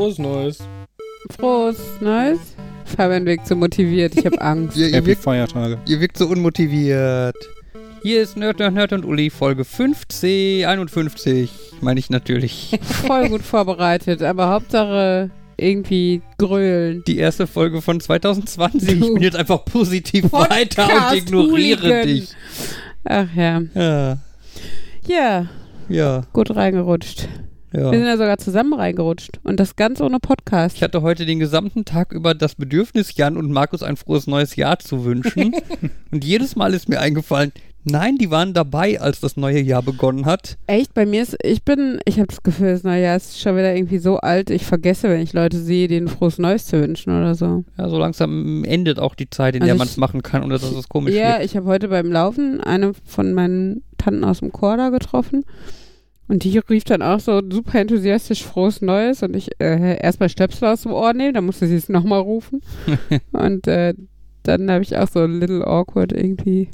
[0.00, 0.58] Frohes neues!
[1.38, 2.38] Frohes Neues.
[2.86, 4.74] Fabian wirkt so motiviert, ich habe Angst.
[4.78, 5.76] Ihr, ihr, Happy wirkt, Feiertage.
[5.86, 7.36] ihr wirkt so unmotiviert.
[8.02, 11.50] Hier ist Nerd, Nerd, Nerd und Uli, Folge 50, 51,
[11.82, 12.78] meine ich natürlich.
[12.82, 17.04] Voll gut vorbereitet, aber Hauptsache irgendwie grölen.
[17.06, 18.88] Die erste Folge von 2020.
[18.88, 22.06] Ich Du bin jetzt einfach positiv weiter und Podcast ignoriere Hooligan.
[22.06, 22.28] dich.
[23.04, 23.60] Ach ja.
[23.74, 24.18] Ja,
[25.06, 25.46] Ja,
[25.90, 27.28] ja, gut reingerutscht.
[27.72, 28.08] Wir sind ja.
[28.08, 29.38] ja sogar zusammen reingerutscht.
[29.44, 30.76] Und das ganz ohne Podcast.
[30.76, 34.56] Ich hatte heute den gesamten Tag über das Bedürfnis, Jan und Markus ein frohes neues
[34.56, 35.54] Jahr zu wünschen.
[36.10, 37.52] und jedes Mal ist mir eingefallen,
[37.84, 40.58] nein, die waren dabei, als das neue Jahr begonnen hat.
[40.66, 43.56] Echt, bei mir ist, ich bin, ich habe das Gefühl, das neue Jahr ist schon
[43.56, 47.16] wieder irgendwie so alt, ich vergesse, wenn ich Leute sehe, denen frohes Neues zu wünschen
[47.16, 47.64] oder so.
[47.78, 50.54] Ja, so langsam endet auch die Zeit, in Also der man es machen kann, ohne
[50.54, 51.44] dass es komisch Ja, wird.
[51.44, 55.44] ich habe heute beim Laufen eine von meinen Tanten aus dem Chor da getroffen.
[56.30, 60.68] Und die rief dann auch so super enthusiastisch frohes Neues und ich äh, erstmal Stöpsel
[60.68, 62.62] aus dem Ohr nehmen, dann musste sie es nochmal rufen.
[63.32, 63.94] und äh,
[64.44, 66.68] dann habe ich auch so little awkward irgendwie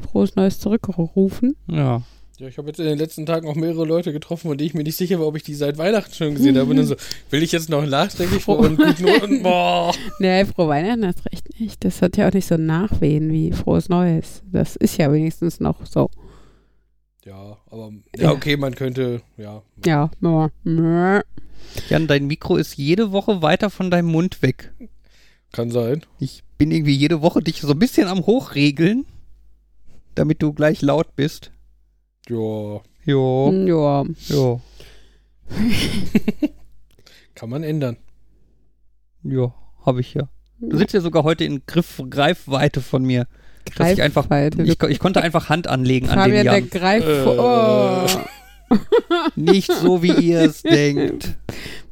[0.00, 1.56] frohes Neues zurückgerufen.
[1.66, 2.02] Ja.
[2.38, 4.74] Ja, ich habe jetzt in den letzten Tagen auch mehrere Leute getroffen, von denen ich
[4.74, 6.70] mir nicht sicher war, ob ich die seit Weihnachten schon gesehen habe.
[6.70, 6.94] Und dann so,
[7.30, 9.42] will ich jetzt noch nachträglich froh und gut Noten?
[9.42, 9.92] Boah.
[10.20, 11.84] Nee, frohe Weihnachten hast recht nicht.
[11.84, 14.44] Das hat ja auch nicht so Nachwehen wie frohes Neues.
[14.52, 16.10] Das ist ja wenigstens noch so.
[17.24, 19.62] Ja, aber ja, okay, man könnte, ja.
[19.84, 20.50] Ja, ja.
[20.64, 21.22] ja.
[21.88, 24.72] Jan, dein Mikro ist jede Woche weiter von deinem Mund weg.
[25.52, 26.04] Kann sein.
[26.18, 29.06] Ich bin irgendwie jede Woche dich so ein bisschen am Hochregeln,
[30.14, 31.50] damit du gleich laut bist.
[32.28, 34.02] Ja, Jo, ja.
[34.28, 34.62] jo,
[37.34, 37.98] kann man ändern.
[39.22, 39.52] jo,
[39.84, 40.28] hab ich ja.
[40.60, 43.26] Du sitzt ja sogar heute in Griff, Greifweite von mir.
[43.76, 44.62] Dass ich einfach, Greifweite.
[44.62, 46.70] ich, ich konnte einfach Hand anlegen an Fabian, den der Jan.
[46.70, 47.22] greift Äh.
[47.24, 48.06] vor.
[48.70, 48.76] Oh.
[49.36, 51.34] Nicht so, wie ihr es denkt.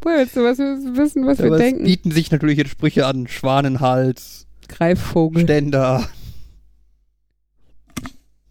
[0.01, 1.85] Woher willst du was wissen, was Aber wir es denken?
[1.85, 3.29] bieten sich natürlich jetzt Sprüche an.
[3.29, 5.45] Schwanenhals, Greifvogel.
[5.45, 6.09] Ständer.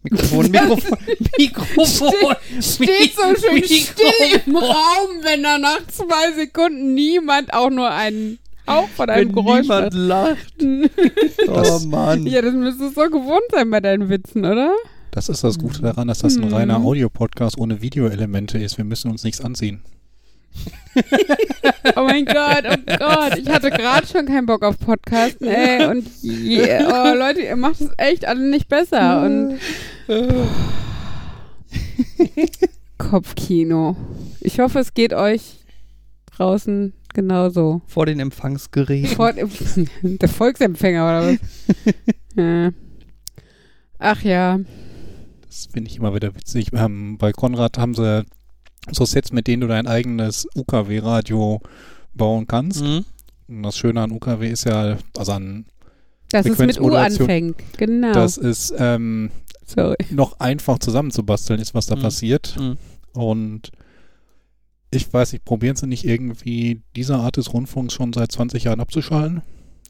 [0.04, 0.98] Mikrofon, Mikrofon,
[1.38, 2.12] Mikrofon.
[2.60, 3.68] Steht so schön Mikrofon.
[3.68, 9.28] still im Raum, wenn da nach zwei Sekunden niemand auch nur einen Hauch von einem
[9.28, 9.94] Wenn Geräusch niemand hat.
[9.94, 10.54] lacht.
[11.48, 12.26] Oh Mann.
[12.26, 14.72] Ja, das müsstest du so gewohnt sein bei deinen Witzen, oder?
[15.10, 16.54] Das ist das Gute daran, dass das ein Mhm.
[16.54, 18.78] reiner Audio-Podcast ohne Videoelemente ist.
[18.78, 19.82] Wir müssen uns nichts anziehen.
[21.96, 23.38] Oh mein Gott, oh Gott.
[23.38, 25.86] Ich hatte gerade schon keinen Bock auf Podcasten, ey.
[25.90, 29.22] Und yeah, oh, Leute, ihr macht es echt alle nicht besser.
[29.24, 29.58] Und
[32.98, 33.96] Kopfkino.
[34.40, 35.58] Ich hoffe, es geht euch
[36.36, 37.82] draußen genauso.
[37.86, 39.14] Vor den Empfangsgeräten.
[39.16, 39.32] Vor,
[40.02, 41.38] der Volksempfänger oder was?
[42.36, 42.70] ja.
[43.98, 44.58] Ach ja.
[45.46, 46.68] Das finde ich immer wieder witzig.
[46.72, 48.24] Ähm, bei Konrad haben sie
[48.90, 51.60] so Sets, mit denen du dein eigenes UKW-Radio
[52.14, 52.82] bauen kannst.
[52.82, 53.04] Mhm.
[53.48, 55.66] Und das Schöne an UKW ist ja, also an,
[56.30, 57.56] Dass es mit U anfängt.
[57.76, 58.12] Genau.
[58.12, 59.30] dass es ähm,
[60.10, 62.02] noch einfach zusammenzubasteln ist, was da Mhm.
[62.02, 62.56] passiert.
[62.58, 62.76] Mhm.
[63.12, 63.70] Und
[64.92, 68.80] ich weiß nicht, probieren sie nicht irgendwie diese Art des Rundfunks schon seit 20 Jahren
[68.80, 69.42] abzuschalten?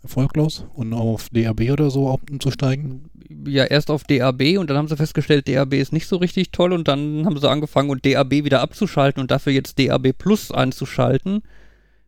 [0.03, 0.65] Erfolglos?
[0.75, 3.11] Und auf DAB oder so umzusteigen?
[3.47, 6.73] Ja, erst auf DAB und dann haben sie festgestellt, DAB ist nicht so richtig toll
[6.73, 11.43] und dann haben sie angefangen und DAB wieder abzuschalten und dafür jetzt DAB Plus einzuschalten.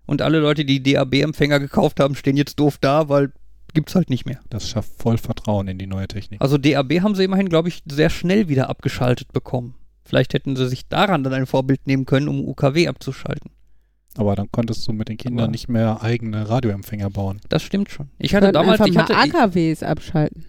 [0.06, 3.32] Und alle Leute, die DAB-Empfänger gekauft haben, stehen jetzt doof da, weil
[3.72, 4.38] gibt's halt nicht mehr.
[4.50, 6.40] Das schafft voll Vertrauen in die neue Technik.
[6.40, 9.74] Also DAB haben sie immerhin, glaube ich, sehr schnell wieder abgeschaltet bekommen.
[10.04, 13.50] Vielleicht hätten sie sich daran dann ein Vorbild nehmen können, um UKW abzuschalten.
[14.16, 17.40] Aber dann konntest du mit den Kindern Aber- nicht mehr eigene Radioempfänger bauen.
[17.48, 18.10] Das stimmt schon.
[18.18, 20.44] Ich hatte damals, einfach ich mal hatte AKWs abschalten.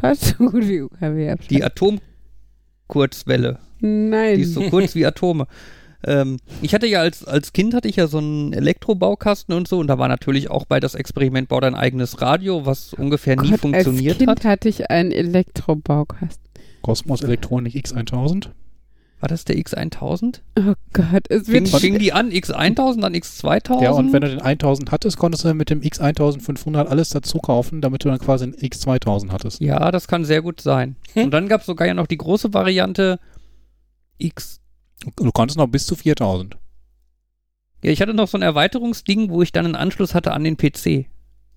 [0.00, 1.56] Fast so gut wie UKW abschalten.
[1.56, 3.58] die Atomkurzwelle.
[3.80, 4.36] Nein.
[4.36, 5.46] Die ist so kurz wie Atome.
[6.04, 9.78] Ähm, ich hatte ja als, als Kind hatte ich ja so einen Elektrobaukasten und so
[9.78, 13.50] und da war natürlich auch bei das Experiment Bau dein eigenes Radio, was ungefähr nie
[13.50, 14.44] Gott, funktioniert als Kind hat.
[14.44, 16.49] hatte ich einen Elektrobaukasten.
[16.82, 18.50] Cosmos Elektronik X1000?
[19.20, 20.40] War das der X1000?
[20.58, 23.82] Oh Gott, es Fing, wird fing die an X1000, dann X2000?
[23.82, 27.82] Ja, und wenn du den 1000 hattest, konntest du mit dem X1500 alles dazu kaufen,
[27.82, 29.60] damit du dann quasi einen X2000 hattest.
[29.60, 30.96] ja, das kann sehr gut sein.
[31.12, 31.24] Hm?
[31.24, 33.20] Und dann gab es sogar ja noch die große Variante
[34.16, 34.60] X.
[35.16, 36.56] Du konntest noch bis zu 4000.
[37.82, 40.56] Ja, ich hatte noch so ein Erweiterungsding, wo ich dann einen Anschluss hatte an den
[40.56, 41.06] PC.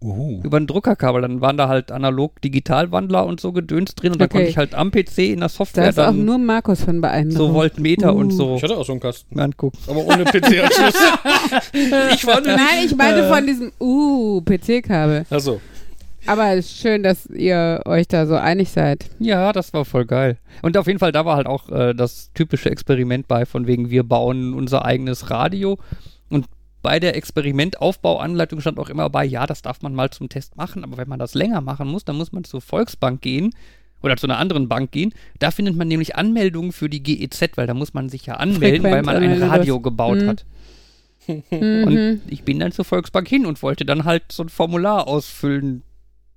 [0.04, 0.42] Uhu.
[0.44, 1.22] Über ein Druckerkabel.
[1.22, 4.38] Dann waren da halt analog-Digitalwandler und so Gedöns drin und dann Okay.
[4.38, 7.02] konnte ich halt am PC in der da Software ist auch dann nur Markus von
[7.02, 7.38] beeindruckt.
[7.38, 8.36] so Voltmeter und Uh.
[8.36, 9.40] so Ich hatte auch so einen Kasten.
[9.40, 9.78] angucken.
[9.88, 10.94] Aber ohne PC-Anschluss.
[12.14, 13.30] ich nur Nein, ich meinte Äh.
[13.34, 15.26] von diesem uh PC-Kabel.
[15.30, 15.60] Achso.
[16.26, 19.06] Aber es ist schön, dass ihr euch da so einig seid.
[19.20, 20.38] Ja, das war voll geil.
[20.62, 23.90] Und auf jeden Fall, da war halt auch äh, das typische Experiment bei, von wegen,
[23.90, 25.78] wir bauen unser eigenes Radio.
[26.84, 30.84] Bei der Experimentaufbauanleitung stand auch immer bei, ja, das darf man mal zum Test machen,
[30.84, 33.56] aber wenn man das länger machen muss, dann muss man zur Volksbank gehen
[34.04, 35.14] oder zu einer anderen Bank gehen.
[35.40, 38.84] Da findet man nämlich Anmeldungen für die GEZ, weil da muss man sich ja anmelden,
[38.84, 40.28] weil man ein Radio das- gebaut Mhm.
[40.28, 40.46] hat.
[41.52, 45.84] Und ich bin dann zur Volksbank hin und wollte dann halt so ein Formular ausfüllen,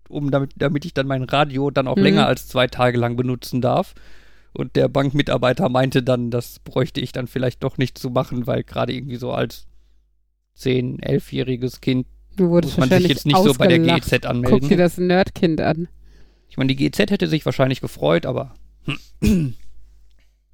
[0.09, 2.03] um damit, damit ich dann mein Radio dann auch Mhm.
[2.05, 3.95] länger als zwei Tage lang benutzen darf.
[4.53, 8.63] Und der Bankmitarbeiter meinte dann, das bräuchte ich dann vielleicht doch nicht zu machen, weil
[8.63, 9.66] gerade irgendwie so als
[10.59, 12.07] 10-, 11-jähriges Kind
[12.37, 13.79] Du wurdest muss man sich jetzt nicht so bei der.
[13.79, 14.79] GEZ Guck dir anmelden.
[14.79, 15.89] das Nerdkind an.
[16.51, 18.55] Ich meine, die GEZ hätte sich wahrscheinlich gefreut, aber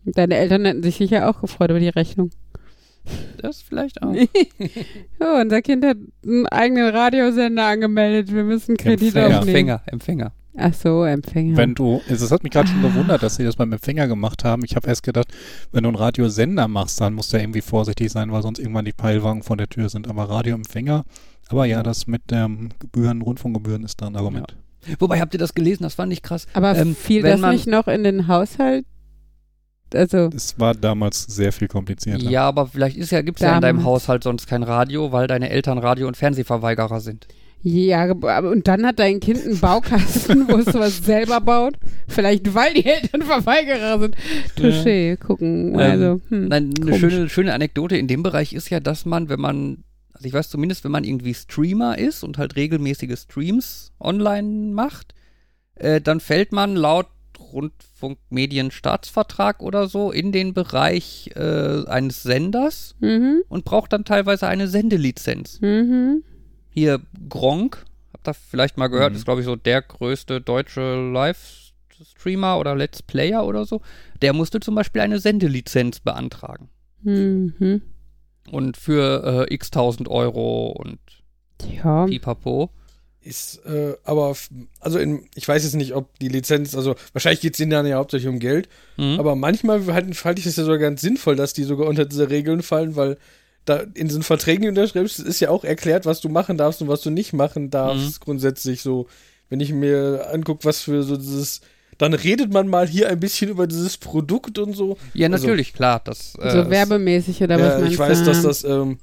[0.04, 2.31] Deine Eltern hätten sich sicher auch gefreut über die Rechnung.
[3.38, 4.14] das vielleicht auch.
[5.20, 8.34] ja, unser Kind hat einen eigenen Radiosender angemeldet.
[8.34, 9.38] Wir müssen Kredit Empfänger.
[9.38, 9.48] aufnehmen.
[9.48, 10.32] Empfänger, Empfänger.
[10.56, 11.56] Ach so, Empfänger.
[11.56, 14.62] Wenn du, es hat mich gerade schon gewundert, dass sie das beim Empfänger gemacht haben.
[14.64, 15.28] Ich habe erst gedacht,
[15.70, 18.84] wenn du einen Radiosender machst, dann musst du ja irgendwie vorsichtig sein, weil sonst irgendwann
[18.84, 20.08] die Peilwagen vor der Tür sind.
[20.08, 21.04] Aber Radioempfänger,
[21.49, 24.54] aber ja, das mit ähm, Gebühren, Rundfunkgebühren ist da ein Argument.
[24.99, 25.84] Wobei, habt ihr das gelesen?
[25.84, 26.46] Das fand ich krass.
[26.55, 28.84] Aber Ähm, fiel das nicht noch in den Haushalt?
[29.94, 32.25] Also, Es war damals sehr viel komplizierter.
[32.25, 33.84] Ja, aber vielleicht ist ja, gibt es ja in deinem.
[33.84, 37.26] Haushalt sonst kein Radio, weil deine Eltern Radio- und Fernsehverweigerer sind.
[37.62, 41.74] Ja, und dann hat dein Kind einen Baukasten, wo es sowas selber baut.
[42.08, 44.16] Vielleicht, weil die Eltern Verweigerer sind.
[44.58, 45.78] Touché, gucken.
[45.78, 46.48] Also, hm.
[46.48, 50.26] Nein, eine schöne, schöne Anekdote in dem Bereich ist ja, dass man, wenn man, also
[50.26, 55.14] ich weiß zumindest, wenn man irgendwie Streamer ist und halt regelmäßige Streams online macht,
[55.76, 57.06] äh, dann fällt man laut
[57.52, 64.68] Rundfunkmedienstaatsvertrag oder so in den Bereich äh, eines Senders Mhm, und braucht dann teilweise eine
[64.68, 65.60] Sendelizenz.
[65.60, 66.22] mhm.
[66.74, 69.16] Hier Gronk, habt ihr vielleicht mal gehört, Mhm.
[69.19, 73.80] ist glaube ich so der größte deutsche Livestreamer oder Let's Player oder so.
[74.22, 76.69] Der musste zum Beispiel eine Sendelizenz beantragen.
[77.02, 77.82] Mhm.
[78.50, 80.98] Und für äh, x tausend Euro und
[81.70, 82.06] Ja.
[82.06, 82.70] pipapo.
[83.24, 84.34] Ist, äh, aber,
[84.80, 87.86] also in, ich weiß jetzt nicht, ob die Lizenz, also wahrscheinlich geht es ihnen dann
[87.86, 89.20] ja hauptsächlich um Geld, Mhm.
[89.20, 92.30] aber manchmal halte halte ich es ja sogar ganz sinnvoll, dass die sogar unter diese
[92.30, 93.16] Regeln fallen, weil
[93.64, 96.82] da in diesen Verträgen, die du unterschreibst, ist ja auch erklärt, was du machen darfst
[96.82, 99.06] und was du nicht machen darfst, grundsätzlich so.
[99.48, 101.60] Wenn ich mir angucke, was für so dieses,
[101.98, 104.96] dann redet man mal hier ein bisschen über dieses Produkt und so.
[105.14, 106.00] ja, also- natürlich, klar.
[106.04, 108.98] Das, äh, So werbemäßig oder was ja, meinst ich weiß, dass das, ähm,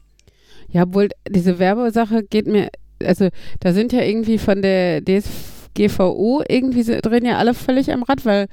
[0.71, 2.69] Ja, obwohl diese Werbesache geht mir,
[3.03, 3.29] also
[3.59, 8.25] da sind ja irgendwie von der DSGVO irgendwie so- drehen ja alle völlig am Rad,
[8.25, 8.47] weil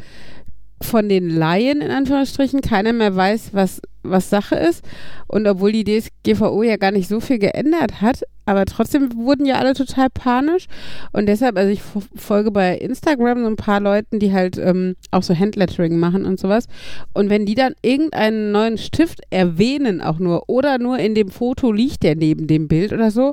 [0.82, 3.80] von den Laien in Anführungsstrichen keiner mehr weiß, was,
[4.10, 4.84] was Sache ist.
[5.28, 9.56] Und obwohl die DSGVO ja gar nicht so viel geändert hat, aber trotzdem wurden ja
[9.56, 10.66] alle total panisch.
[11.12, 14.94] Und deshalb, also ich fo- folge bei Instagram so ein paar Leuten, die halt ähm,
[15.10, 16.66] auch so Handlettering machen und sowas.
[17.12, 21.72] Und wenn die dann irgendeinen neuen Stift erwähnen, auch nur, oder nur in dem Foto
[21.72, 23.32] liegt der neben dem Bild oder so,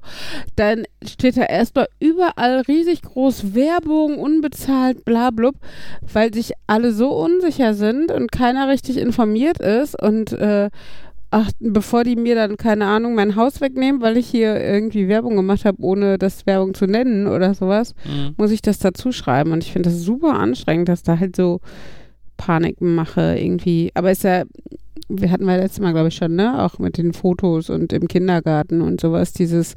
[0.56, 5.56] dann steht da erstmal überall riesig groß Werbung, unbezahlt, bla blub,
[6.12, 10.63] weil sich alle so unsicher sind und keiner richtig informiert ist und äh,
[11.32, 15.36] ach, bevor die mir dann, keine Ahnung, mein Haus wegnehmen, weil ich hier irgendwie Werbung
[15.36, 18.36] gemacht habe, ohne das Werbung zu nennen oder sowas, Mhm.
[18.38, 19.52] muss ich das dazu schreiben.
[19.52, 21.60] Und ich finde das super anstrengend, dass da halt so
[22.38, 23.92] Panikmache irgendwie.
[23.94, 24.44] Aber ist ja,
[25.10, 26.62] wir hatten wir letztes Mal, glaube ich, schon, ne?
[26.64, 29.34] Auch mit den Fotos und im Kindergarten und sowas.
[29.34, 29.74] Dieses,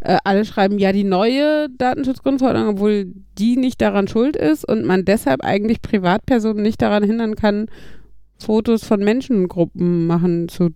[0.00, 3.06] äh, alle schreiben ja die neue Datenschutzgrundverordnung, obwohl
[3.38, 7.66] die nicht daran schuld ist und man deshalb eigentlich Privatpersonen nicht daran hindern kann,
[8.44, 10.70] Fotos von Menschengruppen machen zu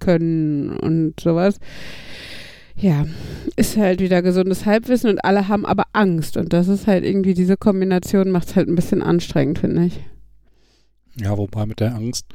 [0.00, 1.58] können und sowas.
[2.76, 3.06] Ja,
[3.56, 6.36] ist halt wieder gesundes Halbwissen und alle haben aber Angst.
[6.36, 10.00] Und das ist halt irgendwie, diese Kombination macht es halt ein bisschen anstrengend, finde ich.
[11.16, 12.26] Ja, wobei mit der Angst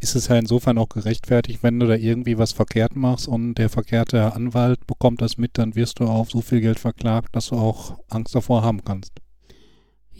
[0.00, 3.68] ist es ja insofern auch gerechtfertigt, wenn du da irgendwie was verkehrt machst und der
[3.68, 7.56] verkehrte Anwalt bekommt das mit, dann wirst du auf so viel Geld verklagt, dass du
[7.56, 9.12] auch Angst davor haben kannst.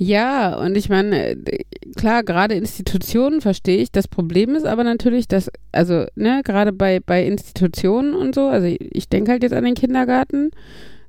[0.02, 1.64] Ja, und ich meine, äh,
[1.94, 3.92] klar, gerade Institutionen verstehe ich.
[3.92, 8.66] Das Problem ist aber natürlich, dass, also, ne, gerade bei, bei Institutionen und so, also
[8.66, 10.52] ich, denke halt jetzt an den Kindergarten,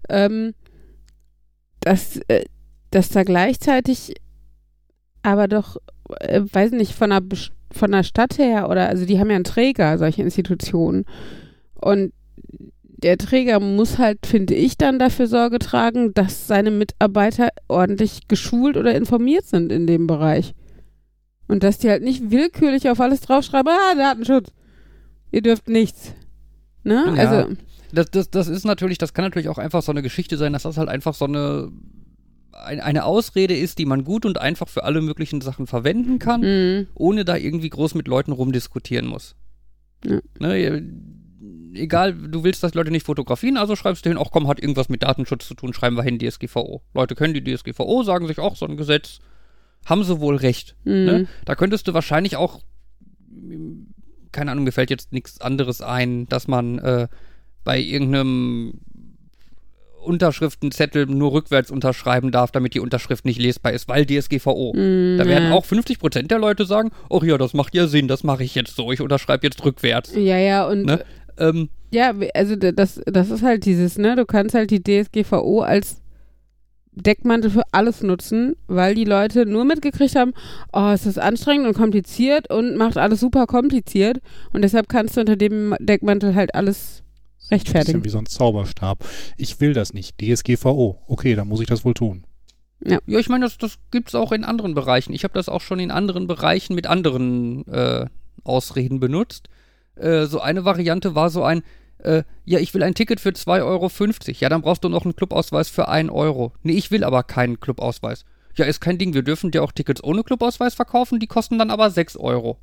[0.10, 0.56] ähm,
[1.80, 2.44] dass, äh,
[2.90, 4.14] dass da gleichzeitig
[5.24, 5.78] aber doch,
[6.20, 7.22] äh, weiß nicht, von der,
[7.72, 11.06] von der Stadt her oder, also die haben ja einen Träger, solche Institutionen.
[11.76, 12.12] Und
[13.03, 18.77] der Träger muss halt, finde ich, dann dafür Sorge tragen, dass seine Mitarbeiter ordentlich geschult
[18.77, 20.53] oder informiert sind in dem Bereich.
[21.48, 24.51] Und dass die halt nicht willkürlich auf alles draufschreiben, ah, Datenschutz.
[25.31, 26.13] Ihr dürft nichts.
[26.84, 27.03] Ne?
[27.15, 27.29] Ja.
[27.29, 27.55] Also,
[27.93, 30.63] Das, das, das ist natürlich, das kann natürlich auch einfach so eine Geschichte sein, dass
[30.63, 31.72] das halt einfach so eine
[32.53, 36.41] ein, eine Ausrede ist, die man gut und einfach für alle möglichen Sachen verwenden kann,
[36.41, 36.88] Mhm.
[36.93, 39.36] ohne da irgendwie groß mit Leuten rumdiskutieren muss.
[40.05, 40.20] Ja.
[40.39, 40.84] Ne,
[41.74, 44.90] egal, du willst, dass Leute nicht fotografieren, also schreibst du hin, auch komm, hat irgendwas
[44.90, 46.82] mit Datenschutz zu tun, schreiben wir hin DSGVO.
[46.94, 49.20] Leute können die DSGVO, sagen sich auch so ein Gesetz,
[49.86, 50.75] haben sie wohl recht.
[50.84, 51.06] Mhm.
[51.06, 51.28] Ne?
[51.46, 52.62] Da könntest du wahrscheinlich auch,
[53.30, 53.88] mm,
[54.32, 57.08] keine Ahnung, mir fällt jetzt nichts anderes ein, dass man äh,
[57.63, 58.74] bei irgendeinem
[60.01, 64.74] Unterschriftenzettel nur rückwärts unterschreiben darf, damit die Unterschrift nicht lesbar ist, weil DSGVO.
[64.75, 65.54] Mhm, Da werden ja.
[65.54, 68.75] auch 50% der Leute sagen, ach ja, das macht ja Sinn, das mache ich jetzt
[68.75, 70.13] so, ich unterschreibe jetzt rückwärts.
[70.16, 71.04] Ja, ja, und Ne?
[71.42, 74.16] Ähm, ja, also das, das ist halt dieses, ne?
[74.16, 76.02] Du kannst halt die DSGVO als
[76.94, 80.34] Deckmantel für alles nutzen, weil die Leute nur mitgekriegt haben,
[80.74, 84.20] oh, es ist anstrengend und kompliziert und macht alles super kompliziert
[84.54, 87.04] und deshalb kannst du unter dem Deckmantel halt alles
[87.38, 88.06] Bisschen rechtfertigen.
[88.06, 89.04] wie so ein Zauberstab.
[89.38, 90.16] Ich will das nicht.
[90.22, 91.02] DSGVO.
[91.08, 92.26] Okay, dann muss ich das wohl tun.
[92.86, 95.14] ja, ich meine, das, das gibt's auch in anderen Bereichen.
[95.14, 98.06] Ich habe das auch schon in anderen Bereichen mit anderen äh,
[98.44, 99.50] Ausreden benutzt.
[99.96, 101.64] Äh, so eine Variante war so ein,
[102.00, 103.90] äh, ja, ich will ein Ticket für 2,50 Euro.
[104.40, 106.54] Ja, dann brauchst du noch einen Clubausweis für 1 Euro.
[106.64, 108.26] Nee, ich will aber keinen Clubausweis.
[108.56, 111.72] Ja, ist kein Ding, wir dürfen dir auch Tickets ohne Clubausweis verkaufen, die kosten dann
[111.72, 112.58] aber 6 Euro.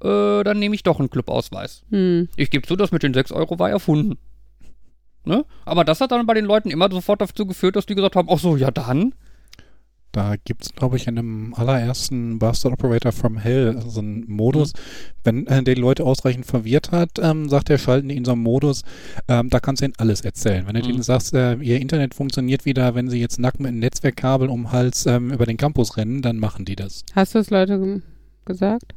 [0.00, 1.82] Äh, dann nehme ich doch einen Clubausweis.
[1.90, 2.28] Hm.
[2.36, 4.16] Ich gebe zu, das mit den 6 Euro war erfunden.
[5.24, 5.44] Ne?
[5.64, 8.28] Aber das hat dann bei den Leuten immer sofort dazu geführt, dass die gesagt haben,
[8.30, 9.14] ach so, ja dann.
[10.18, 14.72] Da gibt es, glaube ich, in dem allerersten Bastard Operator from Hell so einen Modus,
[15.22, 18.32] wenn äh, der die Leute ausreichend verwirrt hat, ähm, sagt er, schalten die in so
[18.32, 18.82] einen Modus,
[19.28, 20.66] ähm, da kannst du ihnen alles erzählen.
[20.66, 20.86] Wenn du Mhm.
[20.88, 24.62] denen sagst, äh, ihr Internet funktioniert wieder, wenn sie jetzt nackt mit einem Netzwerkkabel um
[24.64, 27.04] den Hals ähm, über den Campus rennen, dann machen die das.
[27.14, 28.00] Hast du das Leute ge-
[28.44, 28.94] gesagt?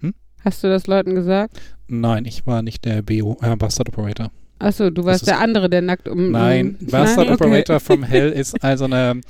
[0.00, 0.14] Hm?
[0.44, 1.60] Hast du das Leuten gesagt?
[1.86, 4.32] Nein, ich war nicht der BO, äh, Bastard Operator.
[4.58, 6.32] Achso, du warst der andere, der nackt um.
[6.32, 7.34] Nein, um, Bastard Nein?
[7.36, 7.44] Okay.
[7.44, 9.20] Operator from Hell ist also eine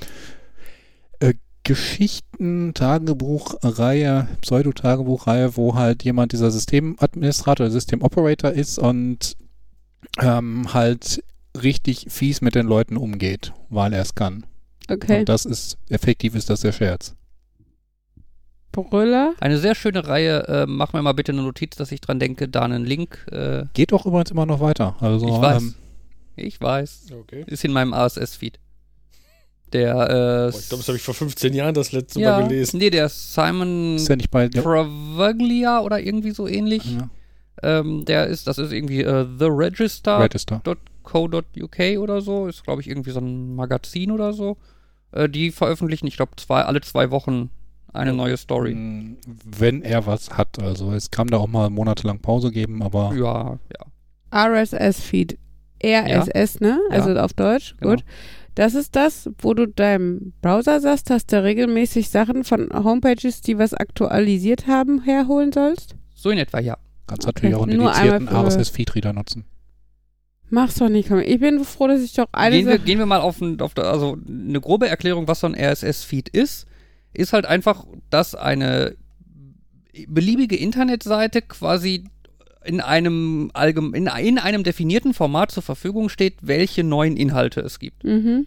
[1.19, 1.33] äh,
[1.63, 9.35] Geschichten-Tagebuchreihe, Pseudo-Tagebuchreihe, wo halt jemand dieser Systemadministrator oder Systemoperator ist und
[10.21, 11.23] ähm, halt
[11.61, 14.45] richtig fies mit den Leuten umgeht, weil er es kann.
[14.89, 15.19] Okay.
[15.19, 17.15] Und das ist, effektiv ist das der Scherz.
[18.83, 19.33] Brüller.
[19.39, 20.47] Eine sehr schöne Reihe.
[20.47, 23.25] Äh, mach mir mal bitte eine Notiz, dass ich dran denke, da einen Link.
[23.31, 24.95] Äh, Geht auch übrigens immer noch weiter.
[24.99, 25.63] Also, ich weiß.
[25.63, 25.75] Ähm,
[26.35, 27.07] ich weiß.
[27.19, 27.43] Okay.
[27.47, 28.59] Ist in meinem RSS-Feed.
[29.73, 32.47] Der, äh, Boah, ich glaube, das habe ich vor 15 Jahren das letzte ja, Mal
[32.47, 32.77] gelesen.
[32.77, 36.83] Nee, der Simon ist ja nicht bei der, Travaglia oder irgendwie so ähnlich.
[36.85, 37.09] ja,
[37.63, 40.23] Ähm, der ist, das ist irgendwie äh, theregister.co.uk
[41.79, 42.01] Register.
[42.01, 42.47] oder so.
[42.47, 44.57] Ist, glaube ich, irgendwie so ein Magazin oder so.
[45.11, 47.49] Äh, die veröffentlichen, ich glaube, zwei, alle zwei Wochen
[47.93, 48.73] eine neue Story.
[48.75, 50.59] Mm, Wenn er was hat.
[50.59, 53.85] Also es kann da auch mal monatelang Pause geben, aber Ja, ja.
[54.31, 55.37] RSS-Feed.
[55.83, 56.79] RSS, ne?
[56.89, 57.75] Also auf Deutsch.
[57.79, 57.95] Genau.
[57.95, 58.03] Gut.
[58.57, 63.59] Das ist das, wo du deinem Browser sagst, dass du regelmäßig Sachen von Homepages, die
[63.59, 65.93] was aktualisiert haben, herholen sollst?
[66.15, 66.75] So in etwa, ja.
[67.05, 67.35] kannst Okay.
[67.35, 69.45] natürlich auch einen Nur dedizierten RSS-Feed-Reader nutzen.
[70.49, 71.19] Mach's doch nicht, komm.
[71.19, 73.75] Ich bin froh, dass ich doch eine Gehen wir, gehen wir mal auf, ein, auf
[73.75, 76.65] der, also eine grobe Erklärung, was so ein RSS-Feed ist.
[77.13, 78.95] Ist halt einfach, dass eine
[80.07, 82.05] beliebige Internetseite quasi
[82.67, 87.79] in einem, allgem in, in einem definierten Format zur Verfügung steht, welche neuen Inhalte es
[87.79, 88.03] gibt.
[88.03, 88.45] Mhm.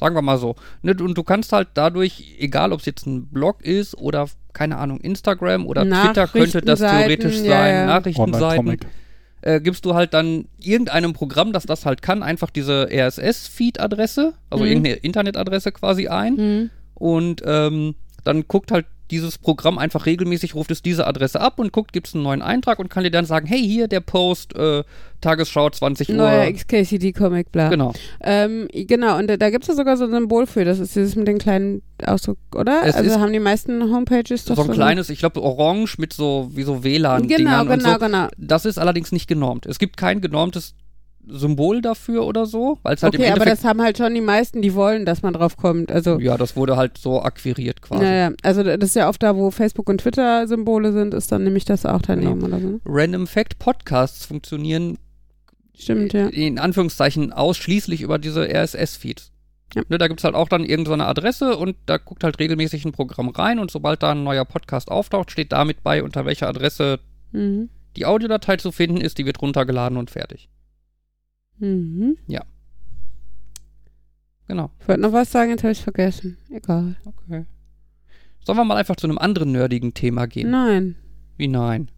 [0.00, 0.54] Sagen wir mal so.
[0.82, 4.78] Ne, Und du kannst halt dadurch, egal ob es jetzt ein Blog ist oder, keine
[4.78, 7.86] Ahnung, Instagram oder Twitter könnte das theoretisch ja, sein, ja.
[7.86, 8.78] Nachrichtenseiten,
[9.42, 14.64] äh, gibst du halt dann irgendeinem Programm, das das halt kann, einfach diese RSS-Feed-Adresse, also
[14.64, 14.70] Mhm.
[14.70, 16.70] irgendeine Internetadresse quasi ein Mhm.
[16.94, 17.94] und ähm,
[18.24, 22.08] dann guckt halt dieses Programm einfach regelmäßig, ruft es diese Adresse ab und guckt, gibt
[22.08, 24.84] es einen neuen Eintrag und kann dir dann sagen, hey, hier der Post, äh,
[25.20, 26.16] Tagesschau 20 Uhr.
[26.16, 27.68] Neuer XKCD-Comic, bla.
[27.68, 27.92] Genau.
[28.22, 30.64] Ähm, genau, und da, da gibt es ja sogar so ein Symbol für.
[30.64, 32.82] Das ist dieses mit dem kleinen Ausdruck, oder?
[32.84, 36.50] Es also haben die meisten Homepages doch So ein kleines, ich glaube, orange mit so,
[36.54, 37.98] wie so WLAN-Dingern Genau, genau, so.
[37.98, 38.28] genau.
[38.36, 39.66] Das ist allerdings nicht genormt.
[39.66, 40.74] Es gibt kein genormtes
[41.30, 44.14] Symbol dafür oder so, weil es halt Okay, im aber Endeffekt das haben halt schon
[44.14, 45.90] die meisten, die wollen, dass man drauf kommt.
[45.92, 48.02] Also, Ja, das wurde halt so akquiriert quasi.
[48.04, 51.44] naja, also das ist ja oft da, wo Facebook und Twitter Symbole sind, ist dann
[51.44, 52.66] nämlich das auch daneben oder so.
[52.68, 52.80] ne?
[52.84, 54.98] Random Fact Podcasts funktionieren
[55.76, 56.26] Stimmt, ja.
[56.28, 59.30] in Anführungszeichen ausschließlich über diese RSS-Feeds.
[59.74, 59.82] Ja.
[59.88, 63.28] Ne, da gibt's halt auch dann irgendeine Adresse und da guckt halt regelmäßig ein Programm
[63.28, 67.00] rein und sobald da ein neuer Podcast auftaucht, steht damit bei, unter welcher Adresse
[67.32, 67.68] Mhm.
[67.96, 70.48] die Audiodatei zu finden ist, die wird runtergeladen und fertig.
[71.58, 72.16] Mhm.
[74.46, 74.70] Genau.
[74.80, 76.38] Ich wollte noch was sagen, jetzt habe ich vergessen.
[76.50, 76.96] Egal.
[77.04, 77.44] Okay.
[78.44, 80.50] Sollen wir mal einfach zu einem anderen nerdigen Thema gehen?
[80.50, 80.96] Nein.
[81.36, 81.90] Wie nein?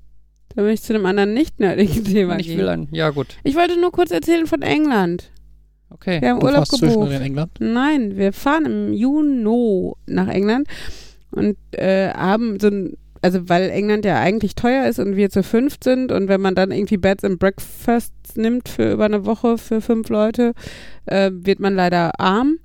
[0.57, 2.59] Da will ich zu einem anderen nicht nerdigen Thema ich gehen.
[2.59, 2.88] will ein.
[2.90, 3.37] Ja, gut.
[3.45, 5.31] ich wollte nur kurz erzählen von England.
[5.90, 6.21] Okay.
[6.21, 7.12] Wir haben Du Urlaub fährst gebucht.
[7.12, 7.52] in England?
[7.61, 10.67] Nein, wir fahren im Juni nach England
[11.31, 15.43] und äh, haben so ein, also weil England ja eigentlich teuer ist und wir zu
[15.43, 19.59] fünf sind und wenn man dann irgendwie Beds and Breakfasts nimmt für über eine Woche
[19.59, 20.53] für fünf Leute,
[21.07, 22.59] äh, wird man leider arm.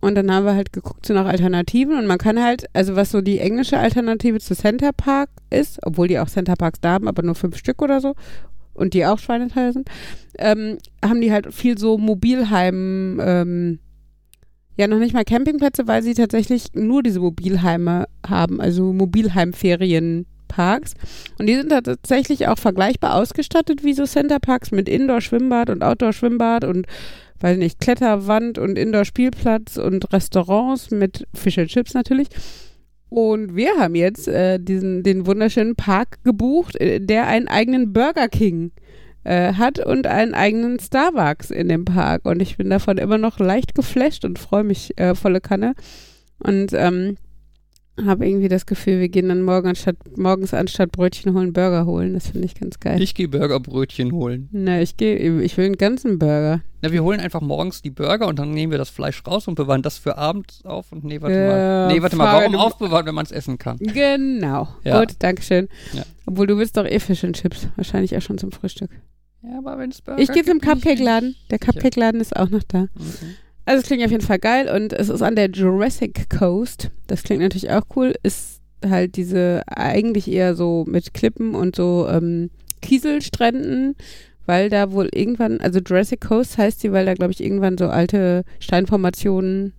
[0.00, 3.12] Und dann haben wir halt geguckt so nach Alternativen und man kann halt, also was
[3.12, 7.06] so die englische Alternative zu Center Park ist, obwohl die auch Center Parks da haben,
[7.06, 8.14] aber nur fünf Stück oder so
[8.74, 9.88] und die auch schweineteuer sind,
[10.38, 13.78] ähm, haben die halt viel so Mobilheim, ähm,
[14.82, 20.94] ja noch nicht mal Campingplätze, weil sie tatsächlich nur diese Mobilheime haben, also Mobilheimferienparks.
[21.38, 26.86] Und die sind tatsächlich auch vergleichbar ausgestattet wie so Centerparks mit Indoor-Schwimmbad und Outdoor-Schwimmbad und
[27.40, 32.28] weiß nicht, Kletterwand und Indoor-Spielplatz und Restaurants mit Fish and Chips natürlich.
[33.08, 38.28] Und wir haben jetzt äh, diesen, den wunderschönen Park gebucht, äh, der einen eigenen Burger
[38.28, 38.72] King
[39.24, 42.24] äh, hat und einen eigenen Starbucks in dem Park.
[42.24, 45.74] Und ich bin davon immer noch leicht geflasht und freue mich äh, volle Kanne.
[46.38, 47.16] Und ähm,
[48.04, 52.14] habe irgendwie das Gefühl, wir gehen dann morgen anstatt, morgens anstatt Brötchen holen, Burger holen.
[52.14, 53.00] Das finde ich ganz geil.
[53.02, 54.48] Ich gehe Burgerbrötchen holen.
[54.50, 56.62] Na, ich gehe, ich will einen ganzen Burger.
[56.80, 59.56] Na, wir holen einfach morgens die Burger und dann nehmen wir das Fleisch raus und
[59.56, 60.90] bewahren das für abends auf.
[60.90, 61.88] Und nee, warte Äh, mal.
[61.94, 63.76] Nee, warte mal, warum aufbewahren, wenn man es essen kann?
[63.78, 64.68] Genau.
[64.84, 64.98] Ja.
[65.00, 65.68] Gut, Dankeschön.
[65.92, 66.02] Ja.
[66.24, 67.68] Obwohl du willst doch eh Fish and Chips.
[67.76, 68.90] Wahrscheinlich auch schon zum Frühstück.
[69.42, 71.34] Ja, aber wenn es Ich gehe zum Cupcake-Laden.
[71.50, 71.58] Der.
[71.58, 72.82] Cupcake-Laden ist auch noch da.
[72.82, 72.88] Mhm.
[73.64, 76.90] Also es klingt auf jeden Fall geil und es ist an der Jurassic Coast.
[77.06, 78.14] Das klingt natürlich auch cool.
[78.22, 83.94] Ist halt diese eigentlich eher so mit Klippen und so ähm, Kieselstränden,
[84.46, 87.86] weil da wohl irgendwann, also Jurassic Coast heißt sie, weil da glaube ich irgendwann so
[87.88, 89.72] alte Steinformationen,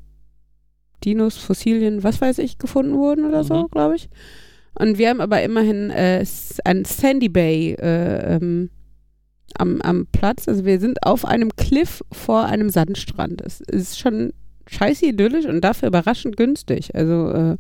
[1.03, 3.67] Dinos, Fossilien, was weiß ich, gefunden wurden oder so, Mhm.
[3.71, 4.07] glaube ich.
[4.75, 6.25] Und wir haben aber immerhin äh,
[6.63, 8.69] ein Sandy Bay äh, ähm,
[9.59, 10.47] am, am Platz.
[10.47, 13.41] Also wir sind auf einem Cliff vor einem Sandstrand.
[13.41, 14.33] Es ist schon
[14.67, 16.95] scheiße idyllisch und dafür überraschend günstig.
[16.95, 17.57] Also äh,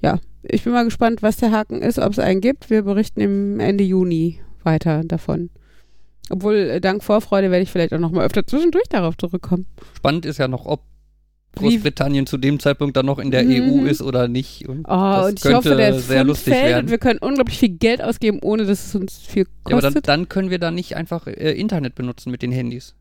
[0.00, 2.70] ja, ich bin mal gespannt, was der Haken ist, ob es einen gibt.
[2.70, 5.50] Wir berichten im Ende Juni weiter davon.
[6.30, 9.66] Obwohl, äh, dank Vorfreude werde ich vielleicht auch noch mal öfter zwischendurch darauf zurückkommen.
[9.96, 10.82] Spannend ist ja noch, ob
[11.56, 13.82] Großbritannien zu dem Zeitpunkt dann noch in der Mhm.
[13.82, 14.68] EU ist oder nicht.
[14.68, 16.84] Und Oh, das und ich könnte hoffe, der sehr Fund lustig fällt werden.
[16.86, 19.82] und wir können unglaublich viel Geld ausgeben, ohne dass es uns viel ja, aber dann,
[19.94, 20.08] kostet.
[20.08, 22.94] dann können wir da nicht einfach äh, Internet benutzen mit den Handys.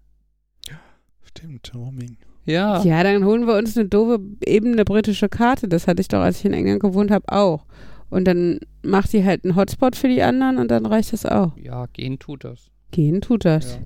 [1.24, 2.18] Stimmt, Roaming.
[2.46, 2.82] Ja.
[2.84, 5.68] Ja, dann holen wir uns eine doofe, eben eine britische Karte.
[5.68, 7.66] Das hatte ich doch, als ich in England gewohnt habe, auch.
[8.10, 11.56] Und dann macht die halt einen Hotspot für die anderen und dann reicht das auch.
[11.58, 12.72] Ja, gehen tut das.
[12.92, 13.76] Gehen tut das.
[13.76, 13.80] Ja.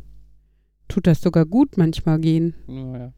[0.88, 2.54] Tut das sogar gut manchmal gehen.
[2.67, 3.13] Naja.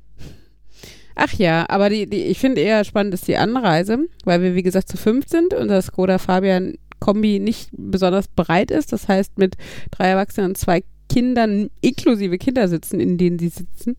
[1.16, 4.64] Ach ja, aber die, die, ich finde eher spannend ist die Anreise, weil wir wie
[4.64, 8.94] gesagt zu fünf sind und das Skoda Fabian Kombi nicht besonders breit ist.
[8.94, 9.56] Das heißt, mit
[9.92, 13.98] drei Erwachsenen und zwei Kindern, inklusive Kindersitzen, in denen sie sitzen,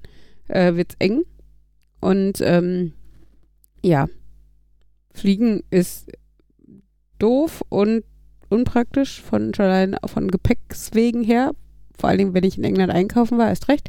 [0.49, 1.23] äh, wird's eng.
[2.01, 2.93] Und ähm,
[3.83, 4.09] ja,
[5.13, 6.11] Fliegen ist
[7.19, 8.05] doof und
[8.49, 11.53] unpraktisch von von Gepäckswegen her.
[11.97, 13.89] Vor allen Dingen, wenn ich in England einkaufen war, erst recht.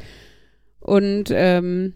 [0.80, 1.94] Und ähm,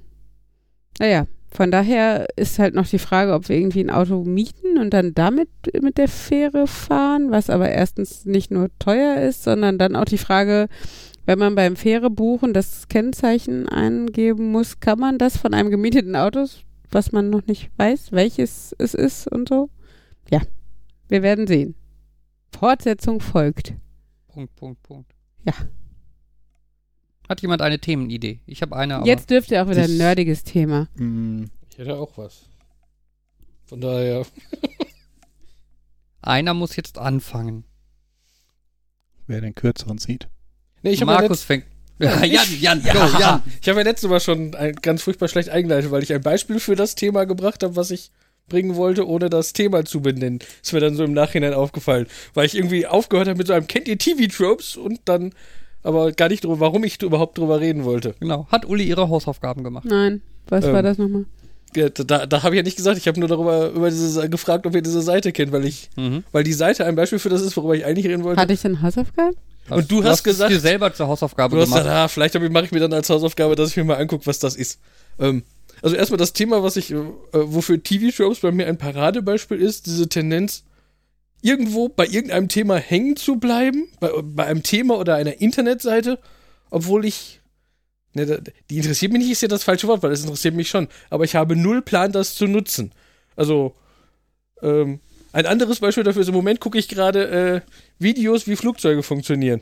[1.00, 4.92] naja, von daher ist halt noch die Frage, ob wir irgendwie ein Auto mieten und
[4.94, 5.50] dann damit
[5.82, 10.20] mit der Fähre fahren, was aber erstens nicht nur teuer ist, sondern dann auch die
[10.20, 10.68] Frage,
[11.26, 16.16] wenn man beim Fähre buchen das Kennzeichen eingeben muss, kann man das von einem gemieteten
[16.16, 16.46] Auto,
[16.92, 19.70] was man noch nicht weiß, welches es ist und so?
[20.30, 20.42] Ja,
[21.08, 21.76] wir werden sehen.
[22.58, 23.74] Fortsetzung folgt.
[24.28, 25.12] Punkt, Punkt, Punkt.
[25.46, 25.54] Ja.
[27.30, 28.40] Hat jemand eine Themenidee?
[28.48, 30.88] Ich habe eine, aber Jetzt dürfte auch wieder ein nerdiges Thema.
[30.96, 32.42] Mm, Ich hätte auch was.
[33.66, 34.26] Von daher.
[36.22, 37.64] einer muss jetzt anfangen.
[39.28, 40.28] wer den kürzeren zieht.
[40.82, 41.66] Nee, ich habe Markus fängt.
[42.02, 43.44] Ja, Jan, Jan, ja, go, Jan.
[43.62, 46.62] Ich hab ja letztes Mal schon ein, ganz furchtbar schlecht eingeleitet, weil ich ein Beispiel
[46.62, 48.12] für das Thema gebracht habe, was ich
[48.48, 50.40] bringen wollte, ohne das Thema zu benennen.
[50.64, 53.68] Ist mir dann so im Nachhinein aufgefallen, weil ich irgendwie aufgehört habe mit so einem
[53.68, 55.34] Kennt ihr TV-Tropes und dann
[55.84, 58.16] aber gar nicht drüber, warum ich überhaupt drüber reden wollte.
[58.20, 58.48] Genau.
[58.52, 59.86] Hat Uli ihre Hausaufgaben gemacht?
[59.86, 61.26] Nein, was Ähm, war das nochmal?
[61.76, 64.66] Ja, da da habe ich ja nicht gesagt, ich habe nur darüber über diese, gefragt,
[64.66, 66.24] ob ihr diese Seite kennt, weil ich, Mhm.
[66.32, 68.42] weil die Seite ein Beispiel für das ist, worüber ich eigentlich reden wollte.
[68.42, 69.36] Hatte ich denn Hausaufgaben?
[69.70, 71.84] Und du Du hast es gesagt- dir selber zur Hausaufgabe Du hast gemacht.
[71.84, 74.40] gesagt, ah, vielleicht mache ich mir dann als Hausaufgabe, dass ich mir mal angucke, was
[74.40, 74.80] das ist.
[75.20, 75.44] Ähm,
[75.84, 76.98] also erstmal das Thema, was ich, äh,
[77.34, 80.64] wofür TV-Shows bei mir ein Paradebeispiel ist, diese Tendenz,
[81.42, 86.20] irgendwo bei irgendeinem Thema hängen zu bleiben, bei, bei einem Thema oder einer Internetseite,
[86.70, 87.42] obwohl ich,
[88.14, 90.88] ne, die interessiert mich nicht, ist ja das falsche Wort, weil das interessiert mich schon,
[91.10, 92.92] aber ich habe null Plan, das zu nutzen.
[93.36, 93.76] Also,
[94.62, 95.00] ähm,
[95.32, 97.62] ein anderes Beispiel dafür ist, im Moment gucke ich gerade äh,
[98.00, 99.62] Videos, wie Flugzeuge funktionieren.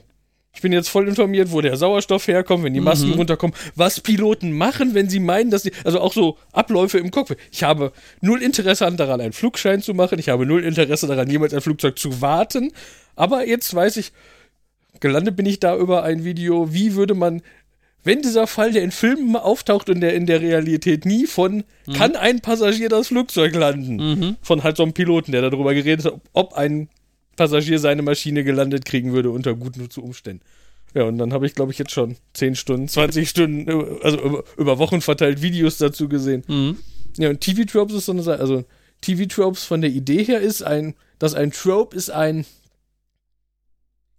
[0.58, 3.14] Ich bin jetzt voll informiert, wo der Sauerstoff herkommt, wenn die Masken Mhm.
[3.18, 7.38] runterkommen, was Piloten machen, wenn sie meinen, dass sie, also auch so Abläufe im Cockpit.
[7.52, 7.92] Ich habe
[8.22, 10.18] null Interesse daran, einen Flugschein zu machen.
[10.18, 12.72] Ich habe null Interesse daran, jemals ein Flugzeug zu warten.
[13.16, 14.14] Aber jetzt weiß ich,
[15.00, 17.44] gelandet bin ich da über ein Video, wie würde man,
[18.04, 21.66] wenn dieser Fall, der in Filmen auftaucht und der in der Realität nie von,
[21.96, 23.98] kann ein Passagier das Flugzeug landen?
[23.98, 24.36] Mhm.
[24.42, 26.90] Von halt so einem Piloten, der darüber geredet hat, ob ein
[27.38, 30.44] Passagier seine Maschine gelandet kriegen würde unter guten Umständen.
[30.94, 34.20] Ja, und dann habe ich, glaube ich, jetzt schon 10 Stunden, 20 Stunden, äh, also
[34.22, 36.44] über, über Wochen verteilt Videos dazu gesehen.
[36.48, 36.78] Mhm.
[37.18, 38.40] Ja, und TV Tropes ist so eine Sache.
[38.40, 38.66] Also,
[39.02, 42.46] TV Tropes von der Idee her ist ein, dass ein Trope ist ein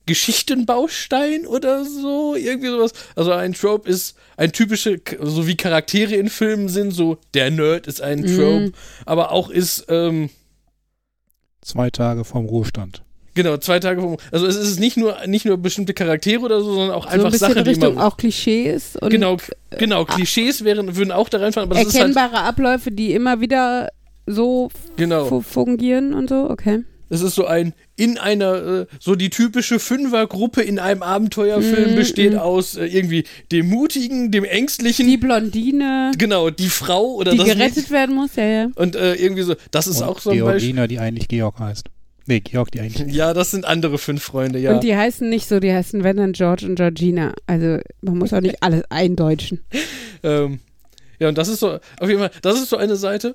[0.07, 2.93] Geschichtenbaustein oder so, irgendwie sowas.
[3.15, 7.87] Also ein Trope ist ein typische, so wie Charaktere in Filmen sind, so der Nerd
[7.87, 8.73] ist ein Trope, Mhm.
[9.05, 10.31] aber auch ist, ähm,
[11.61, 13.03] Zwei Tage vom Ruhestand.
[13.39, 16.75] Genau, zwei Tage vom, also es ist nicht nur, nicht nur bestimmte Charaktere oder so,
[16.75, 19.37] sondern auch so ein einfach bisschen Sachen, die Richtung man, auch Klischees und genau,
[19.79, 23.41] genau, Klischees wären, würden auch da reinfallen, aber das ist halt, erkennbare Abläufe, die immer
[23.41, 23.91] wieder
[24.27, 25.25] so genau.
[25.27, 26.85] fu- fungieren und so, okay.
[27.11, 31.97] Es ist so ein, in einer, äh, so die typische Fünfergruppe in einem Abenteuerfilm Mm,
[31.97, 32.39] besteht mm.
[32.39, 37.47] aus äh, irgendwie dem Mutigen, dem Ängstlichen, Die Blondine, genau, die Frau oder die das
[37.47, 37.91] gerettet Mädchen.
[37.93, 38.67] werden muss, ja, ja.
[38.75, 40.59] Und äh, irgendwie so, das ist Und auch so ein Beispiel.
[40.75, 41.87] Georgina, die eigentlich Georg heißt.
[42.29, 43.15] Nee, Georg, die eigentlich.
[43.15, 44.75] Ja, das sind andere fünf Freunde, ja.
[44.75, 47.33] Und die heißen nicht so, die heißen wenn dann George und Georgina.
[47.47, 49.65] Also man muss auch nicht alles eindeutschen.
[50.23, 50.61] Ähm,
[51.19, 53.35] ja, und das ist so, auf jeden Fall, das ist so eine Seite.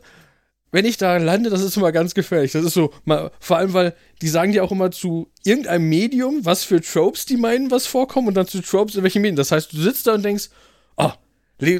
[0.72, 2.52] Wenn ich da lande, das ist immer ganz gefährlich.
[2.52, 6.46] Das ist so, mal, vor allem, weil die sagen dir auch immer zu irgendeinem Medium,
[6.46, 9.38] was für Tropes die meinen, was vorkommen, und dann zu Tropes in welchem Medium.
[9.38, 10.50] Das heißt, du sitzt da und denkst,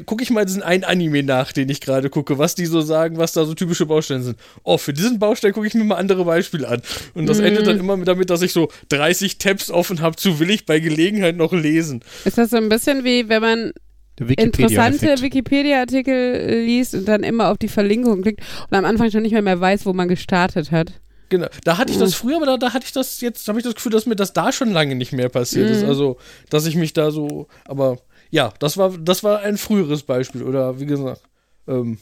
[0.06, 3.18] gucke ich mal diesen einen Anime nach, den ich gerade gucke, was die so sagen,
[3.18, 4.38] was da so typische Baustellen sind.
[4.62, 6.80] Oh, für diesen Baustein gucke ich mir mal andere Beispiele an.
[7.14, 7.44] Und das Mhm.
[7.44, 10.80] endet dann immer damit, dass ich so 30 Tabs offen habe, zu will ich bei
[10.80, 12.02] Gelegenheit noch lesen.
[12.24, 13.72] Ist das so ein bisschen wie, wenn man
[14.18, 15.20] Der interessante.
[15.20, 19.32] Wikipedia-Artikel äh, liest und dann immer auf die Verlinkung klickt und am Anfang schon nicht
[19.32, 20.92] mehr, mehr weiß, wo man gestartet hat.
[21.30, 22.14] Genau, da hatte ich das Mhm.
[22.14, 24.32] früher, aber da, da hatte ich das jetzt, habe ich das Gefühl, dass mir das
[24.32, 25.82] da schon lange nicht mehr passiert ist.
[25.82, 25.88] Mhm.
[25.88, 26.16] Also,
[26.48, 27.98] dass ich mich da so, aber
[28.34, 30.42] ja, das war, das war ein früheres Beispiel.
[30.42, 31.22] Oder wie gesagt,
[31.68, 31.98] ähm,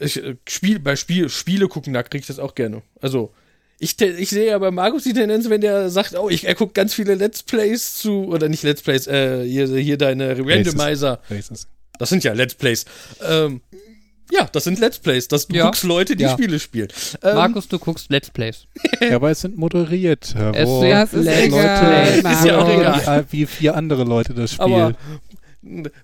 [0.00, 2.82] ich, äh, Spiel, bei Spiel, Spiele gucken, da kriege ich das auch gerne.
[3.00, 3.32] Also,
[3.78, 6.74] ich, ich sehe ja bei Markus die Tendenz, wenn der sagt, oh, ich, er guckt
[6.74, 11.20] ganz viele Let's Plays zu, oder nicht Let's Plays, äh, hier, hier deine Randomizer.
[11.28, 11.68] Faces.
[11.96, 12.84] Das sind ja Let's Plays.
[13.24, 13.60] Ähm,
[14.32, 15.28] ja, das sind Let's Plays.
[15.28, 15.64] Das, du Ja.
[15.66, 16.30] guckst Leute, die Ja.
[16.32, 16.88] Spiele spielen.
[17.22, 18.66] Ähm, Markus, du guckst Let's Plays.
[19.00, 20.24] Ja, aber es sind moderiert.
[20.24, 22.16] Es sind Das ist Let's Plays.
[22.38, 23.24] Ist ja auch egal.
[23.30, 24.72] Wie, wie vier andere Leute das spielen.
[24.72, 24.94] Aber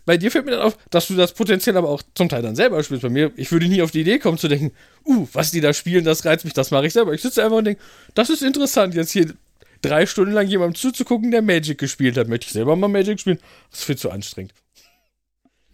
[0.05, 2.57] bei dir fällt mir dann auf, dass du das potenziell aber auch zum Teil dann
[2.57, 3.03] selber spielst.
[3.03, 4.73] Bei mir, ich würde nie auf die Idee kommen zu denken,
[5.07, 7.13] uh, was die da spielen, das reizt mich, das mache ich selber.
[7.13, 7.81] Ich sitze einfach und denke,
[8.15, 9.33] das ist interessant, jetzt hier
[9.81, 12.29] drei Stunden lang jemandem zuzugucken, der Magic gespielt hat.
[12.29, 13.39] Möchte ich selber mal Magic spielen?
[13.71, 14.53] Das ist viel zu anstrengend.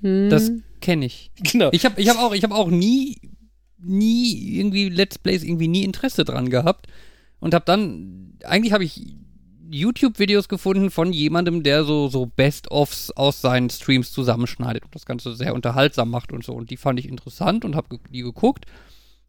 [0.00, 0.30] Hm.
[0.30, 1.30] Das kenne ich.
[1.42, 1.70] Genau.
[1.72, 3.20] Ich habe ich hab auch, ich hab auch nie,
[3.78, 6.87] nie irgendwie Let's Plays irgendwie nie Interesse dran gehabt.
[7.40, 9.16] Und habe dann, eigentlich habe ich
[9.70, 15.34] YouTube-Videos gefunden von jemandem, der so, so Best-ofs aus seinen Streams zusammenschneidet und das Ganze
[15.34, 16.54] sehr unterhaltsam macht und so.
[16.54, 18.64] Und die fand ich interessant und habe die geguckt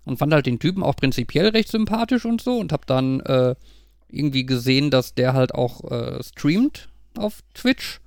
[0.06, 3.56] und fand halt den Typen auch prinzipiell recht sympathisch und so und habe dann äh,
[4.08, 8.00] irgendwie gesehen, dass der halt auch äh, streamt auf Twitch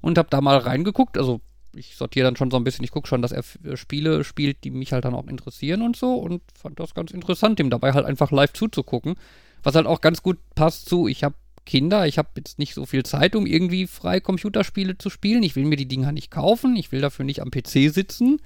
[0.00, 1.18] und habe da mal reingeguckt.
[1.18, 1.40] Also
[1.76, 4.64] ich sortiere dann schon so ein bisschen, ich gucke schon, dass er äh, Spiele spielt,
[4.64, 7.92] die mich halt dann auch interessieren und so und fand das ganz interessant, dem dabei
[7.92, 9.14] halt einfach live zuzugucken.
[9.62, 11.34] Was halt auch ganz gut passt zu, ich habe
[11.64, 15.42] Kinder, ich habe jetzt nicht so viel Zeit, um irgendwie frei Computerspiele zu spielen.
[15.42, 18.40] Ich will mir die Dinger nicht kaufen, ich will dafür nicht am PC sitzen.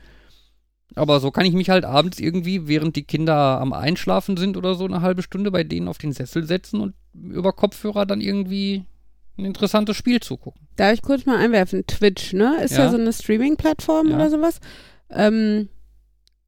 [0.97, 4.75] Aber so kann ich mich halt abends irgendwie, während die Kinder am Einschlafen sind oder
[4.75, 8.87] so, eine halbe Stunde bei denen auf den Sessel setzen und über Kopfhörer dann irgendwie
[9.40, 10.68] ein interessantes Spiel zugucken.
[10.76, 11.87] Darf ich kurz mal einwerfen?
[11.87, 12.57] Twitch, ne?
[12.62, 12.90] Ist ja, Ja.
[12.90, 14.14] so eine Streaming-Plattform Ja.
[14.16, 14.61] oder sowas.
[15.11, 15.68] Ähm,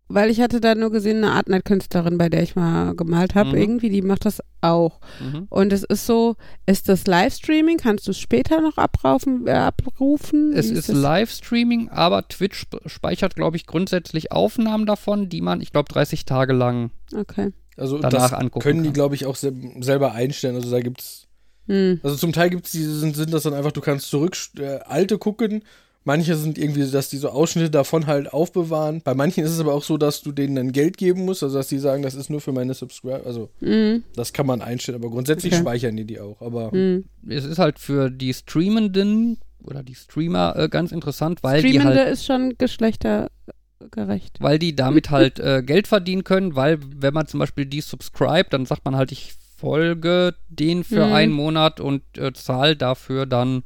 [0.08, 3.56] weil ich hatte da nur gesehen, eine Artnet-Künstlerin, bei der ich mal gemalt habe, Mhm.
[3.56, 5.00] irgendwie, die macht das auch.
[5.20, 5.46] Mhm.
[5.48, 7.78] Und es ist so, ist das Livestreaming?
[7.78, 9.46] Kannst du es später noch abrufen?
[9.46, 10.52] Äh, abrufen?
[10.52, 10.96] Es Wie ist das?
[10.96, 16.26] Livestreaming, aber Twitch sp- speichert, glaube ich, grundsätzlich Aufnahmen davon, die man, ich glaube, 30
[16.26, 17.52] Tage lang Okay.
[17.78, 20.56] Also danach das angucken können die, glaube ich, auch sel selber einstellen.
[20.56, 21.26] Also da gibt's
[21.72, 22.00] Hm.
[22.02, 25.18] Also zum Teil gibt's die, sind, sind das dann einfach, du kannst zurück äh, alte
[25.18, 25.62] gucken.
[26.04, 29.02] Manche sind irgendwie, dass die so Ausschnitte davon halt aufbewahren.
[29.04, 31.56] Bei manchen ist es aber auch so, dass du denen dann Geld geben musst, also
[31.56, 33.20] dass die sagen, das ist nur für meine Subscriber.
[33.24, 34.02] Also Hm.
[34.16, 35.62] das kann man einstellen, aber grundsätzlich Okay.
[35.62, 36.42] speichern die die auch.
[36.42, 37.04] Aber Hm.
[37.28, 42.00] Es ist halt für die Streamenden oder die Streamer äh, ganz interessant, weil die Streamende
[42.00, 44.38] halt ist schon geschlechtergerecht.
[44.40, 48.48] weil die damit halt äh, Geld verdienen können, weil wenn man zum Beispiel die subscribe,
[48.50, 51.12] dann sagt man halt, ich folge den für Mhm.
[51.12, 53.62] einen Monat und äh, zahle dafür dann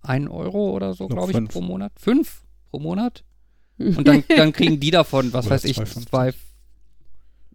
[0.00, 1.52] ein Euro oder so, glaube ich, fünf.
[1.52, 1.92] pro Monat.
[2.00, 3.24] Fünf pro Monat.
[3.78, 6.08] Und dann, dann kriegen die davon, was Oder weiß ich, 2,50.
[6.08, 6.32] zwei.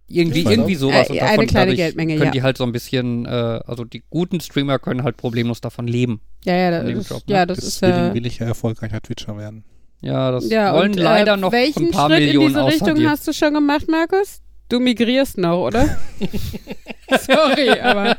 [0.08, 1.08] Irgendwie, irgendwie sowas.
[1.10, 2.32] Äh, und eine davon kleine dadurch Geldmenge, können ja.
[2.32, 6.20] die halt so ein bisschen, äh, also die guten Streamer können halt problemlos davon leben.
[6.44, 7.34] Ja, ja, das, Job, ne?
[7.36, 8.14] ja, das ist will, ja.
[8.14, 9.64] will ich ja erfolgreicher Twitcher werden.
[10.02, 12.66] Ja, das Ja, wollen und, leider äh, noch welchen ein paar Schritt Millionen in diese
[12.66, 14.42] Richtung hast du schon gemacht, Markus?
[14.70, 15.98] Du migrierst noch, oder?
[17.22, 18.18] Sorry, aber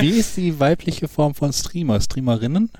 [0.00, 2.00] Wie ist die weibliche Form von Streamer?
[2.00, 2.70] Streamerinnen?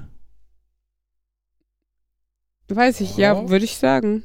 [2.69, 4.25] weiß ich, ja, würde ich sagen.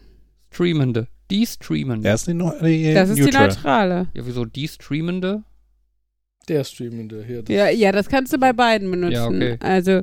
[0.51, 1.07] Streamende.
[1.29, 2.03] Die Streamende.
[2.03, 3.47] Der ist die, Neu- die Das ist die Neutral.
[3.47, 4.07] neutrale.
[4.13, 5.43] Ja, wieso die Streamende?
[6.49, 7.43] Der Streamende hier.
[7.43, 9.13] das- Ja, ja, das kannst du bei beiden benutzen.
[9.13, 9.57] Ja, okay.
[9.61, 10.01] Also,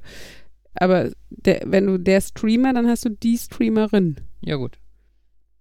[0.75, 4.17] aber der, wenn du der Streamer, dann hast du die Streamerin.
[4.41, 4.79] Ja, gut.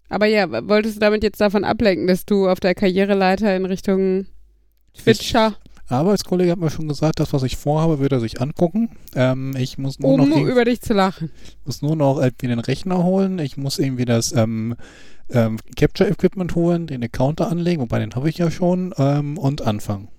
[0.09, 4.25] Aber ja, wolltest du damit jetzt davon ablenken, dass du auf der Karriereleiter in Richtung
[4.93, 5.55] Twitcher,
[5.89, 8.89] Arbeitskollege hat mir schon gesagt, das, was ich vorhabe, wird er sich angucken.
[9.15, 11.31] Ähm, ich muss nur um noch, über dich zu lachen.
[11.65, 13.39] muss nur noch irgendwie den Rechner holen.
[13.39, 14.75] Ich muss irgendwie das ähm,
[15.29, 19.61] ähm, Capture Equipment holen, den Counter anlegen, wobei den habe ich ja schon, ähm, und
[19.61, 20.09] anfangen.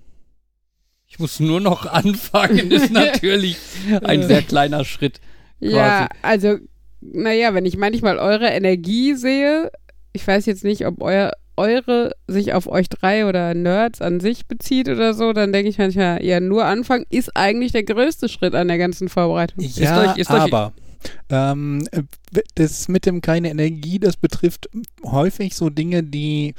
[1.06, 3.58] Ich muss nur noch anfangen, ist natürlich
[4.02, 5.20] ein sehr kleiner Schritt.
[5.60, 6.58] Ja, also,
[7.00, 9.70] naja, wenn ich manchmal eure Energie sehe,
[10.12, 14.46] ich weiß jetzt nicht, ob euer, eure sich auf euch drei oder Nerds an sich
[14.46, 18.54] bezieht oder so, dann denke ich manchmal, ja, nur anfangen ist eigentlich der größte Schritt
[18.54, 19.62] an der ganzen Vorbereitung.
[19.76, 20.72] Ja, euch- ist euch- aber
[21.30, 22.02] ähm, äh,
[22.56, 24.68] das mit dem keine Energie, das betrifft
[25.04, 26.54] häufig so Dinge, die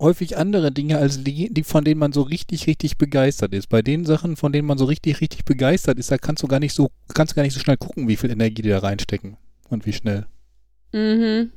[0.00, 3.68] häufig andere Dinge als die, die von denen man so richtig, richtig begeistert ist.
[3.68, 6.60] Bei den Sachen, von denen man so richtig, richtig begeistert ist, da kannst du gar
[6.60, 9.36] nicht so, kannst du gar nicht so schnell gucken, wie viel Energie die da reinstecken
[9.68, 10.26] und wie schnell.
[10.92, 11.52] Mhm.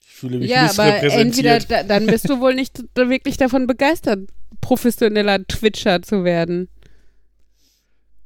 [0.00, 4.28] Ich fühle mich Ja, aber entweder da, dann bist du wohl nicht wirklich davon begeistert,
[4.60, 6.68] professioneller Twitcher zu werden.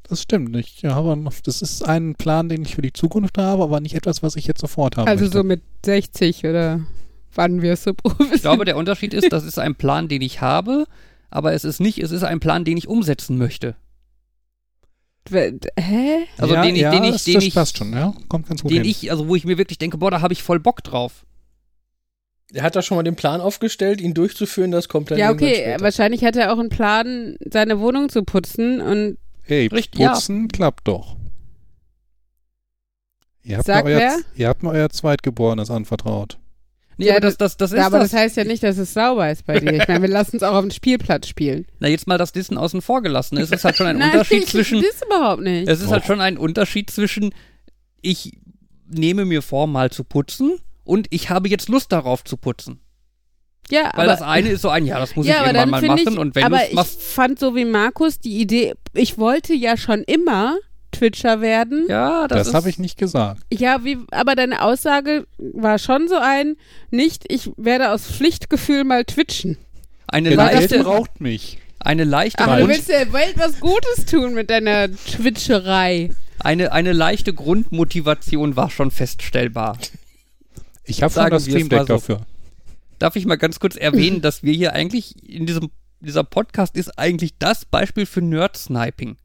[0.08, 0.56] Das stimmt.
[0.56, 4.22] Ich habe das ist ein Plan, den ich für die Zukunft habe, aber nicht etwas,
[4.22, 5.08] was ich jetzt sofort habe.
[5.08, 6.80] Also so mit 60 oder
[7.38, 8.36] wann wirst du professionell?
[8.36, 10.84] Ich glaube, der Unterschied ist, das ist ein Plan, den ich habe,
[11.30, 13.76] aber es ist nicht, es ist ein Plan, den ich umsetzen möchte.
[15.30, 16.26] Hä?
[16.38, 18.14] Also ja, den ich, ja, den ich, das, den das ich, passt schon, ja.
[18.28, 18.90] Kommt ganz gut den hin.
[18.90, 21.24] ich, also wo ich mir wirklich denke, boah, da habe ich voll Bock drauf.
[22.54, 25.54] Er hat da schon mal den Plan aufgestellt, ihn durchzuführen, das kommt dann Ja, okay,
[25.54, 25.80] später.
[25.84, 30.12] wahrscheinlich hat er auch einen Plan, seine Wohnung zu putzen und Hey, Richtig, ja.
[30.12, 31.16] putzen klappt doch.
[33.42, 34.16] Ihr habt, Sag mir euer, wer?
[34.34, 36.38] ihr habt mir euer Zweitgeborenes anvertraut.
[36.98, 38.10] Nee, Ja, aber das, das, das ist Ja, aber das.
[38.10, 39.72] das heißt ja nicht, dass es sauber ist bei dir.
[39.72, 41.66] Ich meine, wir lassen es auch auf dem Spielplatz spielen.
[41.78, 43.38] Na, jetzt mal das Dissen außen vor gelassen.
[43.38, 45.68] Es ist halt schon ein Nein, Unterschied ich zwischen, das überhaupt nicht.
[45.68, 46.06] es ist halt Doch.
[46.08, 47.32] schon ein Unterschied zwischen,
[48.02, 48.32] ich
[48.90, 52.80] nehme mir vor, mal zu putzen und ich habe jetzt Lust darauf zu putzen.
[53.70, 55.82] ja, Weil aber, das eine ist so ein, ja, das muss ja, ich irgendwann mal
[55.82, 58.74] machen ich, und wenn du aber es ich machst, fand so wie Markus die Idee,
[58.94, 60.56] ich wollte ja schon immer
[60.92, 61.86] Twitcher werden.
[61.88, 63.42] ja, das, Das, habe ich nicht gesagt.
[63.52, 66.56] Ja, wie, aber deine Aussage war schon so ein,
[66.90, 69.56] nicht, ich werde aus Pflichtgefühl mal twitchen.
[70.06, 71.58] eine Weil das leichte, braucht mich.
[71.80, 76.10] eine leichte, Aber du willst der Welt was Gutes tun mit deiner Twitcherei.
[76.40, 79.78] eine, eine leichte Grundmotivation war schon feststellbar.
[80.84, 81.84] Ich habe schon das Stream Deck so.
[81.86, 82.20] dafür.
[82.98, 85.70] Darf ich mal ganz kurz erwähnen, dass wir hier eigentlich in diesem
[86.00, 89.16] dieser Podcast ist eigentlich das Beispiel für Nerd-Sniping.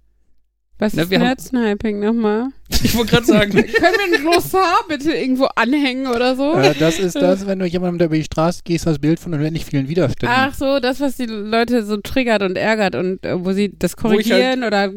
[0.84, 2.48] Was Na, ist wir haben- Nerd-Sniping nochmal?
[2.84, 6.54] Ich wollte gerade sagen, Können wir ein Glossar bitte irgendwo anhängen oder so?
[6.56, 9.34] Äh, das ist das, wenn du jemandem der über die Straße gehst, das Bild von
[9.34, 10.36] unendlich vielen Widerständen.
[10.38, 13.92] Ach so, das, was die Leute so triggert und ärgert und äh, wo sie das
[13.92, 14.90] halt- korrigieren oder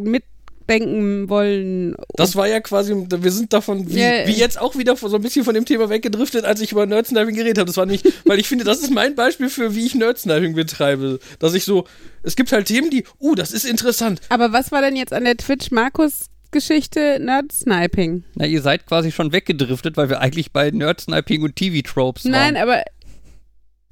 [0.67, 1.95] mitdenken wollen.
[2.15, 4.27] Das war ja quasi, wir sind davon, wie, Ja.
[4.27, 7.35] wie jetzt auch wieder so ein bisschen von dem Thema weggedriftet, als ich über Nerdsniping
[7.35, 7.67] geredet habe.
[7.67, 11.19] Das war nicht, weil ich finde, das ist mein Beispiel für, wie ich Nerdsniping betreibe.
[11.39, 11.87] Dass ich so,
[12.23, 14.21] es gibt halt Themen, die, uh, das ist interessant.
[14.29, 18.25] Aber was war denn jetzt an der Twitch-Markus-Geschichte Nerd-Sniping?
[18.35, 22.33] na, ihr seid quasi schon weggedriftet, weil wir eigentlich bei Nerd-Sniping und TV-Tropes waren.
[22.33, 22.83] Nein, aber.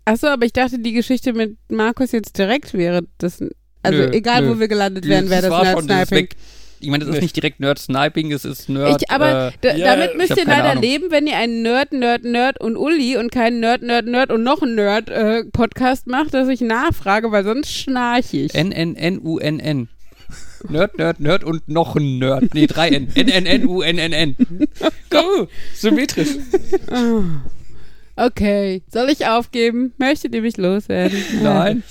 [0.07, 3.43] Achso, aber ich dachte, die Geschichte mit Markus jetzt direkt wäre das.
[3.83, 4.55] Also Nö, egal, nö.
[4.55, 6.29] wo wir gelandet wären, wäre das war schon dieses Nerd-Sniping.
[6.81, 9.01] Ich meine, das ist nicht direkt Nerd-Sniping, es ist Nerd.
[9.01, 10.83] Ich, aber äh, ja, damit müsst ihr leider Ahnung.
[10.83, 14.43] leben, wenn ihr einen Nerd, Nerd, Nerd und Uli und keinen Nerd, Nerd, Nerd und
[14.43, 18.55] noch einen Nerd äh, Podcast macht, dass ich nachfrage, weil sonst schnarche ich.
[18.55, 19.89] N-N-N-U-N-N.
[20.69, 22.55] Nerd, Nerd, Nerd und noch ein Nerd.
[22.55, 23.09] Nee, drei N.
[23.15, 24.37] N-N-N-U-N-N-N.
[25.11, 25.49] Go!
[25.75, 26.37] Symmetrisch.
[26.91, 27.23] Ah.
[28.17, 29.93] Okay, soll ich aufgeben?
[29.99, 31.19] Möchtet ihr mich loswerden?
[31.43, 31.83] Nein.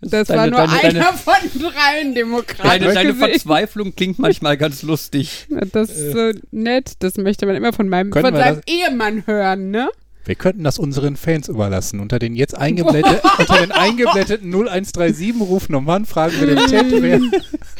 [0.00, 2.84] Das Deine- war nur deine- einer deine- von dreien Demokraten.
[2.94, 3.14] Deine.
[3.14, 5.46] Verzweiflung klingt manchmal ganz lustig.
[5.72, 9.70] Das ist so nett, das möchte man immer von meinem Können von seinem Ehemann hören,
[9.70, 9.88] ne?
[10.24, 12.00] Wir könnten das unseren Fans überlassen.
[12.00, 17.20] Unter den jetzt eingeblätteten, unter den eingeblätteten 0137 Rufnummern fragen wir den Chat, wer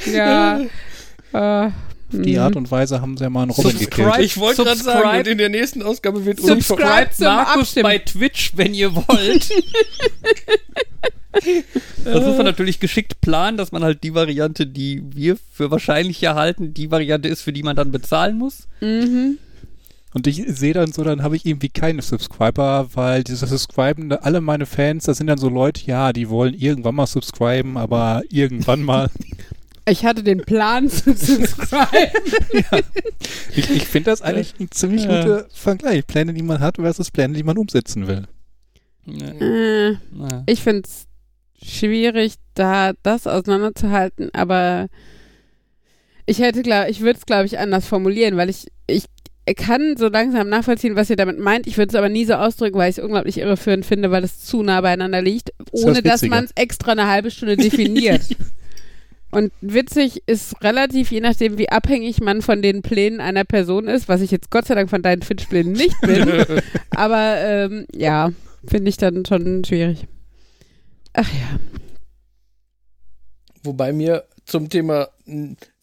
[0.13, 0.61] Ja.
[1.33, 1.73] äh, auf
[2.11, 4.19] die Art und Weise haben sie ja mal einen Robin gekillt.
[4.21, 6.83] Ich wollte gerade sagen, und in der nächsten Ausgabe wird Subscribe.
[7.21, 7.83] Markus Abstimmen.
[7.83, 9.47] bei Twitch, wenn ihr wollt.
[12.05, 16.23] Das muss man natürlich geschickt planen, dass man halt die Variante, die wir für wahrscheinlich
[16.23, 18.69] erhalten, die Variante ist, für die man dann bezahlen muss.
[18.81, 19.39] mhm.
[20.15, 24.41] Und ich sehe dann so, dann habe ich irgendwie keine Subscriber, weil diese Subscriben, alle
[24.41, 28.83] meine Fans, das sind dann so Leute, ja, die wollen irgendwann mal subscriben, aber irgendwann
[28.83, 29.11] mal.
[29.91, 32.11] Ich hatte den Plan zu subscriben.
[33.57, 35.23] Ich, ich finde das eigentlich ein ziemlich Ja.
[35.23, 36.07] guter Vergleich.
[36.07, 38.25] Pläne, die man hat versus Pläne, die man umsetzen will.
[39.07, 39.29] Ja.
[39.29, 39.97] äh,
[40.47, 41.07] ich finde es
[41.63, 44.89] schwierig, da das auseinanderzuhalten, aber
[46.27, 49.05] ich hätte, glaube ich, würde es, glaube ich, anders formulieren, weil ich, ich
[49.57, 51.67] kann so langsam nachvollziehen, was ihr damit meint.
[51.67, 54.45] Ich würde es aber nie so ausdrücken, weil ich es unglaublich irreführend finde, weil es
[54.45, 56.31] zu nah beieinander liegt, das ohne dass Witzige.
[56.31, 58.23] man es extra eine halbe Stunde definiert.
[59.31, 64.09] Und witzig ist relativ, je nachdem, wie abhängig man von den Plänen einer Person ist,
[64.09, 66.27] was ich jetzt Gott sei Dank von deinen Twitch-Plänen nicht bin.
[66.97, 68.33] aber ähm, ja,
[68.67, 70.07] finde ich dann schon schwierig.
[71.19, 71.59] Ach ja.
[73.65, 75.09] Wobei mir zum Thema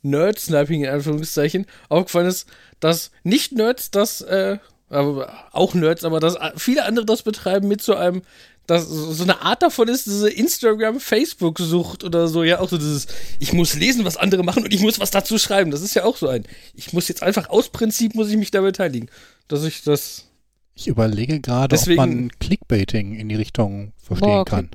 [0.01, 2.47] Nerd-Sniping in Anführungszeichen aufgefallen ist,
[2.79, 7.81] dass nicht Nerds das, äh, aber auch Nerds, aber dass viele andere das betreiben mit
[7.81, 8.21] so einem,
[8.65, 13.07] dass so eine Art davon ist, diese Instagram-Facebook-Sucht oder so, ja, auch so dieses,
[13.39, 15.69] ich muss lesen, was andere machen und ich muss was dazu schreiben.
[15.69, 18.51] Das ist ja auch so ein, ich muss jetzt einfach aus Prinzip, muss ich mich
[18.51, 19.09] da beteiligen.
[19.49, 20.29] Dass ich das,
[20.75, 24.69] Ich überlege gerade, ob man Clickbaiting in die Richtung verstehen Boah, kann.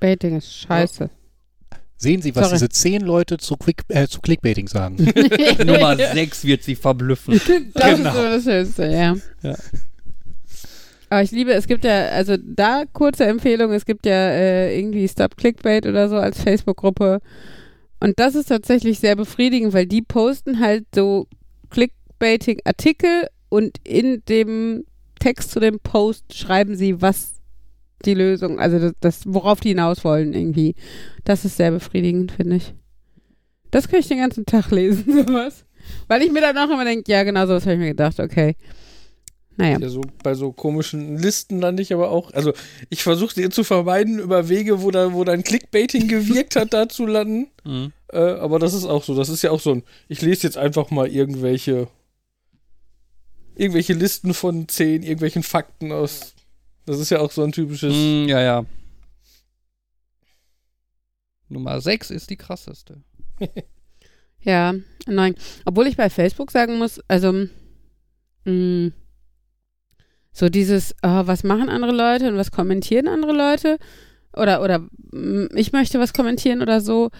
[0.00, 1.10] Baiting ist scheiße.
[1.96, 2.54] Sehen Sie, was Sorry.
[2.56, 4.96] diese zehn Leute zu, Quick, äh, zu Clickbaiting sagen.
[5.64, 7.38] Nummer 6 wird sie verblüffen.
[7.74, 8.08] Das Genau.
[8.08, 9.16] ist so das Schönste, ja.
[9.42, 9.56] Ja.
[11.10, 15.06] Aber ich liebe, es gibt ja, also da kurze Empfehlung, es gibt ja äh, irgendwie
[15.08, 17.20] Stop Clickbait oder so als Facebook-Gruppe.
[17.98, 21.26] Und das ist tatsächlich sehr befriedigend, weil die posten halt so
[21.70, 24.84] Clickbaiting-Artikel und in dem
[25.18, 27.39] Text zu dem Post schreiben sie, was
[28.04, 30.74] die Lösung, also das, das worauf die hinaus wollen irgendwie.
[31.24, 32.74] Das ist sehr befriedigend, finde ich.
[33.70, 35.64] Das kann ich den ganzen Tag lesen, sowas.
[36.08, 38.56] Weil ich mir dann auch immer denke, ja, genau sowas habe ich mir gedacht, okay.
[39.56, 39.78] Naja.
[39.78, 42.52] ja, so bei so komischen Listen lande ich aber auch, also
[42.88, 46.88] ich versuche dir zu vermeiden, über Wege, wo da, wo dein Clickbaiting gewirkt hat, da
[46.88, 47.48] zu landen.
[47.62, 47.92] Mhm.
[48.10, 49.14] Äh, aber das ist auch so.
[49.14, 49.82] Das ist ja auch so ein.
[50.08, 51.88] Ich lese jetzt einfach mal irgendwelche.
[53.54, 56.34] Irgendwelche Listen von zehn, irgendwelchen Fakten aus.
[56.90, 57.94] Das ist ja auch so ein typisches.
[57.94, 58.66] Mm, ja, ja.
[61.48, 63.02] Nummer 6 ist die krasseste.
[64.42, 64.74] Ja,
[65.06, 65.34] nein.
[65.66, 67.46] Obwohl ich bei Facebook sagen muss, also
[68.46, 68.90] mh,
[70.32, 73.76] so dieses, oh, was machen andere Leute und was kommentieren andere Leute
[74.34, 77.10] oder oder mh, ich möchte was kommentieren oder so,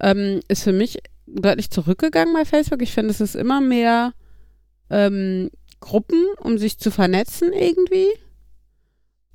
[0.00, 2.80] ähm, ist für mich deutlich zurückgegangen bei Facebook.
[2.80, 4.14] Ich finde, es ist immer mehr
[4.88, 8.08] ähm, Gruppen, um sich zu vernetzen irgendwie.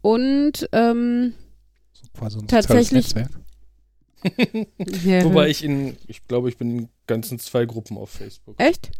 [0.05, 1.33] Und ähm,
[1.93, 3.31] So quasi ein Tatsächlich- soziales
[4.45, 4.67] Netzwerk.
[5.05, 5.97] ja, Wobei ich in.
[6.07, 8.55] Ich glaube, ich bin in ganzen zwei Gruppen auf Facebook.
[8.59, 8.91] echt?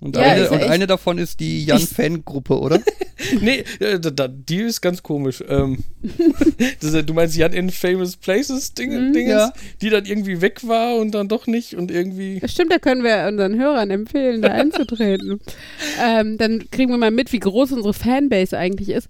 [0.00, 2.80] Und, Ja, eine, und eine davon ist die Jan-Fan-Gruppe, oder?
[3.40, 5.42] nee, äh, da, da, die ist ganz komisch.
[5.48, 5.78] Ähm,
[6.80, 9.52] das, ist- du meinst Jan in Famous Places Ding, Mhm, Dinges, ja.
[9.82, 12.40] die dann irgendwie weg war und dann doch nicht und irgendwie.
[12.40, 15.40] Das stimmt, da können wir unseren Hörern empfehlen, da einzutreten.
[16.02, 19.08] ähm, dann kriegen wir mal mit, wie groß unsere Fanbase eigentlich ist.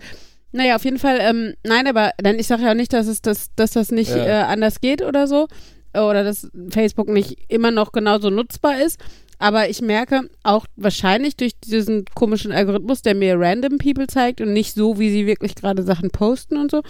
[0.55, 3.21] Naja, auf jeden Fall, ähm, nein, aber dann, ich sage ja auch nicht, dass es
[3.23, 4.25] das, dass das nicht Ja.
[4.25, 5.49] äh, anders geht oder so.
[5.97, 9.01] Oder dass Facebook nicht immer noch genauso nutzbar ist.
[9.39, 14.53] Aber ich merke auch wahrscheinlich durch diesen komischen Algorithmus, der mir random People zeigt und
[14.53, 16.83] nicht so, wie sie wirklich gerade Sachen posten und so,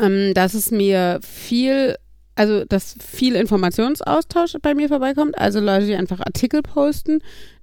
[0.00, 1.96] ähm, dass es mir viel,
[2.34, 5.36] also dass viel Informationsaustausch bei mir vorbeikommt.
[5.38, 7.20] Also Leute, die einfach Artikel posten,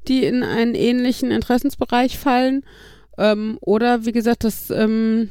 [0.07, 2.63] die in einen ähnlichen Interessensbereich fallen.
[3.17, 5.29] Ähm, oder wie gesagt, das, ähm,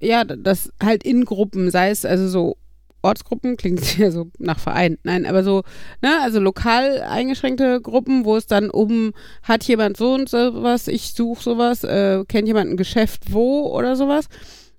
[0.00, 2.56] ja, das halt in Gruppen, sei es also so
[3.02, 5.62] Ortsgruppen, klingt ja so nach Verein, nein, aber so,
[6.02, 9.12] ne, also lokal eingeschränkte Gruppen, wo es dann um,
[9.42, 13.68] hat jemand so und so was, ich suche sowas, äh, kennt jemand ein Geschäft wo
[13.68, 14.26] oder sowas.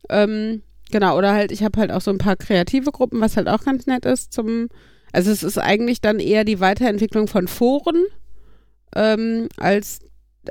[0.10, 3.47] Ähm, genau, oder halt, ich habe halt auch so ein paar kreative Gruppen, was halt
[3.47, 4.70] auch ganz nett ist zum,
[5.14, 8.05] also es ist eigentlich dann eher die Weiterentwicklung von Foren,
[8.95, 9.99] ähm, als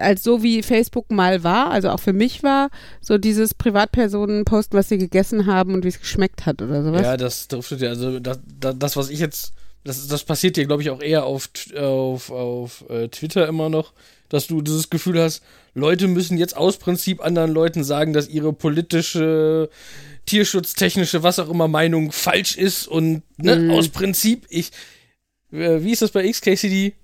[0.01, 2.71] als so wie Facebook mal war, also auch für mich war,
[3.01, 7.03] so dieses Privatpersonen posten, was sie gegessen haben und wie es geschmeckt hat oder sowas.
[7.03, 7.89] Ja, das driftet ja.
[7.91, 9.53] Also, das, das, was ich jetzt.
[9.85, 13.93] Das, das passiert ja, glaube ich, auch eher auf, auf, auf äh, Twitter immer noch.
[14.29, 15.43] dass du dieses Gefühl hast,
[15.75, 19.69] Leute müssen jetzt aus Prinzip anderen Leuten sagen, dass ihre politische,
[20.27, 23.71] tierschutztechnische, was auch immer Meinung falsch ist und ne, Mhm.
[23.71, 24.73] aus Prinzip, ich,
[25.53, 26.95] äh, wie ist das bei XKCD?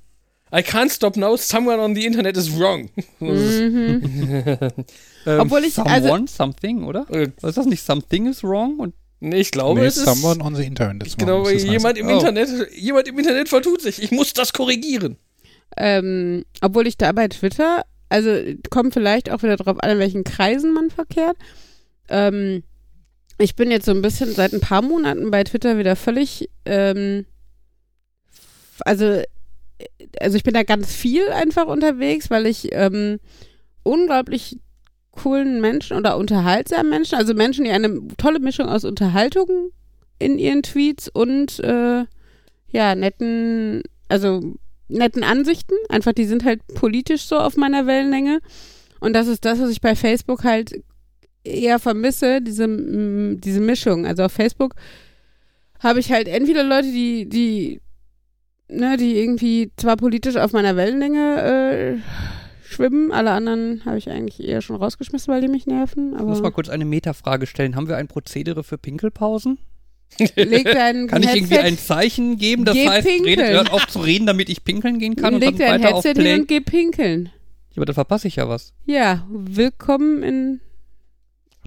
[0.55, 2.91] I can't stop now, someone on the internet is wrong.
[3.21, 4.75] Mhm.
[5.25, 7.07] Ähm, Obwohl ich, also, Someone, something, oder?
[7.11, 7.87] äh, Was ist das nicht?
[7.87, 8.81] Something is wrong?
[8.81, 11.07] Und nee, ich glaube, nee, es ist, someone on the internet.
[11.07, 12.11] is genau, wrong, ist das jemand im Oh.
[12.19, 14.03] Internet, jemand im Internet vertut sich.
[14.03, 15.17] Ich muss das korrigieren.
[15.77, 18.37] ähm, obwohl ich da bei Twitter, also
[18.69, 21.37] kommt vielleicht auch wieder drauf an, in welchen Kreisen man verkehrt.
[22.09, 22.65] Ähm,
[23.39, 27.27] ich bin jetzt so ein bisschen seit ein paar Monaten bei Twitter wieder völlig, ähm,
[28.81, 29.23] also,
[30.21, 33.19] also ich bin da ganz viel einfach unterwegs, weil ich ähm,
[33.83, 34.59] unglaublich
[35.11, 39.71] coolen Menschen oder unterhaltsamen Menschen, also Menschen, die eine tolle Mischung aus Unterhaltung
[40.19, 42.05] in ihren Tweets und äh,
[42.69, 44.55] ja, netten, also
[44.89, 45.75] netten Ansichten.
[45.89, 48.41] Einfach, die sind halt politisch so auf meiner Wellenlänge.
[49.01, 50.83] Und das ist das, was ich bei Facebook halt
[51.45, 54.07] eher vermisse, diese, diese Mischung.
[54.07, 54.75] Also auf Facebook
[55.81, 57.81] habe ich halt entweder Leute, die, die,
[58.73, 64.47] ne, die irgendwie zwar politisch auf meiner Wellenlänge äh, schwimmen, alle anderen habe ich eigentlich
[64.47, 66.15] eher schon rausgeschmissen, weil die mich nerven.
[66.17, 67.77] ich muss mal kurz eine Metafrage stellen.
[67.77, 69.59] Haben wir ein Prozedere für Pinkelpausen?
[70.37, 73.53] leg dein Kann ich Headset, irgendwie ein Zeichen geben, das Geh heißt, redet, pinkeln.
[73.53, 76.05] hört auf zu reden, damit ich pinkeln gehen kann und leg dann dein weiter auf
[76.05, 76.41] Headset hin Play?
[76.41, 77.27] und geh pinkeln.
[77.71, 78.75] Ja, aber da verpasse ich ja was.
[78.85, 80.61] Ja, willkommen in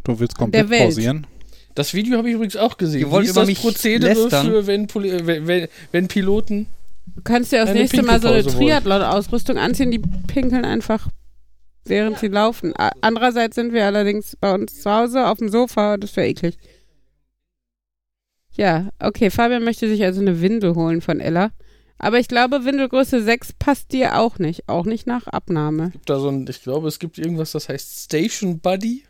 [0.04, 0.84] Du willst komplett Der Welt.
[0.84, 1.26] pausieren?
[1.74, 3.02] Das Video habe ich übrigens auch gesehen.
[3.02, 4.46] Ihr wollt Wie ist über das mich Prozedere lästern?
[4.48, 6.68] für, wenn, Poli äh, wenn, wenn, wenn Piloten.
[7.08, 8.44] Du kannst dir das Eine nächste Mal so eine.
[8.44, 11.08] Triathlon-Ausrüstung anziehen, die pinkeln einfach,
[11.86, 12.74] während sie laufen.
[13.02, 16.58] Andererseits sind wir allerdings bei uns zu Hause auf dem Sofa, das wäre eklig.
[18.54, 21.52] Ja, okay, Fabian möchte sich also eine Windel holen von Ella.
[21.98, 25.92] Aber ich glaube, Windelgröße 6 passt dir auch nicht, auch nicht nach Abnahme.
[25.92, 29.04] Gibt da so ein, ich glaube, es gibt irgendwas, das heißt Station Buddy.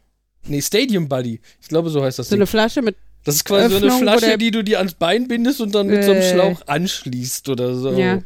[0.48, 1.42] Nee, Stadium Buddy.
[1.62, 2.30] Ich glaube, so heißt das.
[2.30, 2.42] So Ding.
[2.42, 2.96] eine Flasche mit,
[3.26, 5.76] das ist quasi so Öffnung, eine wo Flasche, die du dir ans Bein bindest und
[5.76, 6.32] dann mit so einem Äh.
[6.32, 7.92] Schlauch anschließt oder so.
[7.92, 8.22] ja.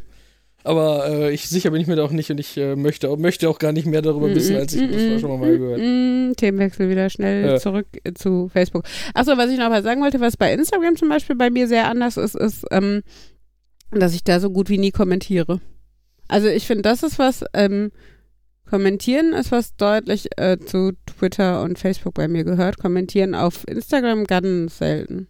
[0.66, 3.18] Aber äh, ich sicher bin ich mir da auch nicht und ich äh, möchte, auch,
[3.18, 5.80] möchte auch gar nicht mehr darüber wissen, als ich das war schon mal gehört.
[5.80, 7.58] Mm, Themenwechsel wieder schnell Ja.
[7.58, 8.84] zurück äh, zu Facebook.
[9.14, 11.88] Achso, was ich noch mal sagen wollte, was bei Instagram zum Beispiel bei mir sehr
[11.88, 13.04] anders ist, ist, ähm,
[13.92, 15.62] dass ich da so gut wie nie kommentiere.
[16.28, 17.92] Also ich finde, das ist was, ähm,
[18.70, 22.78] kommentieren ist was deutlich äh, zu Twitter und Facebook bei mir gehört.
[22.78, 25.28] Kommentieren auf Instagram ganz selten.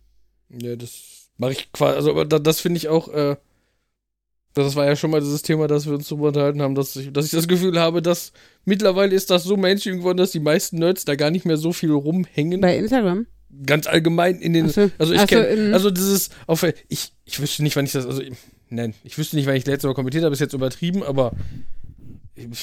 [0.50, 3.36] Ja, das mache ich quasi, also aber da, das finde ich auch, äh,
[4.56, 7.14] das war ja schon mal dieses Thema, dass wir uns darüber unterhalten haben, dass ich,
[7.14, 8.34] dass ich das Gefühl habe, dass
[8.66, 11.72] mittlerweile ist das so Mainstream geworden, dass die meisten Nerds da gar nicht mehr so
[11.72, 12.60] viel rumhängen.
[12.62, 13.26] Bei Instagram?
[13.66, 17.40] Ganz allgemein in den, Achso, also ich so, kenne, in- also dieses, auf, ich, ich
[17.40, 18.22] wüsste nicht, wann ich das, also,
[18.70, 21.32] nein, ich wüsste nicht, wann ich letztes Mal kommentiert habe, ist jetzt übertrieben, aber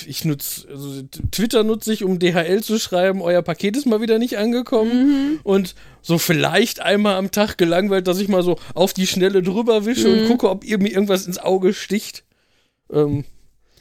[0.06, 4.18] ich, nutze, also Twitter nutze ich, um DHL zu schreiben, euer Paket ist mal wieder
[4.18, 4.92] nicht angekommen
[5.34, 5.40] Mhm.
[5.42, 9.84] und so vielleicht einmal am Tag gelangweilt, dass ich mal so auf die Schnelle drüber
[9.84, 10.26] wische und Mhm.
[10.28, 12.24] gucke, ob ihr mir irgendwas ins Auge sticht.
[12.92, 13.24] Ähm,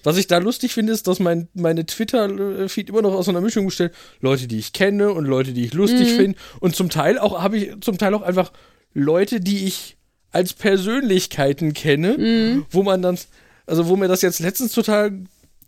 [0.03, 3.65] was ich da lustig finde, ist, dass mein, meine Twitter-Feed immer noch aus einer Mischung
[3.65, 3.91] besteht.
[4.19, 6.15] Leute, die ich kenne und Leute, die ich lustig Mhm.
[6.17, 6.39] finde.
[6.59, 8.51] Und zum Teil auch habe ich zum Teil auch einfach
[8.93, 9.97] Leute, die ich
[10.31, 12.65] als Persönlichkeiten kenne, Mhm.
[12.69, 13.17] wo man dann,
[13.65, 15.11] also wo mir das jetzt letztens total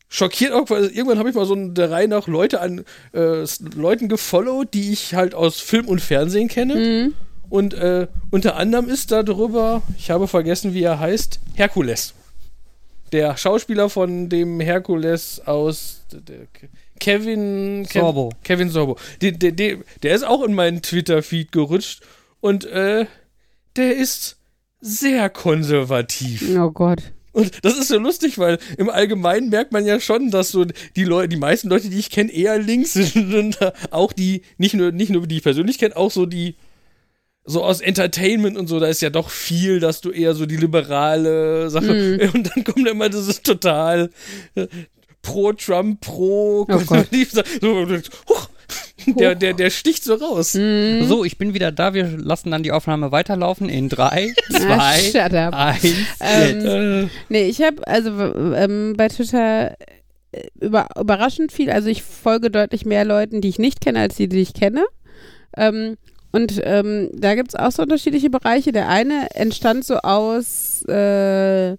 [0.09, 3.45] schockiert auch, weil irgendwann habe ich mal so der Reihe nach Leute an äh,
[3.75, 6.75] Leuten gefollowt, die ich halt aus Film und Fernsehen kenne.
[6.75, 7.13] Mhm.
[7.49, 12.13] Und äh, unter anderem ist da drüber, ich habe vergessen, wie er heißt, Herkules.
[13.13, 16.47] Der Schauspieler von dem Herkules aus der,
[16.99, 18.33] Kevin Kev- Sorbo.
[18.43, 18.97] Kevin Sorbo.
[19.21, 22.01] Der, der, der, der ist auch in meinen Twitter-Feed gerutscht
[22.41, 23.05] und äh,
[23.77, 24.37] der ist
[24.81, 26.43] sehr konservativ.
[26.57, 27.13] Oh Gott.
[27.37, 30.65] Und das ist so lustig, weil im Allgemeinen merkt man ja schon, dass so
[30.95, 33.59] die Leute, die meisten Leute, die ich kenne, eher links sind und
[33.91, 36.55] auch die, nicht nur, nicht nur die ich persönlich kenne, auch so die,
[37.45, 40.57] so aus Entertainment und so, da ist ja doch viel, dass du eher so die
[40.57, 42.29] liberale Sache, Mhm.
[42.33, 44.09] und dann kommt immer dieses total
[44.55, 44.65] äh,
[45.21, 47.87] pro Trump, pro Oh so,
[48.29, 48.49] huch,
[49.17, 50.53] der, der, der sticht so raus.
[50.55, 51.03] Mhm.
[51.05, 51.93] So, ich bin wieder da.
[51.93, 55.53] Wir lassen dann die Aufnahme weiterlaufen in drei, Ah, zwei, shut up.
[55.53, 55.85] eins.
[56.19, 56.65] Ähm.
[57.05, 58.09] Äh, Nee, ich habe also
[58.55, 59.71] ähm, bei Twitter
[60.31, 64.15] äh, über, überraschend viel, also ich folge deutlich mehr Leuten, die ich nicht kenne, als
[64.15, 64.83] die, die ich kenne.
[65.55, 65.97] Ähm,
[66.31, 68.71] und ähm, da gibt es auch so unterschiedliche Bereiche.
[68.71, 71.71] Der eine entstand so aus äh,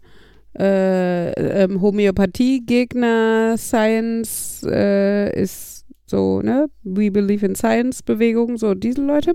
[0.58, 5.67] äh, ähm, Homöopathie-Gegner, Science äh, ist
[6.08, 6.68] so, ne?
[6.82, 9.34] We Believe in Science-Bewegung, so diese Leute.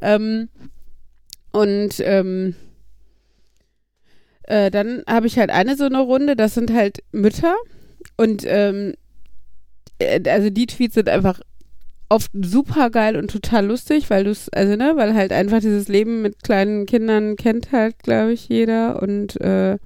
[0.00, 0.48] Ähm,
[1.52, 2.54] und ähm,
[4.44, 7.54] äh, dann habe ich halt eine so eine Runde, das sind halt Mütter,
[8.16, 8.94] und ähm,
[9.98, 11.40] äh, also die Tweets sind einfach
[12.08, 15.88] oft super geil und total lustig, weil du es, also ne, weil halt einfach dieses
[15.88, 19.78] Leben mit kleinen Kindern kennt halt, glaube ich, jeder und äh,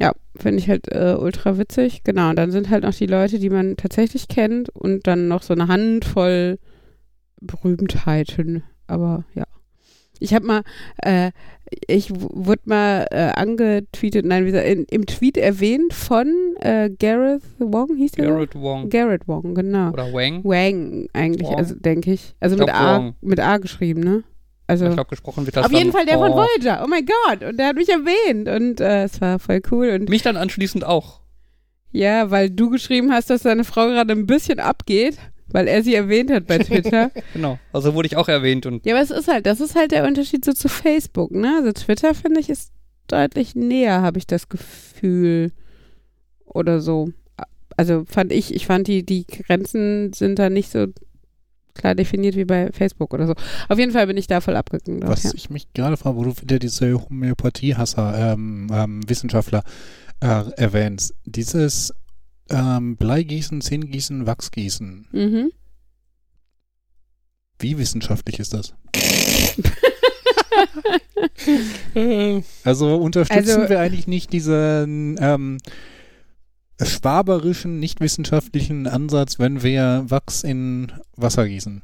[0.00, 2.02] ja, finde ich halt äh, ultra witzig.
[2.04, 5.42] Genau, und dann sind halt noch die Leute, die man tatsächlich kennt und dann noch
[5.42, 6.58] so eine Handvoll
[7.40, 8.62] Berühmtheiten.
[8.86, 9.44] Aber ja.
[10.22, 10.62] Ich habe mal,
[10.98, 11.30] äh,
[11.86, 16.28] ich wurde mal äh, angetweetet, nein, wie gesagt, in, im Tweet erwähnt von
[16.60, 18.26] äh, Gareth Wong, hieß der?
[18.26, 18.90] Garrett Wong.
[18.90, 19.90] Gareth Wong, genau.
[19.90, 20.44] Oder Wang.
[20.44, 21.56] Wang eigentlich, Wong.
[21.56, 22.34] also denke ich.
[22.38, 23.14] Also Ich mit A, Wong.
[23.22, 24.22] mit A geschrieben, ne?
[24.70, 26.38] Also Ich glaube, gesprochen wird das auf jeden Fall der von Wong.
[26.38, 26.82] Voyager.
[26.84, 30.08] Oh mein Gott, und der hat mich erwähnt und äh, es war voll cool und
[30.08, 31.20] Mich dann anschließend auch.
[31.90, 35.18] ja, weil du geschrieben hast, dass seine Frau gerade ein bisschen abgeht,
[35.48, 37.10] weil er sie erwähnt hat bei Twitter.
[37.32, 37.58] Genau.
[37.72, 40.06] Also wurde ich auch erwähnt und ja, aber es ist halt, das ist halt der
[40.06, 41.56] Unterschied so zu Facebook, ne?
[41.58, 42.70] Also Twitter finde ich ist
[43.08, 45.50] deutlich näher, habe ich das Gefühl
[46.44, 47.10] oder so.
[47.76, 50.86] Also fand ich, ich fand die die Grenzen sind da nicht so
[51.80, 53.34] klar definiert wie bei Facebook oder so.
[53.68, 55.02] Auf jeden Fall bin ich da voll abgegangen.
[55.08, 55.30] Was ja.
[55.34, 59.62] ich mich gerade frage, wo du wieder diese Homöopathie-Hasser, ähm, ähm, Wissenschaftler
[60.20, 61.92] äh, erwähnst, dieses
[62.50, 65.50] ähm, Bleigießen, Zinngießen, Wachsgießen, Mhm.
[67.58, 68.74] wie wissenschaftlich ist das?
[72.64, 75.58] Also unterstützen Also- wir eigentlich nicht diesen ähm,
[76.86, 81.82] schwaberischen, nicht wissenschaftlichen Ansatz, wenn wir Wachs in Wasser gießen?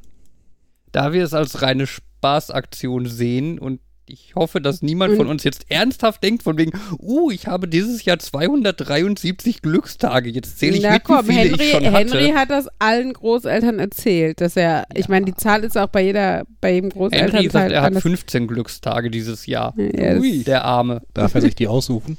[0.93, 5.67] da wir es als reine Spaßaktion sehen und ich hoffe, dass niemand von uns jetzt
[5.69, 6.71] ernsthaft denkt, von wegen,
[7.01, 10.31] uh, ich habe dieses Jahr 273 Glückstage.
[10.31, 11.97] Jetzt zähle ich Na mit, komm, wie viele Henry, ich schon hatte.
[11.97, 16.03] Henry hat das allen Großeltern erzählt, dass er, ich meine, die Zahl ist auch bei
[16.03, 18.03] jeder, bei jedem Henry Großelternteil sagt, er hat anders.
[18.05, 19.75] 15 Glückstage dieses Jahr.
[19.77, 21.03] Ja, das- Ui, der Arme.
[21.13, 22.17] Darf er sich die aussuchen?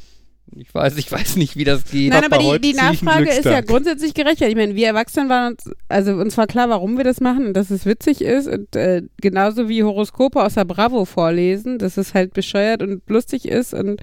[0.56, 2.12] Ich weiß, ich weiß nicht, wie das geht.
[2.12, 4.58] Nein, Papa, aber die, die Nachfrage ist ja grundsätzlich gerechtfertigt.
[4.58, 7.54] Ich meine, wir Erwachsenen waren uns, also uns war klar, warum wir das machen und
[7.54, 12.14] dass es witzig ist und äh, genauso wie Horoskope aus der Bravo vorlesen, dass es
[12.14, 14.02] halt bescheuert und lustig ist und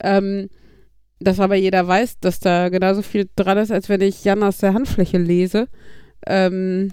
[0.00, 0.48] ähm,
[1.20, 4.58] dass aber jeder weiß, dass da genauso viel dran ist, als wenn ich Jan aus
[4.58, 5.68] der Handfläche lese.
[6.26, 6.92] Ähm,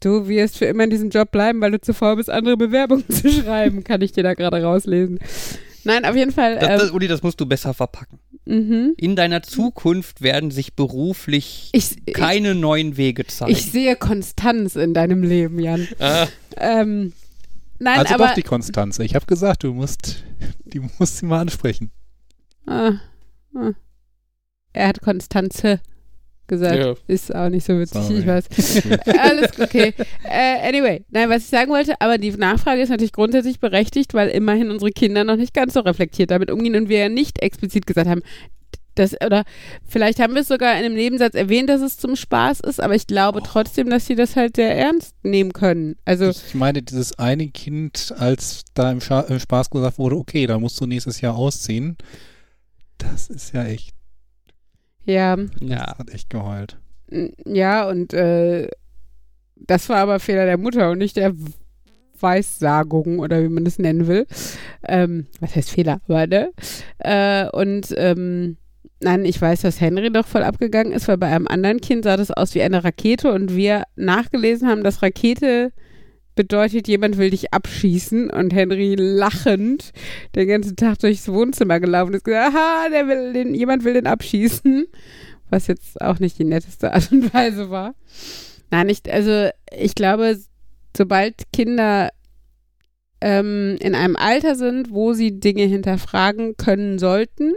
[0.00, 3.04] du wirst für immer in diesem Job bleiben, weil du zu faul bist, andere Bewerbungen
[3.10, 5.18] zu schreiben, kann ich dir da gerade rauslesen.
[5.84, 6.58] Nein, auf jeden Fall.
[6.58, 8.18] Das, Ähm, das, Uli, das musst du besser verpacken.
[8.44, 8.94] mhm.
[8.96, 13.52] In deiner Zukunft werden sich beruflich ich, ich, keine neuen Wege zeigen.
[13.52, 15.86] ich sehe Konstanz in deinem Leben, Jan.
[15.98, 16.26] Ah,
[16.56, 17.12] Ähm,
[17.78, 19.04] nein, also aber doch die Konstanze.
[19.04, 20.24] Ich habe gesagt, du musst,
[20.64, 21.90] die musst sie mal ansprechen.
[22.66, 22.92] ah,
[23.54, 23.70] ah.
[24.72, 25.80] er hat Konstanze
[26.50, 26.76] gesagt.
[26.76, 26.94] Ja.
[27.06, 28.18] Ist auch nicht so witzig, Sorry.
[28.18, 28.48] ich weiß.
[29.18, 29.94] Alles okay.
[30.24, 34.28] Äh, anyway, nein, was ich sagen wollte, aber die Nachfrage ist natürlich grundsätzlich berechtigt, weil
[34.28, 37.86] immerhin unsere Kinder noch nicht ganz so reflektiert damit umgehen und wir ja nicht explizit
[37.86, 38.22] gesagt haben,
[38.94, 39.44] das, oder
[39.86, 42.94] vielleicht haben wir es sogar in einem Nebensatz erwähnt, dass es zum Spaß ist, aber
[42.94, 45.96] ich glaube trotzdem, dass sie das halt sehr ernst nehmen können.
[46.04, 50.46] Also, Ich meine, dieses eine Kind, als da im, Scha im Spaß gesagt wurde, okay,
[50.46, 51.96] da musst du nächstes Jahr ausziehen,
[52.98, 53.94] das ist ja echt,
[55.10, 55.86] ja, ja.
[55.86, 56.78] das hat echt geheult.
[57.44, 58.68] ja, und äh,
[59.56, 61.34] das war aber Fehler der Mutter und nicht der
[62.18, 64.26] Weissagung oder wie man das nennen will.
[64.86, 66.00] Ähm, was heißt Fehler?
[66.06, 66.52] Aber, ne?
[66.98, 68.56] Äh, und ähm,
[69.00, 72.16] nein, ich weiß, dass Henry doch voll abgegangen ist, weil bei einem anderen Kind sah
[72.16, 75.72] das aus wie eine Rakete und wir nachgelesen haben, dass Rakete
[76.34, 79.92] bedeutet, jemand will dich abschießen und Henry lachend
[80.34, 84.06] den ganzen Tag durchs Wohnzimmer gelaufen ist, gesagt, aha, der will den, jemand will den
[84.06, 84.86] abschießen,
[85.50, 87.94] was jetzt auch nicht die netteste Art und Weise war.
[88.70, 90.38] Nein, ich, also ich glaube,
[90.96, 92.10] sobald Kinder
[93.20, 97.52] ähm, in einem Alter sind, wo sie Dinge hinterfragen können sollten,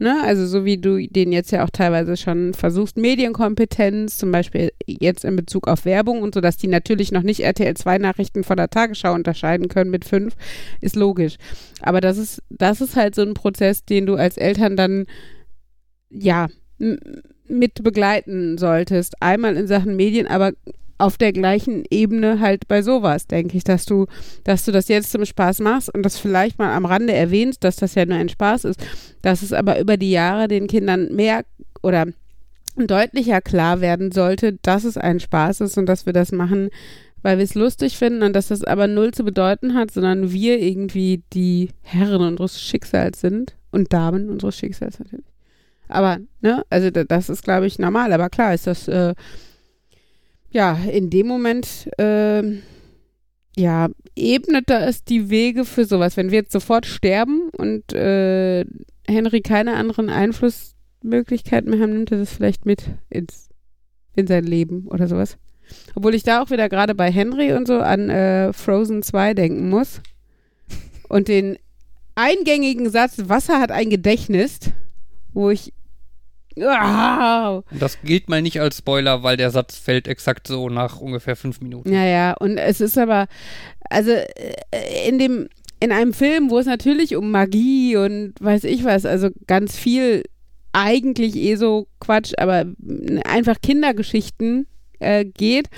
[0.00, 4.72] ne, also so wie du den jetzt ja auch teilweise schon versuchst, Medienkompetenz, zum Beispiel
[4.86, 8.42] jetzt in Bezug auf Werbung und so, dass die natürlich noch nicht RTL 2 Nachrichten
[8.42, 10.34] von der Tagesschau unterscheiden können mit fünf,
[10.80, 11.36] ist logisch.
[11.82, 15.06] Aber das ist, das ist halt so ein Prozess, den du als Eltern dann,
[16.08, 16.48] ja,
[17.46, 19.22] mit begleiten solltest.
[19.22, 20.52] Einmal in Sachen Medien, aber
[21.00, 24.06] auf der gleichen Ebene halt bei sowas, denke ich, dass du,
[24.44, 27.76] dass du das jetzt zum Spaß machst und das vielleicht mal am Rande erwähnst, dass
[27.76, 28.80] das ja nur ein Spaß ist,
[29.22, 31.44] dass es aber über die Jahre den Kindern mehr
[31.82, 32.06] oder
[32.76, 36.70] deutlicher klar werden sollte, dass es ein Spaß ist und dass wir das machen,
[37.22, 40.58] weil wir es lustig finden und dass das aber null zu bedeuten hat, sondern wir
[40.58, 45.26] irgendwie die Herren unseres Schicksals sind und Damen unseres Schicksals natürlich.
[45.88, 48.12] Aber, ne, also da- das ist, glaube ich, normal.
[48.12, 49.14] Aber klar ist das, äh,
[50.50, 52.62] ja, in dem Moment, ähm,
[53.56, 56.16] ja, ebnet da es die Wege für sowas.
[56.16, 58.64] Wenn wir jetzt sofort sterben und äh,
[59.06, 63.48] Henry keine anderen Einfluss Möglichkeiten mehr haben, nimmt er das vielleicht mit ins,
[64.14, 65.38] in sein Leben oder sowas.
[65.94, 69.68] Obwohl ich da auch wieder gerade bei Henry und so an äh, Frozen 2 denken
[69.68, 70.00] muss.
[71.08, 71.58] Und den
[72.14, 74.60] eingängigen Satz, Wasser hat ein Gedächtnis,
[75.32, 75.72] wo ich.
[77.70, 81.60] Das gilt mal nicht als Spoiler, weil der Satz fällt exakt so nach ungefähr fünf
[81.60, 81.92] Minuten.
[81.92, 83.26] Ja, ja, und es ist aber,
[83.88, 85.48] also äh, in dem,
[85.80, 90.22] in einem Film, wo es natürlich um Magie und weiß ich was, also ganz viel
[90.72, 92.66] eigentlich eh so Quatsch, aber
[93.24, 94.66] einfach Kindergeschichten
[95.00, 95.68] äh, geht,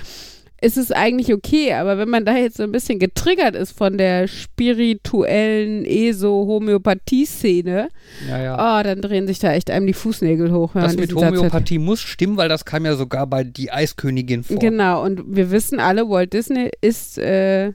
[0.63, 1.73] ist es eigentlich okay.
[1.73, 7.89] Aber wenn man da jetzt so ein bisschen getriggert ist von der spirituellen ESO-Homöopathie-Szene,
[8.29, 8.79] Ja, ja.
[8.79, 10.71] oh, dann drehen sich da echt einem die Fußnägel hoch.
[10.73, 11.13] das mit.
[11.13, 14.57] Homöopathie muss stimmen, weil das kam ja sogar bei Die Eiskönigin vor.
[14.57, 17.73] Genau, und wir wissen alle, Walt Disney ist äh,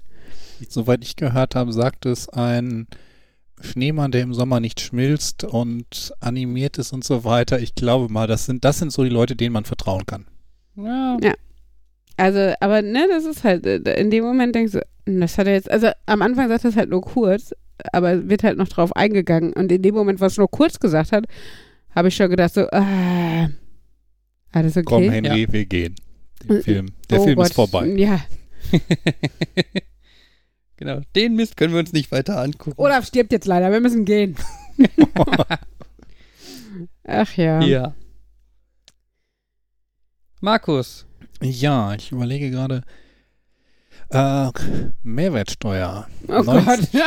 [0.68, 2.88] Soweit ich gehört habe, sagt es ein
[3.60, 7.60] Schneemann, der im Sommer nicht schmilzt und animiert ist und so weiter.
[7.60, 10.26] Ich glaube mal, das sind, das sind so die Leute, denen man vertrauen kann.
[10.76, 11.16] Ja.
[12.18, 15.54] Also, aber ne, das ist halt, äh, in dem Moment denkst du, das hat er
[15.54, 17.54] jetzt, also am Anfang sagt er es halt nur kurz,
[17.92, 19.52] aber wird halt noch drauf eingegangen.
[19.52, 21.24] Und in dem Moment, was er nur kurz gesagt hat,
[21.94, 23.48] habe ich schon gedacht, so, ah,
[24.52, 24.84] alles okay.
[24.84, 25.94] Komm, Henry, wir gehen.
[26.42, 26.86] Den Äh, Film.
[27.08, 27.86] Der Oh Film Gott, ist vorbei.
[27.86, 28.20] Ja.
[30.76, 31.00] genau.
[31.14, 32.74] Den Mist können wir uns nicht weiter angucken.
[32.76, 34.36] Olaf stirbt jetzt leider, wir müssen gehen.
[37.04, 37.60] Ach ja.
[37.62, 37.94] Ja.
[40.40, 41.07] Markus.
[41.42, 42.82] Ja, ich überlege gerade.
[44.10, 44.50] Äh,
[45.02, 46.06] Mehrwertsteuer.
[46.28, 47.02] Oh 19,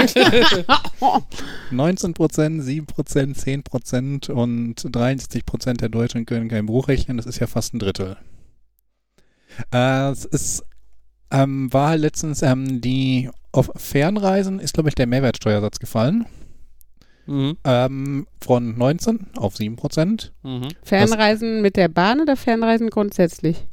[0.67, 1.25] Gott.
[1.71, 7.17] 19 Prozent, 7 Prozent, 10 Prozent und 63 Prozent der Deutschen können kein Buch rechnen.
[7.17, 8.17] Das ist ja fast ein Drittel.
[9.73, 10.63] Äh, es ist,
[11.31, 16.25] ähm, war halt letztens ähm, die auf Fernreisen ist, glaube ich, der Mehrwertsteuersatz gefallen.
[17.25, 17.57] Mhm.
[17.63, 20.33] Ähm, von 19 auf 7 Prozent.
[20.43, 20.69] Mhm.
[20.83, 23.67] Fernreisen mit der Bahn oder Fernreisen grundsätzlich?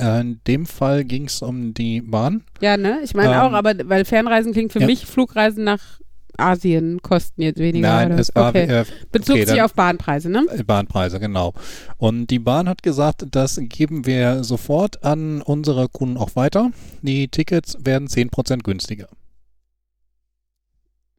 [0.00, 2.44] Äh, in dem Fall ging es um die Bahn.
[2.60, 3.00] Ja, ne?
[3.04, 4.86] Ich meine Ähm, auch, aber weil Fernreisen klingt für ja.
[4.86, 6.00] mich, Flugreisen nach
[6.38, 7.88] Asien kosten jetzt weniger.
[7.88, 8.20] Nein, oder?
[8.20, 8.64] es war okay.
[8.64, 10.46] äh, Bezug okay, sich auf Bahnpreise, ne?
[10.50, 11.52] Äh, Bahnpreise, genau.
[11.96, 16.70] Und die Bahn hat gesagt, das geben wir sofort an unsere Kunden auch weiter.
[17.02, 19.08] Die Tickets werden 10% günstiger.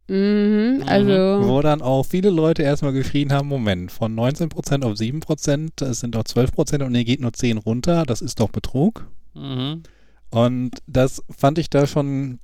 [0.10, 1.48] Mhm, also.
[1.48, 6.16] Wo dann auch viele Leute erstmal geschrien haben, Moment, von 19% auf 7%, das sind
[6.16, 9.08] doch 12% und ihr geht nur 10 runter, das ist doch Betrug.
[9.36, 9.84] Mhm.
[10.32, 12.40] Und das fand ich da schon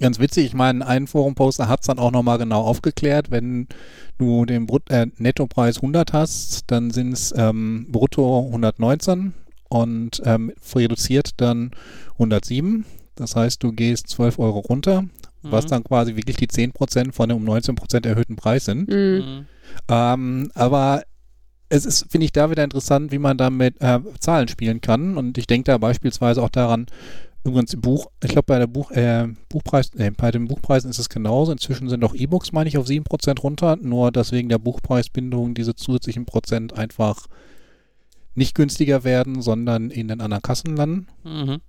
[0.00, 0.46] ganz witzig.
[0.46, 3.30] Ich meine, ein Forum-Poster hat es dann auch nochmal genau aufgeklärt.
[3.30, 3.68] Wenn
[4.18, 9.34] du den Brut äh, Nettopreis 100 hast, dann sind es ähm, brutto 119
[9.68, 11.70] und ähm, reduziert dann
[12.14, 12.84] 107.
[13.14, 15.04] Das heißt, du gehst 12 Euro runter,
[15.42, 15.68] was Mhm.
[15.70, 18.88] dann quasi wirklich die 10% von dem um 19% erhöhten Preis sind.
[18.88, 18.96] Mhm.
[18.96, 19.46] Mhm.
[19.88, 21.02] Ähm, aber
[21.68, 25.16] es ist, finde ich, da wieder interessant, wie man da mit äh, Zahlen spielen kann.
[25.16, 26.86] Und ich denke da beispielsweise auch daran,
[27.44, 31.08] übrigens Buch, ich glaube bei der Buch, äh, Buchpreis, äh, bei den Buchpreisen ist es
[31.08, 31.50] genauso.
[31.50, 35.74] Inzwischen sind auch E-Books, meine ich, auf 7% runter, nur dass wegen der Buchpreisbindung diese
[35.74, 37.26] zusätzlichen Prozent einfach
[38.34, 41.06] nicht günstiger werden, sondern in den anderen Kassen landen.
[41.24, 41.60] Mhm.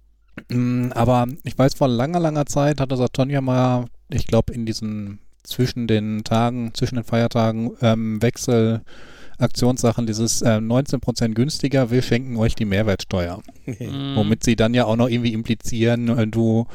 [0.50, 5.20] Mm, Aber ich weiß, vor langer, langer Zeit hatte Saturnia mal, ich glaube, in diesen
[5.44, 12.56] zwischen den Tagen, zwischen den Feiertagen ähm, Wechselaktionssachen dieses äh, 19% günstiger, wir schenken euch
[12.56, 13.42] die Mehrwertsteuer.
[13.66, 14.16] Mhm.
[14.16, 16.68] Womit sie dann ja auch noch irgendwie implizieren, äh, du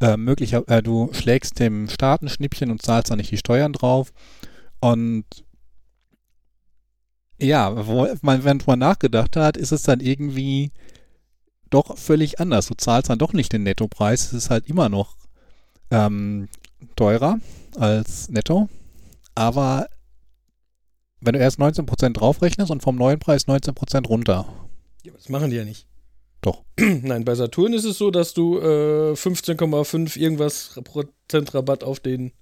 [0.00, 3.72] äh, möglicher, äh, du schlägst dem Staat ein Schnippchen und zahlst dann nicht die Steuern
[3.72, 4.12] drauf.
[4.80, 5.24] Und
[7.40, 10.70] ja, wo man, wenn man nachgedacht hat, ist es dann irgendwie
[11.70, 12.66] doch völlig anders.
[12.66, 14.26] Du zahlst dann doch nicht den Nettopreis.
[14.26, 15.16] Es ist halt immer noch
[15.90, 16.48] ähm,
[16.96, 17.38] teurer
[17.76, 18.68] als netto.
[19.34, 19.88] Aber
[21.20, 24.46] wenn du erst 19% draufrechnest und vom neuen Preis 19% runter.
[25.04, 25.86] Ja, das machen die ja nicht.
[26.40, 26.64] Doch.
[26.78, 32.32] Nein, bei Saturn ist es so, dass du äh, 15,5 irgendwas Prozent Rabatt auf den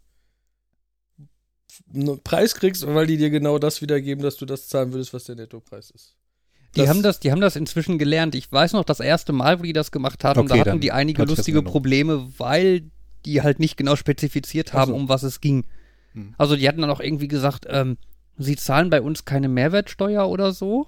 [2.24, 5.36] Preis kriegst, weil die dir genau das wiedergeben, dass du das zahlen würdest, was der
[5.36, 6.15] Nettopreis ist.
[6.82, 8.34] Die haben das, die haben das inzwischen gelernt.
[8.34, 10.92] Ich weiß noch, das erste Mal, wo die das gemacht hatten, Okay, da hatten die
[10.92, 11.62] einige lustige.
[11.62, 12.90] Probleme, weil
[13.24, 14.96] die halt nicht genau spezifiziert haben, so.
[14.96, 15.64] um was es ging.
[16.12, 16.34] Hm.
[16.38, 17.98] Also die hatten dann auch irgendwie gesagt, ähm,
[18.38, 20.86] sie zahlen bei uns keine Mehrwertsteuer oder so.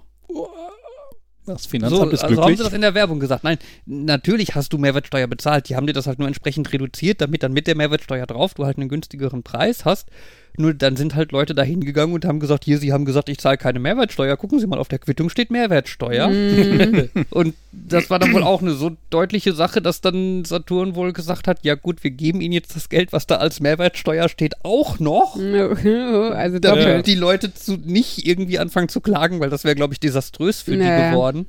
[1.47, 2.59] Das So, Finanzamt ist also haben glücklich.
[2.59, 3.43] sie das in der Werbung gesagt.
[3.43, 5.69] Nein, natürlich hast du Mehrwertsteuer bezahlt.
[5.69, 8.67] Die haben dir das halt nur entsprechend reduziert, damit dann mit der Mehrwertsteuer drauf du
[8.67, 10.11] halt einen günstigeren Preis hast.
[10.59, 13.39] Nur dann sind halt Leute da hingegangen und haben gesagt, hier, sie haben gesagt, ich
[13.39, 14.37] zahle keine Mehrwertsteuer.
[14.37, 16.29] Gucken Sie mal, auf der Quittung steht Mehrwertsteuer.
[16.29, 21.13] Mm, Und das war dann wohl auch eine so deutliche Sache, dass dann Saturn wohl
[21.13, 24.55] gesagt hat, ja gut, wir geben Ihnen jetzt das Geld, was da als Mehrwertsteuer steht,
[24.65, 25.37] auch noch.
[25.37, 27.07] also Damit doppelt.
[27.07, 30.73] die Leute zu, nicht irgendwie anfangen zu klagen, weil das wäre, glaube ich, desaströs für
[30.73, 31.11] die Naja.
[31.11, 31.47] geworden.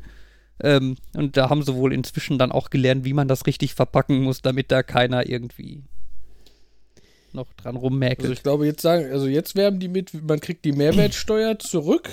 [0.61, 4.21] Ähm, und da haben sie wohl inzwischen dann auch gelernt, wie man das richtig verpacken
[4.21, 5.83] muss, damit da keiner irgendwie
[7.33, 8.31] noch dran Also rummäkelt.
[8.31, 12.09] ich glaube, jetzt sagen, also jetzt werben die mit, man kriegt die Mehrwertsteuer zurück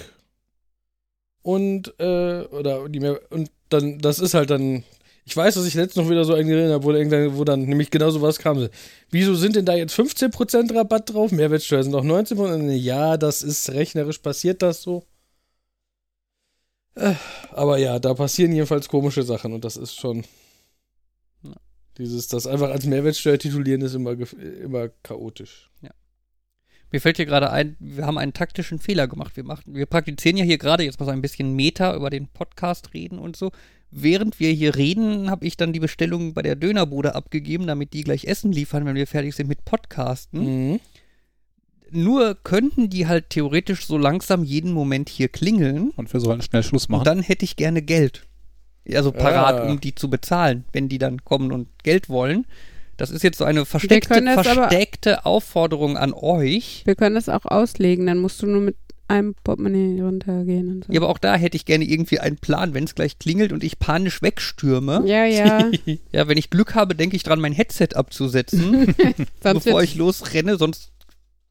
[1.43, 4.85] und äh, oder die Mehr und dann, das ist halt dann.
[5.29, 7.91] Ich weiß, dass ich letztens noch wieder so einen gesehen habe, wo, wo dann nämlich
[7.91, 8.69] genau so was kam.
[9.11, 11.33] Wieso sind denn da jetzt 15% Rabatt drauf?
[11.33, 12.71] Mehrwertsteuer sind noch 19%.
[12.71, 15.03] Ja, das ist rechnerisch passiert das so.
[16.95, 17.15] Äh,
[17.51, 20.25] Aber ja, da passieren jedenfalls komische Sachen und das ist schon.
[21.99, 22.05] Ja.
[22.05, 24.17] Dieses, das einfach als Mehrwertsteuer titulieren, ist immer,
[24.63, 25.71] immer chaotisch.
[26.93, 29.37] Mir fällt hier gerade ein, wir haben einen taktischen Fehler gemacht.
[29.37, 32.29] Wir, machen, wir praktizieren ja hier gerade jetzt mal so ein bisschen Meta über den
[32.29, 33.51] Podcast reden und so.
[33.91, 38.05] Während wir hier reden, habe ich dann die Bestellung bei der Dönerbude abgegeben, damit die
[38.05, 40.71] gleich Essen liefern, wenn wir fertig sind mit Podcasten.
[40.73, 40.81] Mhm.
[41.91, 45.91] Nur könnten die halt theoretisch so langsam jeden Moment hier klingeln.
[45.97, 47.01] Und wir sollen schnell Schluss machen.
[47.01, 48.26] Und dann hätte ich gerne Geld.
[48.95, 49.69] Also parat, Ah.
[49.71, 52.47] um die zu bezahlen, wenn die dann kommen und Geld wollen.
[52.97, 56.83] Das ist jetzt so eine versteckte, das aber- versteckte Aufforderung an euch.
[56.87, 58.77] Wir können das auch auslegen, dann musst du nur mit
[59.09, 60.93] einem Portemonnaie runtergehen und so.
[60.93, 63.63] Ja, aber auch da hätte ich gerne irgendwie einen Plan, wenn es gleich klingelt und
[63.63, 65.03] ich panisch wegstürme.
[65.07, 65.71] ja, ja.
[66.13, 68.95] Ja, wenn ich Glück habe, denke ich dran, mein Headset abzusetzen,
[69.43, 70.91] bevor ich losrenne, sonst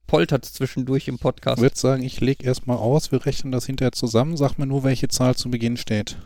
[0.07, 1.57] poltert es zwischendurch im Podcast.
[1.59, 4.35] Ich würde sagen, ich lege erstmal aus, wir rechnen das hinterher zusammen.
[4.35, 6.17] Sag mir nur, welche Zahl zu Beginn steht.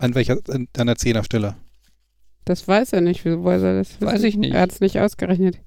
[0.00, 1.56] An welcher, an, der Zehnerstelle.
[2.44, 3.24] Das weiß er nicht.
[3.24, 4.00] Wieso soll er das?
[4.00, 4.54] Weiß ich nicht.
[4.54, 5.58] Er hat es nicht ausgerechnet.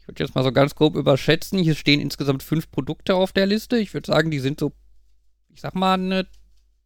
[0.00, 1.58] Ich würde jetzt mal so ganz grob überschätzen.
[1.58, 3.78] Hier stehen insgesamt fünf Produkte auf der Liste.
[3.78, 4.72] Ich würde sagen, die sind so,
[5.54, 6.26] ich sag mal, eine,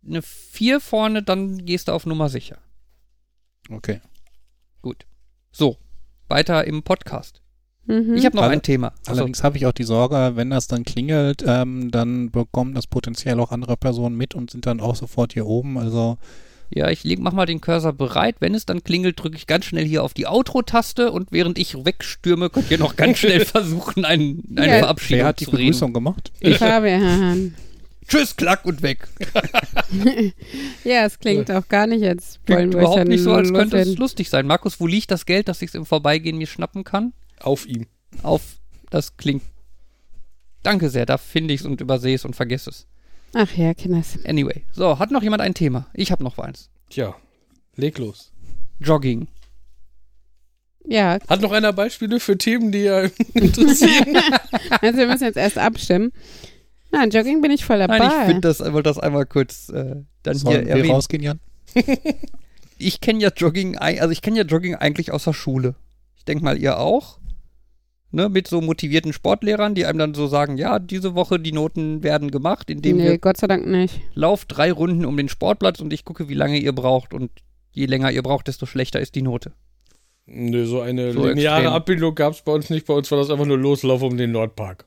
[0.07, 2.59] eine vier vorne, dann gehst du auf Nummer sicher.
[3.69, 4.01] Okay.
[4.81, 5.07] Gut.
[5.51, 5.77] So,
[6.29, 7.43] weiter im Podcast.
[7.87, 8.15] Mhm.
[8.15, 8.95] Ich habe noch Alle- ein Thema.
[9.07, 12.87] Also, Allerdings habe ich auch die Sorge, wenn das dann klingelt, ähm, dann bekommen das
[12.87, 15.79] potenziell auch andere Personen mit und sind dann auch sofort hier oben.
[15.79, 16.17] Also
[16.75, 18.37] ja, ich leg, mach mal den Cursor bereit.
[18.41, 21.85] Wenn es dann klingelt, drücke ich ganz schnell hier auf die Outro-Taste und während ich
[21.85, 24.79] wegstürme, könnt ihr noch ganz schnell versuchen, ein, eine Ja.
[24.79, 25.45] Verabschiedung wer hat die.
[25.47, 26.33] Begrüßung gemacht?
[26.59, 27.55] Fabian.
[28.09, 29.09] Tschüss, klack und weg.
[30.85, 34.29] ja, es klingt auch gar nicht, als Klingt überhaupt nicht so, als könnte es lustig
[34.29, 34.47] sein.
[34.47, 37.13] Markus, wo liegt das Geld, dass ich es im Vorbeigehen mir schnappen kann?
[37.41, 37.87] Auf ihm.
[38.23, 38.43] Auf,
[38.91, 39.43] das klingt.
[40.63, 42.87] Danke sehr, da finde ich es und übersehe es und vergesse es.
[43.35, 44.19] Ach ja, Kinders.
[44.27, 45.87] Anyway, so, hat noch jemand ein Thema?
[45.95, 46.69] Ich habe noch eins.
[46.91, 47.15] Tja,
[47.77, 48.33] leg los.
[48.81, 49.29] Jogging.
[50.85, 53.03] Ja, Hat noch einer Beispiele für Themen, die ja
[53.35, 54.17] interessieren?
[54.81, 56.13] also wir müssen jetzt erst abstimmen.
[56.91, 57.99] Nein, Jogging bin ich voll dabei.
[57.99, 60.91] Nein, ich finde das, wollte das einmal kurz äh, dann Sollen hier wir erwähnen.
[60.91, 61.41] rausgehen, Jan?
[62.79, 65.77] Ich kenne ja Jogging, also ich kenne ja Jogging eigentlich aus der Schule.
[66.19, 67.19] Ich denke mal, ihr auch.
[68.15, 72.03] Ne, mit so motivierten Sportlehrern, die einem dann so sagen, ja, diese Woche die Noten
[72.03, 74.01] werden gemacht, indem nee, ihr Gott sei Dank nicht.
[74.13, 77.31] lauft drei Runden um den Sportplatz und ich gucke, wie lange ihr braucht und
[77.71, 79.53] je länger ihr braucht, desto schlechter ist die Note.
[80.27, 81.73] Nö, so eine So lineare extrem.
[81.73, 82.87] Abbildung gab es bei uns nicht.
[82.87, 84.87] Bei uns war das einfach nur Loslauf um den Nordpark.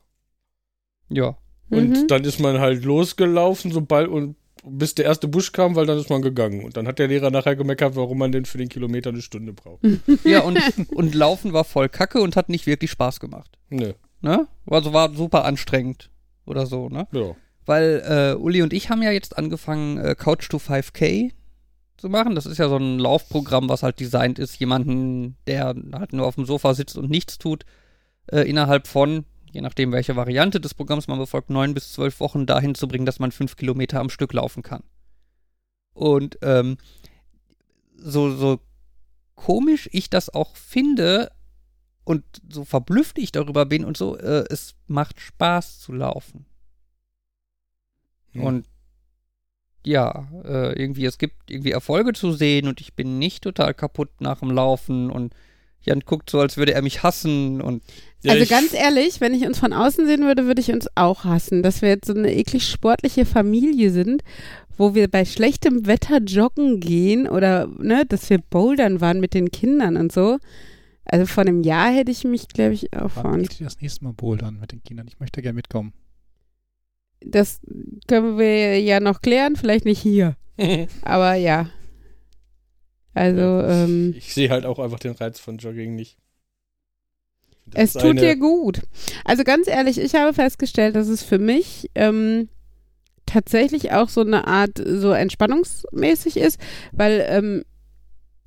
[1.08, 1.36] Ja.
[1.68, 2.06] Und Mhm.
[2.06, 4.36] dann ist man halt losgelaufen, sobald und
[4.68, 6.64] bis der erste Busch kam, weil dann ist man gegangen.
[6.64, 9.52] Und dann hat der Lehrer nachher gemeckert, warum man denn für den Kilometer eine Stunde
[9.52, 9.82] braucht.
[10.24, 10.58] Ja, und,
[10.90, 13.58] und Laufen war voll kacke und hat nicht wirklich Spaß gemacht.
[13.70, 13.92] Nö.
[14.20, 14.48] Ne?
[14.66, 16.10] Also war super anstrengend
[16.46, 17.06] oder so, ne?
[17.12, 17.36] Ja.
[17.64, 21.32] Weil äh, Uli und ich haben ja jetzt angefangen, äh, Couch to 5K
[21.96, 22.34] zu machen.
[22.34, 26.36] Das ist ja so ein Laufprogramm, was halt designt ist, jemanden, der halt nur auf
[26.36, 27.64] dem Sofa sitzt und nichts tut,
[28.26, 32.46] äh, innerhalb von, je nachdem welche Variante des Programms man befolgt, neun bis zwölf Wochen
[32.46, 34.82] dahin zu bringen, dass man fünf Kilometer am Stück laufen kann.
[35.92, 36.76] Und ähm,
[37.96, 38.60] so, so
[39.34, 41.30] komisch ich das auch finde
[42.04, 46.46] und so verblüfft ich darüber bin und so, äh, es macht Spaß zu laufen.
[48.32, 48.42] Hm.
[48.42, 48.68] Und
[49.84, 54.20] ja, äh, irgendwie, es gibt irgendwie Erfolge zu sehen und ich bin nicht total kaputt
[54.20, 55.32] nach dem Laufen und
[55.86, 57.82] Jan guckt so, als würde er mich hassen und
[58.22, 61.24] Ja, also ganz ehrlich, wenn ich uns von außen sehen würde, würde ich uns auch
[61.24, 64.22] hassen, dass wir jetzt so eine eklig sportliche Familie sind,
[64.76, 69.50] wo wir bei schlechtem Wetter joggen gehen oder ne, dass wir bouldern waren mit den
[69.50, 70.38] Kindern und so.
[71.04, 73.80] Also vor einem Jahr hätte ich mich, glaube ich, auch vor Wann geht ihr das
[73.80, 75.06] nächste Mal bouldern mit den Kindern?
[75.06, 75.92] Ich möchte gerne mitkommen.
[77.20, 77.60] Das
[78.08, 80.36] können wir ja noch klären, vielleicht nicht hier.
[81.02, 81.70] Aber ja.
[83.16, 86.18] Also, ähm, ich sehe halt auch einfach den Reiz von Jogging nicht.
[87.64, 88.82] Das Es tut dir gut.
[89.24, 92.50] Also ganz ehrlich, ich habe festgestellt, dass es für mich ähm,
[93.24, 96.60] tatsächlich auch so eine Art so entspannungsmäßig ist,
[96.92, 97.64] weil ähm,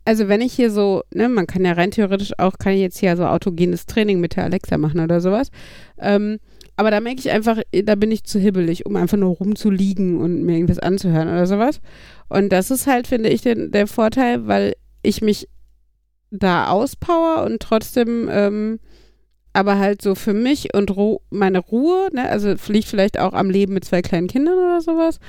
[0.06, 3.00] also wenn ich hier so, ne, man kann ja rein theoretisch auch, kann ich jetzt
[3.00, 5.50] hier so autogenes Training mit der Alexa machen oder sowas.
[5.98, 6.38] Ähm,
[6.80, 10.44] aber da merke ich einfach, da bin ich zu hibbelig, um einfach nur rumzuliegen und
[10.44, 11.82] mir irgendwas anzuhören oder sowas.
[12.30, 15.50] Und das ist halt, finde ich, den, der Vorteil, weil ich mich
[16.32, 18.80] da auspower und trotzdem ähm,
[19.52, 23.50] aber halt so für mich und Ru meine Ruhe, ne, also liegt vielleicht auch am
[23.50, 25.20] Leben mit zwei kleinen Kindern oder sowas,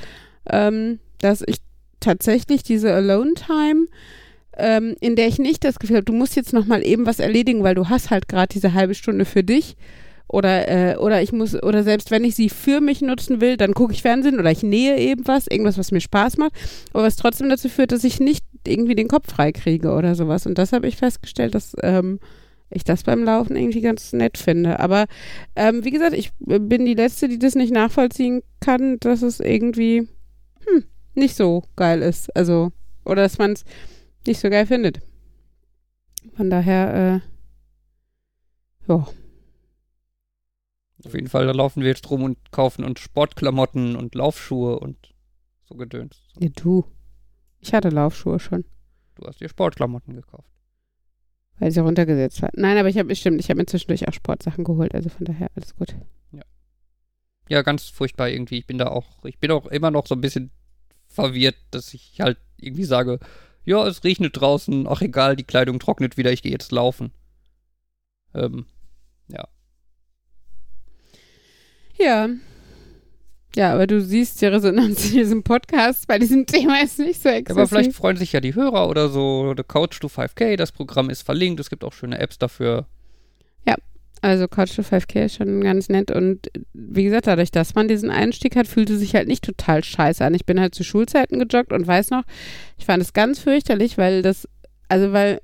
[0.49, 1.57] ähm, dass ich
[1.99, 3.89] tatsächlich diese Alone-Time,
[4.57, 7.19] ähm, in der ich nicht das Gefühl habe, du musst jetzt noch mal eben was
[7.19, 9.77] erledigen, weil du hast halt gerade diese halbe Stunde für dich
[10.31, 13.75] oder äh, oder ich muss oder selbst wenn ich sie für mich nutzen will, dann
[13.75, 16.53] gucke ich Fernsehen oder ich nähe eben was, irgendwas, was mir Spaß macht,
[16.93, 20.47] aber was trotzdem dazu führt, dass ich nicht irgendwie den Kopf frei kriege oder sowas.
[20.47, 22.21] Und das habe ich festgestellt, dass ähm,
[22.71, 24.79] ich das beim Laufen irgendwie ganz nett finde.
[24.79, 25.07] Aber
[25.57, 30.07] ähm, wie gesagt, ich bin die Letzte, die das nicht nachvollziehen kann, dass es irgendwie
[30.67, 32.35] hm, nicht so geil ist.
[32.37, 32.71] Also,
[33.05, 33.65] oder dass man es
[34.27, 35.01] nicht so geil findet.
[36.37, 37.21] Von daher,
[38.87, 39.07] äh, ja.
[41.05, 44.97] Auf jeden Fall, da laufen wir jetzt rum und kaufen uns Sportklamotten und Laufschuhe und
[45.65, 46.23] so Gedöns.
[46.39, 46.85] ja, du.
[47.61, 48.65] Ich hatte Laufschuhe schon,
[49.17, 50.49] Du hast dir Sportklamotten gekauft.
[51.59, 52.51] weil sie runtergesetzt war.
[52.55, 55.51] Nein, aber ich habe bestimmt, ich habe mir zwischendurch auch Sportsachen geholt, also von daher
[55.55, 55.95] alles gut.
[57.49, 58.59] Ja, ganz furchtbar irgendwie.
[58.59, 60.53] Ich bin da auch, ich bin auch immer noch so ein bisschen
[61.09, 63.19] verwirrt, dass ich halt irgendwie sage,
[63.65, 67.11] ja, es regnet draußen, ach egal, die Kleidung trocknet wieder, ich gehe jetzt laufen.
[68.35, 68.67] Ähm,
[69.27, 69.49] Ja.
[73.57, 77.29] Ja, aber du siehst die Resonanz in diesem Podcast bei diesem Thema ist nicht so
[77.29, 77.59] ja, exzessiv.
[77.59, 79.55] aber vielleicht freuen sich ja die Hörer oder so.
[79.57, 82.87] The Couch to 5K, das Programm ist verlinkt, es gibt auch schöne Apps dafür.
[84.23, 88.11] Also Couch to 5K ist schon ganz nett und wie gesagt, dadurch, dass man diesen
[88.11, 90.35] Einstieg hat, fühlte sich halt nicht total scheiße an.
[90.35, 92.25] Ich bin halt zu Schulzeiten gejoggt und weiß noch,
[92.77, 94.47] ich fand es ganz fürchterlich, weil das,
[94.89, 95.41] also weil,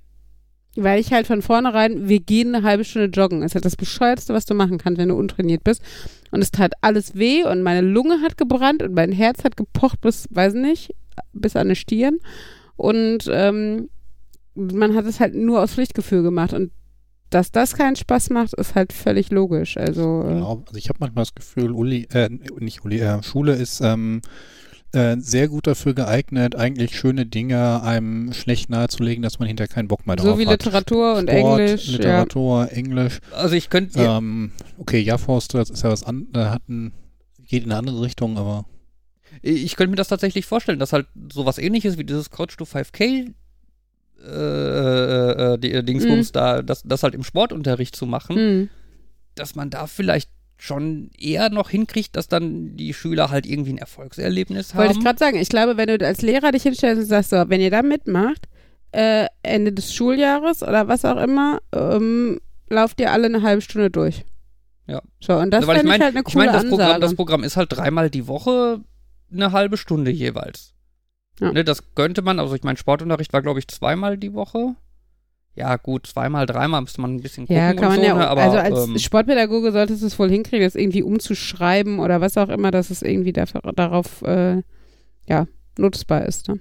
[0.75, 3.43] weil ich halt von vornherein, wir gehen eine halbe Stunde joggen.
[3.43, 5.83] ist halt das Bescheuertste, was du machen kannst, wenn du untrainiert bist.
[6.31, 10.01] Und es tat alles weh und meine Lunge hat gebrannt und mein Herz hat gepocht
[10.01, 10.95] bis, weiß nicht,
[11.33, 12.19] bis an die Stirn.
[12.77, 13.89] Und ähm,
[14.55, 16.73] man hat es halt nur aus Pflichtgefühl gemacht und
[17.31, 19.77] dass das keinen Spaß macht, ist halt völlig logisch.
[19.77, 20.63] Also, äh, Genau.
[20.67, 22.29] Also ich habe manchmal das Gefühl, Uli, äh,
[22.61, 24.21] nicht Uli, äh, Schule ist ähm,
[24.93, 29.89] äh, sehr gut dafür geeignet, eigentlich schöne Dinge einem schlecht nahezulegen, dass man hinterher keinen
[29.89, 30.65] Bock mehr drauf so wie hat.
[30.65, 31.87] Literatur und Sport, Englisch.
[31.89, 33.19] Literatur, Englisch.
[33.33, 34.19] Also ich könnte, ja.
[34.19, 36.93] Ähm, okay, ja, Forster, das ist ja was anderes, hat ein,
[37.47, 38.65] geht in eine andere Richtung, aber
[39.43, 43.35] ich könnte mir das tatsächlich vorstellen, dass halt sowas ähnliches wie dieses Couch to 5K
[44.25, 46.33] äh, äh, äh, äh, Dingsbums Mhm.
[46.33, 48.69] da, das, das halt im Sportunterricht zu machen, Hm.
[49.35, 53.79] dass man da vielleicht schon eher noch hinkriegt, dass dann die Schüler halt irgendwie ein
[53.79, 54.99] Erfolgserlebnis Wollte haben.
[54.99, 57.61] ich gerade sagen, ich glaube, wenn du als Lehrer dich hinstellst und sagst, so, wenn
[57.61, 58.49] ihr da mitmacht,
[58.93, 62.41] äh, Ende des Schuljahres oder was auch immer, ähm,
[62.71, 64.25] lauft ihr alle eine halbe Stunde durch.
[64.87, 65.03] Ja.
[65.21, 67.01] So, und das fände ich ich, mein- halt eine ich coole meine, das Programm, Ansage.
[67.01, 68.81] das Programm ist halt dreimal die Woche
[69.33, 70.73] eine halbe Stunde jeweils.
[71.41, 71.53] Ja.
[71.53, 74.75] Ne, das könnte man, also ich meine, Sportunterricht war, glaube ich, zweimal die Woche.
[75.57, 78.15] Ja, gut, zweimal, dreimal müsste man ein bisschen gucken ja, kann und man so, ja,
[78.15, 82.21] ne, aber also als ähm, Sportpädagoge solltest du es wohl hinkriegen, das irgendwie umzuschreiben oder
[82.21, 84.63] was auch immer, dass es irgendwie dafür, darauf, äh,
[85.27, 85.47] ja,
[85.79, 86.49] nutzbar ist.
[86.49, 86.61] Ne?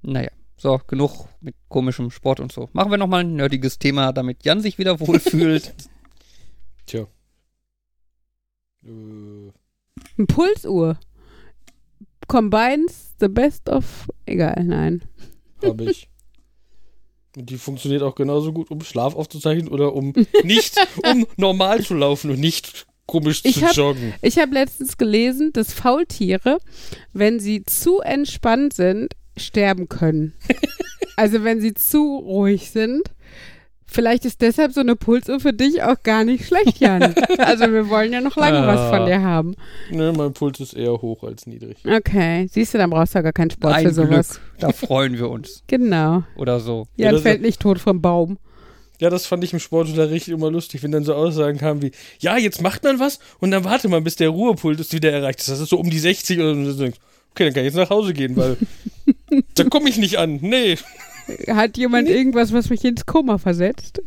[0.00, 2.70] Naja, so, genug mit komischem Sport und so.
[2.72, 5.74] Machen wir nochmal ein nerdiges Thema, damit Jan sich wieder wohlfühlt.
[6.86, 7.06] Tja.
[8.82, 10.98] Äh, Eine Pulsuhr.
[12.28, 15.02] Combines the best of, egal, nein.
[15.62, 16.08] habe ich.
[17.36, 20.12] Die funktioniert auch genauso gut, um Schlaf aufzuzeichnen oder um
[20.44, 20.76] nicht,
[21.10, 24.14] um normal zu laufen und nicht komisch Ich zu hab- joggen.
[24.22, 26.58] Ich habe letztens gelesen, dass Faultiere,
[27.12, 30.34] wenn sie zu entspannt sind, sterben können.
[31.16, 33.02] also wenn sie zu ruhig sind.
[33.94, 37.14] Vielleicht ist deshalb so eine Pulsuhr für dich auch gar nicht schlecht, Jan.
[37.38, 39.54] also wir wollen ja noch lange was von dir haben.
[39.88, 41.76] Ne, mein Puls ist eher hoch als niedrig.
[41.86, 44.28] Okay, siehst du, dann brauchst du ja gar keinen Sport Ein für sowas.
[44.30, 45.62] Glück, da freuen wir uns.
[45.68, 46.24] Genau.
[46.36, 46.88] Oder so.
[46.96, 48.38] Ja, Jan das- fällt nicht tot vom Baum.
[49.00, 52.36] Ja, das fand ich im Sportunterricht immer lustig, wenn dann so Aussagen kamen wie, ja,
[52.36, 55.50] jetzt macht man was und dann warte man, bis der Ruhepuls wieder erreicht ist.
[55.50, 56.84] Das ist so um die 60 oder so.
[56.84, 56.92] Okay,
[57.44, 58.56] dann kann ich jetzt nach Hause gehen, weil
[59.54, 60.38] da komme ich nicht an.
[60.42, 60.78] Nee.
[61.48, 64.00] Hat jemand irgendwas, was mich ins Koma versetzt?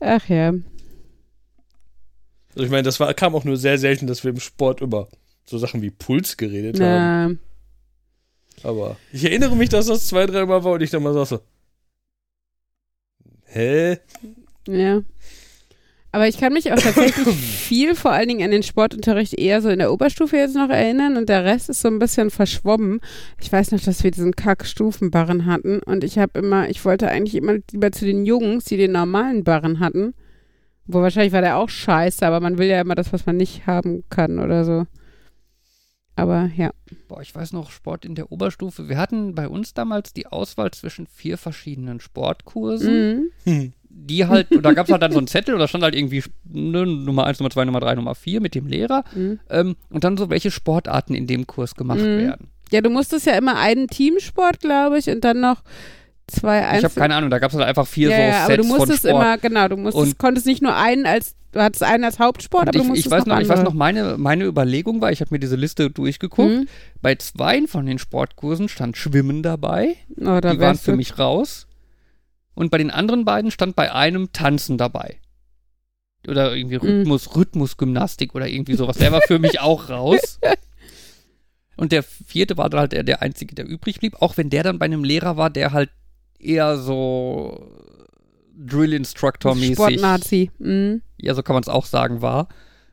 [0.00, 0.52] Ach ja.
[2.54, 5.08] Also ich meine, das war, kam auch nur sehr selten, dass wir im Sport über
[5.44, 7.40] so Sachen wie Puls geredet haben.
[8.62, 11.28] Na, Aber ich erinnere mich, dass das zwei, dreimal war und ich dann mal saß
[11.30, 11.40] so,
[13.46, 13.98] hä?
[14.66, 15.02] Ja.
[16.14, 19.70] Aber ich kann mich auch tatsächlich viel, vor allen Dingen an den Sportunterricht eher so
[19.70, 23.00] in der Oberstufe jetzt noch erinnern und der Rest ist so ein bisschen verschwommen.
[23.40, 27.34] Ich weiß noch, dass wir diesen Kack-Stufenbarren hatten und ich habe immer, ich wollte eigentlich
[27.34, 30.12] immer lieber zu den Jungs, die den normalen Barren hatten.
[30.84, 33.66] Wo wahrscheinlich war der auch scheiße, aber man will ja immer das, was man nicht
[33.66, 34.86] haben kann oder so.
[36.14, 36.72] Aber ja.
[37.08, 38.88] Boah, ich weiß noch, Sport in der Oberstufe.
[38.88, 43.30] Wir hatten bei uns damals die Auswahl zwischen vier verschiedenen Sportkursen.
[43.44, 43.72] Mhm.
[43.94, 46.84] Die halt, da gab es halt dann so einen Zettel, oder stand halt irgendwie ne,
[46.86, 49.04] Nummer 1, Nummer 2, Nummer 3, Nummer 4 mit dem Lehrer.
[49.14, 49.38] Mhm.
[49.48, 52.18] Ähm, und dann so, welche Sportarten in dem Kurs gemacht Mhm.
[52.18, 52.48] werden.
[52.72, 55.62] Ja, du musstest ja immer einen Teamsport, glaube ich, und dann noch
[56.26, 58.36] zwei Ich Einzel habe keine Ahnung, da gab es halt einfach vier ja, so ja,
[58.44, 59.22] aber Sets du musstest von Sport.
[59.24, 62.62] immer, genau, du musstest, Und- konntest nicht nur einen als, du hattest einen als Hauptsport,
[62.62, 65.20] aber du ich, musstest ich weiß noch, ich weiß noch, meine, meine Überlegung war, ich
[65.20, 66.50] habe mir diese Liste durchgeguckt.
[66.50, 66.66] Mhm.
[67.02, 69.96] Bei zwei von den Sportkursen stand Schwimmen dabei.
[70.20, 71.66] Oh, da die waren für du- mich raus.
[72.54, 75.18] Und bei den anderen beiden stand bei einem Tanzen dabei.
[76.28, 76.82] Oder irgendwie Mhm.
[77.00, 78.98] Rhythmus, Rhythmusgymnastik oder irgendwie sowas.
[78.98, 80.38] Der war für mich auch raus.
[81.76, 84.20] Und der vierte war dann halt der, der einzige, der übrig blieb.
[84.20, 85.90] Auch wenn der dann bei einem Lehrer war, der halt
[86.38, 87.66] eher so
[88.54, 89.74] Drill Instructor mäßig.
[89.76, 90.50] Sportnazi.
[90.58, 91.02] Mhm.
[91.18, 92.48] Ja, so kann man es auch sagen, war.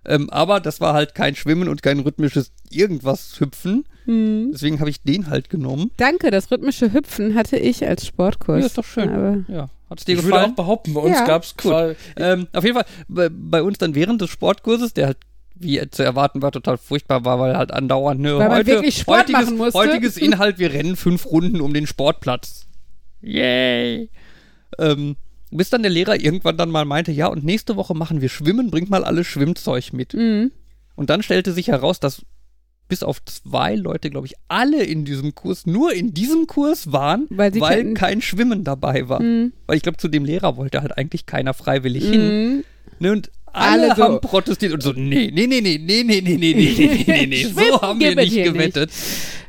[0.05, 3.85] Ähm, aber das war halt kein Schwimmen und kein rhythmisches irgendwas Hüpfen.
[4.05, 4.49] Mhm.
[4.53, 5.91] Deswegen habe ich den halt genommen.
[5.97, 8.59] Danke, das rhythmische Hüpfen hatte ich als Sportkurs.
[8.61, 9.09] Ja, ist doch schön.
[9.09, 10.55] Aber Ja, hat's dir Ich würde auch gefallen?
[10.55, 11.25] behaupten, bei uns Ja.
[11.25, 11.95] gab es quasi.
[12.15, 15.17] Ähm, auf jeden Fall, bei, bei uns dann während des Sportkurses, der halt
[15.61, 19.23] wie zu erwarten war, total furchtbar war, weil halt andauernd ne, Weil heute, wirklich Sport
[19.23, 19.77] heutiges, machen musste.
[19.77, 22.65] heutiges Inhalt, wir rennen fünf Runden um den Sportplatz.
[23.21, 24.09] Yay!
[24.77, 25.17] Ähm,
[25.51, 28.69] bis dann der Lehrer irgendwann dann mal meinte, ja, und nächste Woche machen wir Schwimmen,
[28.71, 30.13] bringt mal alles Schwimmzeug mit.
[30.13, 30.51] Mhm.
[30.95, 32.21] Und dann stellte sich heraus, dass
[32.87, 37.27] bis auf zwei Leute, glaube ich, alle in diesem Kurs, nur in diesem Kurs waren,
[37.29, 39.21] Weil weil kein- Schwimmen dabei war.
[39.21, 39.53] Mhm.
[39.67, 42.21] Weil ich glaube, zu dem Lehrer wollte halt eigentlich keiner freiwillig hin.
[42.57, 42.63] Mhm.
[42.99, 44.03] Ne, und alle, Alle so.
[44.03, 47.25] haben protestiert und so, nee, nee, nee, nee, nee, nee, nee, nee, nee, nee, nee,
[47.27, 48.91] nee, so haben wir nicht gewettet.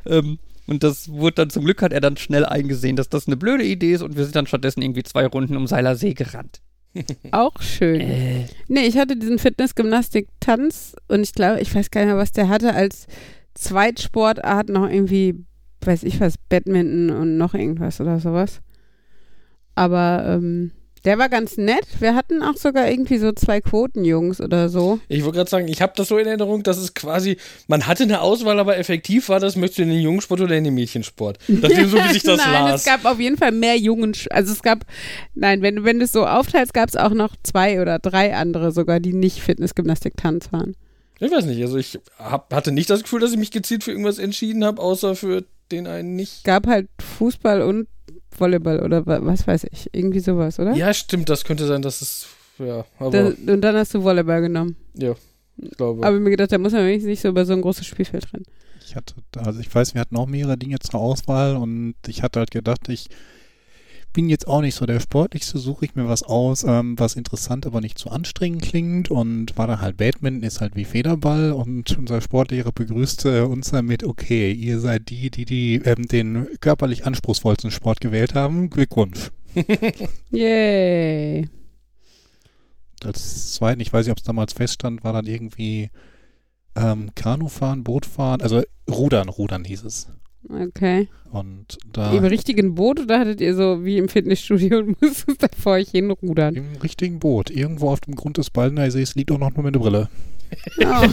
[0.07, 0.39] Ähm,
[0.71, 3.65] und das wurde dann, zum Glück hat er dann schnell eingesehen, dass das eine blöde
[3.65, 6.61] Idee ist und wir sind dann stattdessen irgendwie zwei Runden um Seiler See gerannt.
[7.33, 8.01] Auch schön.
[8.01, 12.31] Äh, Nee, ich hatte diesen Fitness-Gymnastik-Tanz und ich glaube, ich weiß gar nicht mehr, was
[12.31, 13.09] der hatte als
[13.55, 15.45] Zweitsportart noch irgendwie,
[15.81, 18.61] weiß ich was, Badminton und noch irgendwas oder sowas.
[19.75, 20.71] Aber ähm,
[21.05, 21.87] der war ganz nett.
[21.99, 25.01] Wir hatten auch sogar irgendwie so zwei Quotenjungs oder so.
[25.09, 27.39] Ich wollte gerade sagen, ich habe das so in Erinnerung, dass es quasi,
[27.69, 30.65] man hatte eine Auswahl, aber effektiv war das, möchtest du in den Jungsport oder in
[30.65, 31.39] den Mädchensport?
[31.49, 32.81] Nachdem so wie sich das nein, las.
[32.81, 34.15] es gab auf jeden Fall mehr Jungen.
[34.31, 34.85] Also es gab,
[35.35, 38.73] nein, wenn, wenn du es so aufteilst, gab es auch noch zwei oder drei andere
[38.73, 40.77] sogar, die nicht Fitness-Gymnastik-Tanz waren.
[41.19, 43.91] Ich weiß nicht, also ich hab, hatte nicht das Gefühl, dass ich mich gezielt für
[43.91, 46.45] irgendwas entschieden habe, außer für den einen nicht.
[46.45, 46.89] gab halt
[47.19, 47.87] Fußball und
[48.37, 49.89] Volleyball oder wa- was weiß ich.
[49.93, 50.75] Irgendwie sowas, oder?
[50.75, 52.27] Ja, stimmt, das könnte sein, dass es,
[52.59, 54.77] ja, Da, aber, und dann hast du Volleyball genommen.
[54.95, 55.15] ja,
[55.57, 56.07] ich glaube.
[56.07, 58.33] Aber ich mir gedacht, da muss man wenigstens nicht so über so ein großes Spielfeld
[58.33, 58.45] rennen.
[58.87, 62.39] Ich hatte, also ich weiß, wir hatten auch mehrere Dinge zur Auswahl und ich hatte
[62.41, 63.09] halt gedacht, ich
[64.13, 67.67] bin jetzt auch nicht so der Sportlichste, suche ich mir was aus, ähm, was interessant,
[67.67, 71.97] aber nicht zu anstrengend klingt und war dann halt Badminton, ist halt wie Federball und
[71.97, 77.71] unser Sportlehrer begrüßte uns damit, okay, ihr seid die, die, die ähm, den körperlich anspruchsvollsten
[77.71, 79.31] Sport gewählt haben, Glückwunsch.
[80.31, 81.49] Yay.
[83.03, 85.91] Als zweiten, ich weiß nicht, ob es damals feststand, war dann irgendwie
[86.77, 90.09] ähm, Kanufahren, Bootfahren, also Rudern, Rudern hieß es.
[90.49, 91.09] Okay.
[91.31, 95.49] Und da Im richtigen Boot oder hattet ihr so wie im Fitnessstudio und musstet da
[95.57, 96.55] vor euch hinrudern?
[96.57, 100.09] im richtigen Boot, irgendwo auf dem Grund des Baldenersees liegt auch noch nur meine Brille.
[100.81, 100.85] Oh.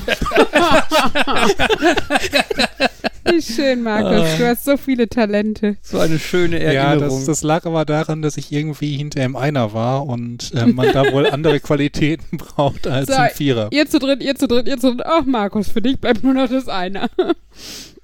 [3.29, 4.37] Wie schön, Markus.
[4.37, 5.77] Du hast so viele Talente.
[5.81, 7.17] so eine schöne Ja, Erinnerung.
[7.19, 10.91] das, das lag aber daran, dass ich irgendwie hinter im Einer war und äh, man
[10.93, 13.67] da wohl andere Qualitäten braucht als So, im Vierer.
[13.71, 15.05] Ihr zu dritt, ihr zu dritt, ihr zu dritt.
[15.05, 17.09] Ach, Markus, für dich bleibt nur noch das eine.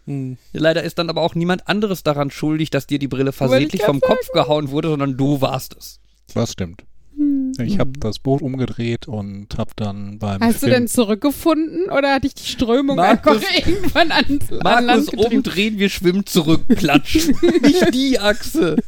[0.06, 0.38] Hm.
[0.52, 3.84] Leider ist dann aber auch niemand anderes daran schuldig, dass dir die Brille ich versehentlich
[3.84, 6.00] vom Kopf gehauen wurde, sondern du warst es.
[6.34, 6.84] Das stimmt.
[7.16, 7.54] Hm.
[7.60, 12.14] Ich habe das Boot umgedreht und habe dann beim Hast du Film denn zurückgefunden oder
[12.16, 15.36] hat dich die Strömung Markus- einfach irgendwann an Markus, Land getrieben?
[15.38, 17.28] umdrehen, wir schwimmen zurück, klatsch.
[17.62, 18.76] Nicht die Achse.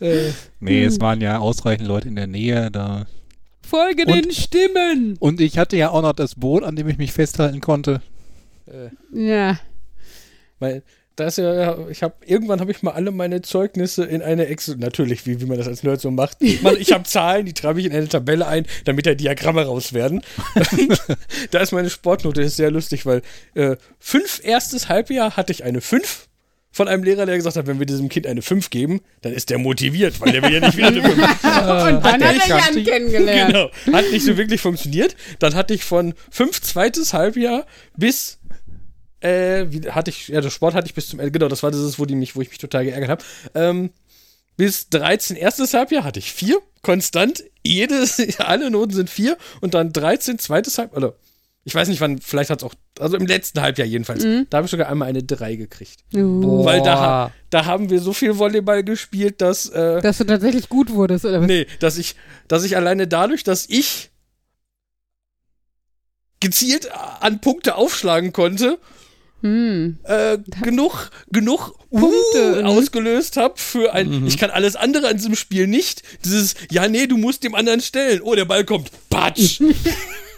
[0.00, 0.88] Äh, Nee, Hm.
[0.88, 3.06] es waren ja ausreichend Leute in der Nähe da.
[3.62, 5.16] Folge Und- den Stimmen.
[5.20, 8.02] Und ich hatte ja auch noch das Boot, an dem ich mich festhalten konnte.
[8.66, 9.58] Äh, Ja.
[10.58, 10.82] weil,
[11.16, 14.76] da ist ja, ich habe irgendwann habe ich mal alle meine Zeugnisse in eine Excel,
[14.76, 16.38] natürlich, wie, wie man das als Nerd so macht.
[16.62, 19.92] Man, ich habe Zahlen, die treibe ich in eine Tabelle ein, damit da Diagramme raus
[19.92, 20.22] werden.
[21.52, 23.22] da ist meine Sportnote, das ist sehr lustig, weil
[23.54, 26.28] äh, fünf erstes Halbjahr hatte ich eine 5,
[26.74, 29.48] von einem Lehrer, der gesagt hat, wenn wir diesem Kind eine 5 geben, dann ist
[29.50, 31.16] der motiviert, weil der will ja nicht wieder eine 5.
[31.22, 33.54] Und dann hat er Jan kennengelernt.
[33.54, 33.96] genau.
[33.96, 35.14] Hat nicht so wirklich funktioniert.
[35.38, 37.64] Dann hatte ich von 5 zweites Halbjahr
[37.96, 38.40] bis
[39.24, 41.70] äh, wie, hatte ich, ja, das Sport hatte ich bis zum Ende, genau, das war
[41.70, 43.24] das, wo die mich, wo ich mich total geärgert habe.
[43.54, 43.90] Ähm,
[44.56, 49.92] bis 13 erstes Halbjahr hatte ich vier, konstant, jedes, alle Noten sind vier und dann
[49.92, 51.14] 13 zweites Halbjahr, oder
[51.64, 54.66] ich weiß nicht wann, vielleicht hat es auch, also im letzten Halbjahr jedenfalls, da habe
[54.66, 56.04] ich sogar einmal eine 3 gekriegt.
[56.14, 60.68] Uh, Weil da, da haben wir so viel Volleyball gespielt, dass, äh, dass du tatsächlich
[60.68, 61.46] gut wurdest, oder was?
[61.46, 62.16] nee, dass ich,
[62.48, 64.10] dass ich alleine dadurch, dass ich
[66.40, 68.78] gezielt an Punkte aufschlagen konnte,
[69.44, 69.98] Hm.
[70.04, 72.66] äh, genug, genug Punkte, uh, mhm.
[72.66, 76.02] ausgelöst habe für ein, ich kann alles andere an diesem Spiel nicht.
[76.24, 78.22] Dieses, ja, nee, du musst dem anderen stellen.
[78.22, 78.90] Oh, der Ball kommt.
[79.10, 79.60] Patsch.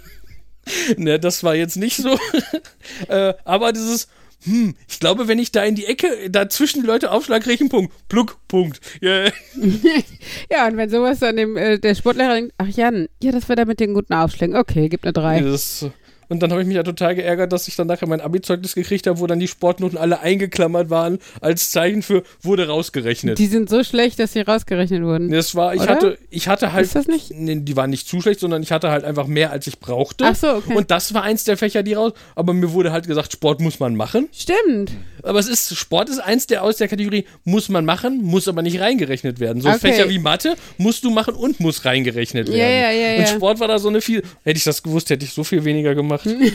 [0.96, 2.18] ne, das war jetzt nicht so.
[3.08, 4.08] äh, aber dieses,
[4.42, 7.54] hm, ich glaube, wenn ich da in die Ecke, da zwischen die Leute aufschlag, kriege
[7.54, 7.94] ich einen Punkt.
[8.08, 8.80] Pluck, Punkt.
[9.00, 9.26] Ja,
[10.50, 13.54] Ja, und wenn sowas dann dem, äh, der Sportlehrer denkt, ach Jan, ja, das war
[13.54, 14.56] der mit den guten Aufschlägen.
[14.56, 15.42] Okay, gib eine 3.
[15.42, 15.86] das,
[16.28, 19.06] und dann habe ich mich ja total geärgert, dass ich dann nachher mein Abi-Zeugnis gekriegt
[19.06, 23.38] habe, wo dann die Sportnoten alle eingeklammert waren, als Zeichen für wurde rausgerechnet.
[23.38, 25.30] Die sind so schlecht, dass sie rausgerechnet wurden.
[25.30, 25.90] Das war, ich Oder?
[25.90, 27.30] hatte, ich hatte halt, Ist das nicht?
[27.32, 30.24] nee, die waren nicht zu schlecht, sondern ich hatte halt einfach mehr, als ich brauchte.
[30.26, 30.74] Ach so, okay.
[30.74, 33.78] Und das war eins der Fächer, die raus, aber mir wurde halt gesagt, Sport muss
[33.80, 34.28] man machen.
[34.32, 34.92] Stimmt.
[35.22, 38.62] Aber es ist, Sport ist eins der aus der Kategorie, muss man machen, muss aber
[38.62, 39.60] nicht reingerechnet werden.
[39.62, 39.92] So Okay.
[39.92, 42.72] Fächer wie Mathe musst du machen und muss reingerechnet Ja, werden.
[42.72, 43.26] ja, ja, Und ja.
[43.26, 45.94] Sport war da so eine viel, hätte ich das gewusst, hätte ich so viel weniger
[45.94, 46.15] gemacht.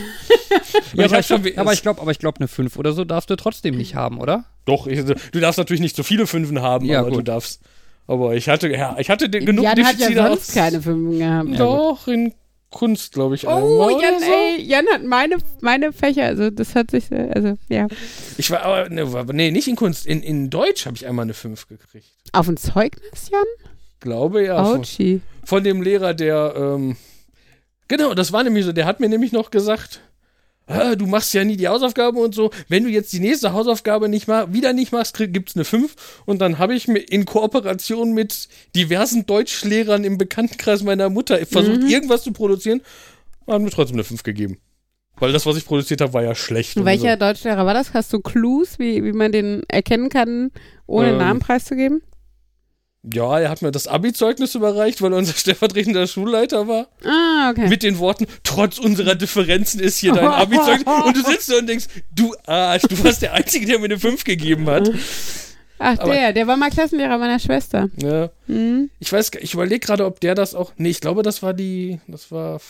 [0.94, 2.92] Ja, ich aber hab ich, schon aber ich glaube, aber ich glaube, eine 5 oder
[2.92, 4.44] so darfst du trotzdem nicht haben, oder?
[4.64, 7.28] Doch, ich, du darfst natürlich nicht so viele Fünfen haben, Ja, aber du gut.
[7.28, 7.60] darfst.
[8.06, 10.82] Aber ich hatte, ja, ich hatte de- genug Jan hat ja Defizite sonst aus- keine
[10.82, 11.58] Fünfen gehabt.
[11.60, 12.34] Doch, in
[12.70, 13.46] Kunst, glaube ich.
[13.46, 14.26] Oh, einmal oder Jan, so.
[14.26, 17.86] ey, Jan hat meine, meine Fächer, also das hat sich, also ja.
[18.38, 20.06] Ich war aber, ne, nee, nicht in Kunst.
[20.06, 22.06] In, in Deutsch habe ich einmal eine 5 gekriegt.
[22.32, 23.42] Auf ein Zeugnis, Jan?
[24.00, 24.64] Glaube ja.
[24.64, 25.20] Von, Autschi.
[25.44, 26.96] von dem Lehrer, der, ähm,
[27.96, 30.00] genau, das war nämlich so, der hat mir nämlich noch gesagt,
[30.66, 32.50] ah, du machst ja nie die Hausaufgaben und so.
[32.68, 35.94] Wenn du jetzt die nächste Hausaufgabe nicht mach, wieder nicht machst, krieg, gibt's eine 5.
[36.24, 41.82] Und dann habe ich mir in Kooperation mit diversen Deutschlehrern im Bekanntenkreis meiner Mutter versucht,
[41.82, 41.88] Mhm.
[41.88, 42.80] irgendwas zu produzieren
[43.44, 44.58] und haben mir trotzdem eine 5 gegeben.
[45.18, 46.76] Weil das, was ich produziert habe, war ja schlecht.
[46.76, 47.18] und Welcher so.
[47.18, 47.92] Deutschlehrer war das?
[47.92, 50.50] Hast du Clues, wie, wie man den erkennen kann,
[50.86, 52.02] ohne Ähm, Namen preiszugeben?
[53.02, 56.86] Ja, er hat mir das Abi-Zeugnis überreicht, weil er unser stellvertretender Schulleiter war.
[57.04, 57.68] Ah, okay.
[57.68, 60.86] Mit den Worten, trotz unserer Differenzen ist hier dein Abi-Zeugnis.
[61.04, 63.98] Und du sitzt da und denkst, du Arsch, du warst der Einzige, der mir eine
[63.98, 64.88] 5 gegeben hat.
[65.80, 67.88] Ach, aber- der, der war mal Klassenlehrer meiner Schwester.
[68.00, 68.30] Ja.
[68.46, 68.88] Hm.
[69.00, 70.72] Ich weiß, ich überlege gerade, ob der das auch.
[70.76, 72.60] Nee, ich glaube, das war die, das war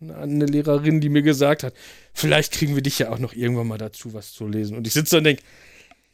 [0.00, 1.74] eine Lehrerin, die mir gesagt hat,
[2.14, 4.76] vielleicht kriegen wir dich ja auch noch irgendwann mal dazu, was zu lesen.
[4.78, 5.42] Und ich sitze da und denke,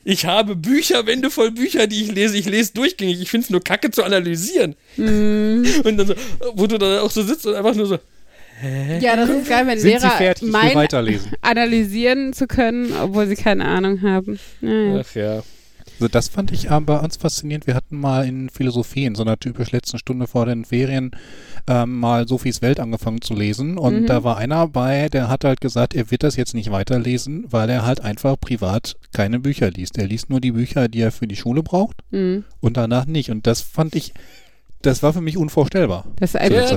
[0.04, 2.36] ich habe Bücherwände voll Bücher, die ich lese.
[2.36, 3.20] Ich lese durchgängig.
[3.20, 4.74] Ich finde es nur kacke zu analysieren.
[4.96, 5.64] Hm.
[5.84, 6.14] Und dann so,
[6.54, 7.98] wo du dann auch so sitzt und einfach nur so,
[9.00, 10.48] Ja, das ist geil, wenn Sind Lehrer fertig?
[10.50, 11.32] Meinen, weiterlesen.
[11.42, 14.38] analysieren zu können, obwohl sie keine Ahnung haben.
[14.60, 15.02] Naja.
[15.04, 15.42] ach ja.
[16.00, 17.66] Also das fand ich aber bei uns faszinierend.
[17.66, 21.10] Wir hatten mal in Philosophie in so einer typisch letzten Stunde vor den Ferien
[21.68, 24.06] ähm, mal Sophies Welt angefangen zu lesen und Mhm.
[24.06, 27.68] da war einer bei, der hat halt gesagt, er wird das jetzt nicht weiterlesen, weil
[27.68, 29.98] er halt einfach privat keine Bücher liest.
[29.98, 32.44] Er liest nur die Bücher, die er für die Schule braucht Hm.
[32.60, 33.30] und danach nicht.
[33.30, 34.14] Und das fand ich,
[34.80, 36.06] das war für mich unvorstellbar.
[36.16, 36.34] Das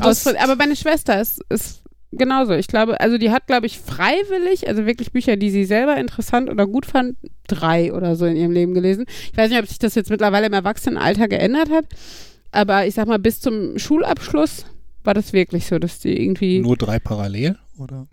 [0.09, 0.35] Ausfall.
[0.37, 1.81] Aber meine Schwester ist, ist
[2.17, 2.53] genauso.
[2.53, 6.49] Ich glaube, also die hat, glaube ich, freiwillig, also wirklich Bücher, die sie selber interessant
[6.49, 9.05] oder gut fand, drei oder so in ihrem Leben gelesen.
[9.31, 11.85] Ich weiß nicht, ob sich das jetzt mittlerweile im Erwachsenenalter geändert hat,
[12.51, 14.65] aber ich sag mal, bis zum Schulabschluss
[15.03, 18.07] war das wirklich so, dass die irgendwie Nur drei parallel, oder?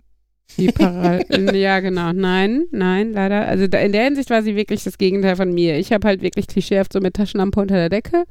[0.57, 0.65] die
[1.57, 2.11] ja, genau.
[2.13, 3.47] Nein, nein, leider.
[3.47, 5.77] Also da, in der Hinsicht war sie wirklich das Gegenteil von mir.
[5.77, 8.25] Ich habe halt wirklich klischeehaft so mit Taschenlampe unter der Decke.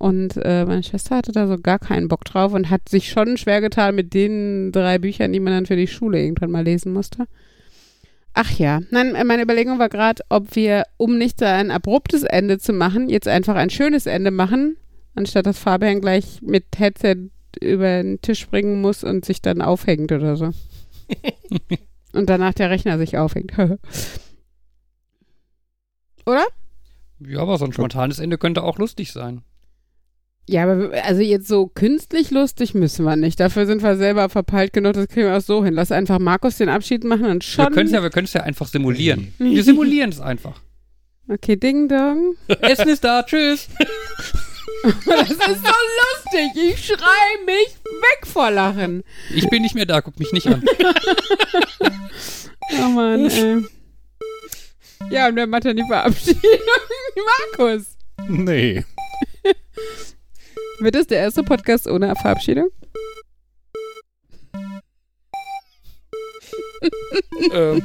[0.00, 3.36] Und äh, meine Schwester hatte da so gar keinen Bock drauf und hat sich schon
[3.36, 6.94] schwer getan mit den drei Büchern, die man dann für die Schule irgendwann mal lesen
[6.94, 7.26] musste.
[8.32, 12.22] Ach ja, nein, äh, meine Überlegung war gerade, ob wir, um nicht so ein abruptes
[12.22, 14.78] Ende zu machen, jetzt einfach ein schönes Ende machen,
[15.14, 17.28] anstatt dass Fabian gleich mit Headset
[17.60, 20.52] über den Tisch springen muss und sich dann aufhängt oder so.
[22.14, 23.52] und danach der Rechner sich aufhängt.
[26.24, 26.46] oder?
[27.18, 29.42] Ja, aber so ein spontanes Ende könnte auch lustig sein.
[30.50, 33.38] Ja, aber wir- also jetzt so künstlich lustig müssen wir nicht.
[33.38, 35.74] Dafür sind wir selber verpeilt genug, das kriegen wir auch so hin.
[35.74, 37.66] Lass einfach Markus den Abschied machen und schon.
[37.66, 39.32] Wir können es ja, wir können's ja einfach simulieren.
[39.38, 40.60] Wir simulieren es einfach.
[41.28, 42.34] Okay, Ding Dong.
[42.48, 43.68] Essen ist da, tschüss.
[45.04, 46.50] Das ist so lustig.
[46.72, 49.02] Ich schrei mich weg vor Lachen.
[49.34, 50.64] Ich bin nicht mehr da, guck mich nicht an.
[52.82, 53.62] Oh Mann, ey.
[55.10, 56.40] Ja, und wer macht dann die Verabschiedung?
[57.58, 57.96] Markus.
[58.28, 58.84] Nee.
[60.80, 62.68] Wird es der erste Podcast ohne Verabschiedung?
[67.52, 67.82] ähm,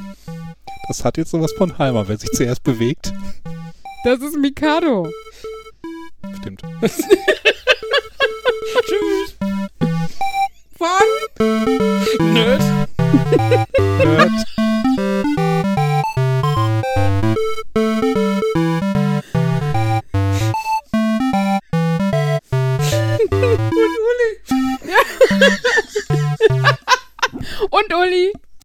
[0.88, 3.12] Das hat jetzt sowas von Halmer, wer sich zuerst bewegt.
[4.04, 5.08] Das ist Mikado.
[6.40, 6.62] Stimmt.
[8.86, 9.36] tschüss.
[10.78, 11.08] Von?
[12.32, 12.62] Nerd.
[13.78, 14.30] Nerd.
[27.70, 28.32] Und Uli.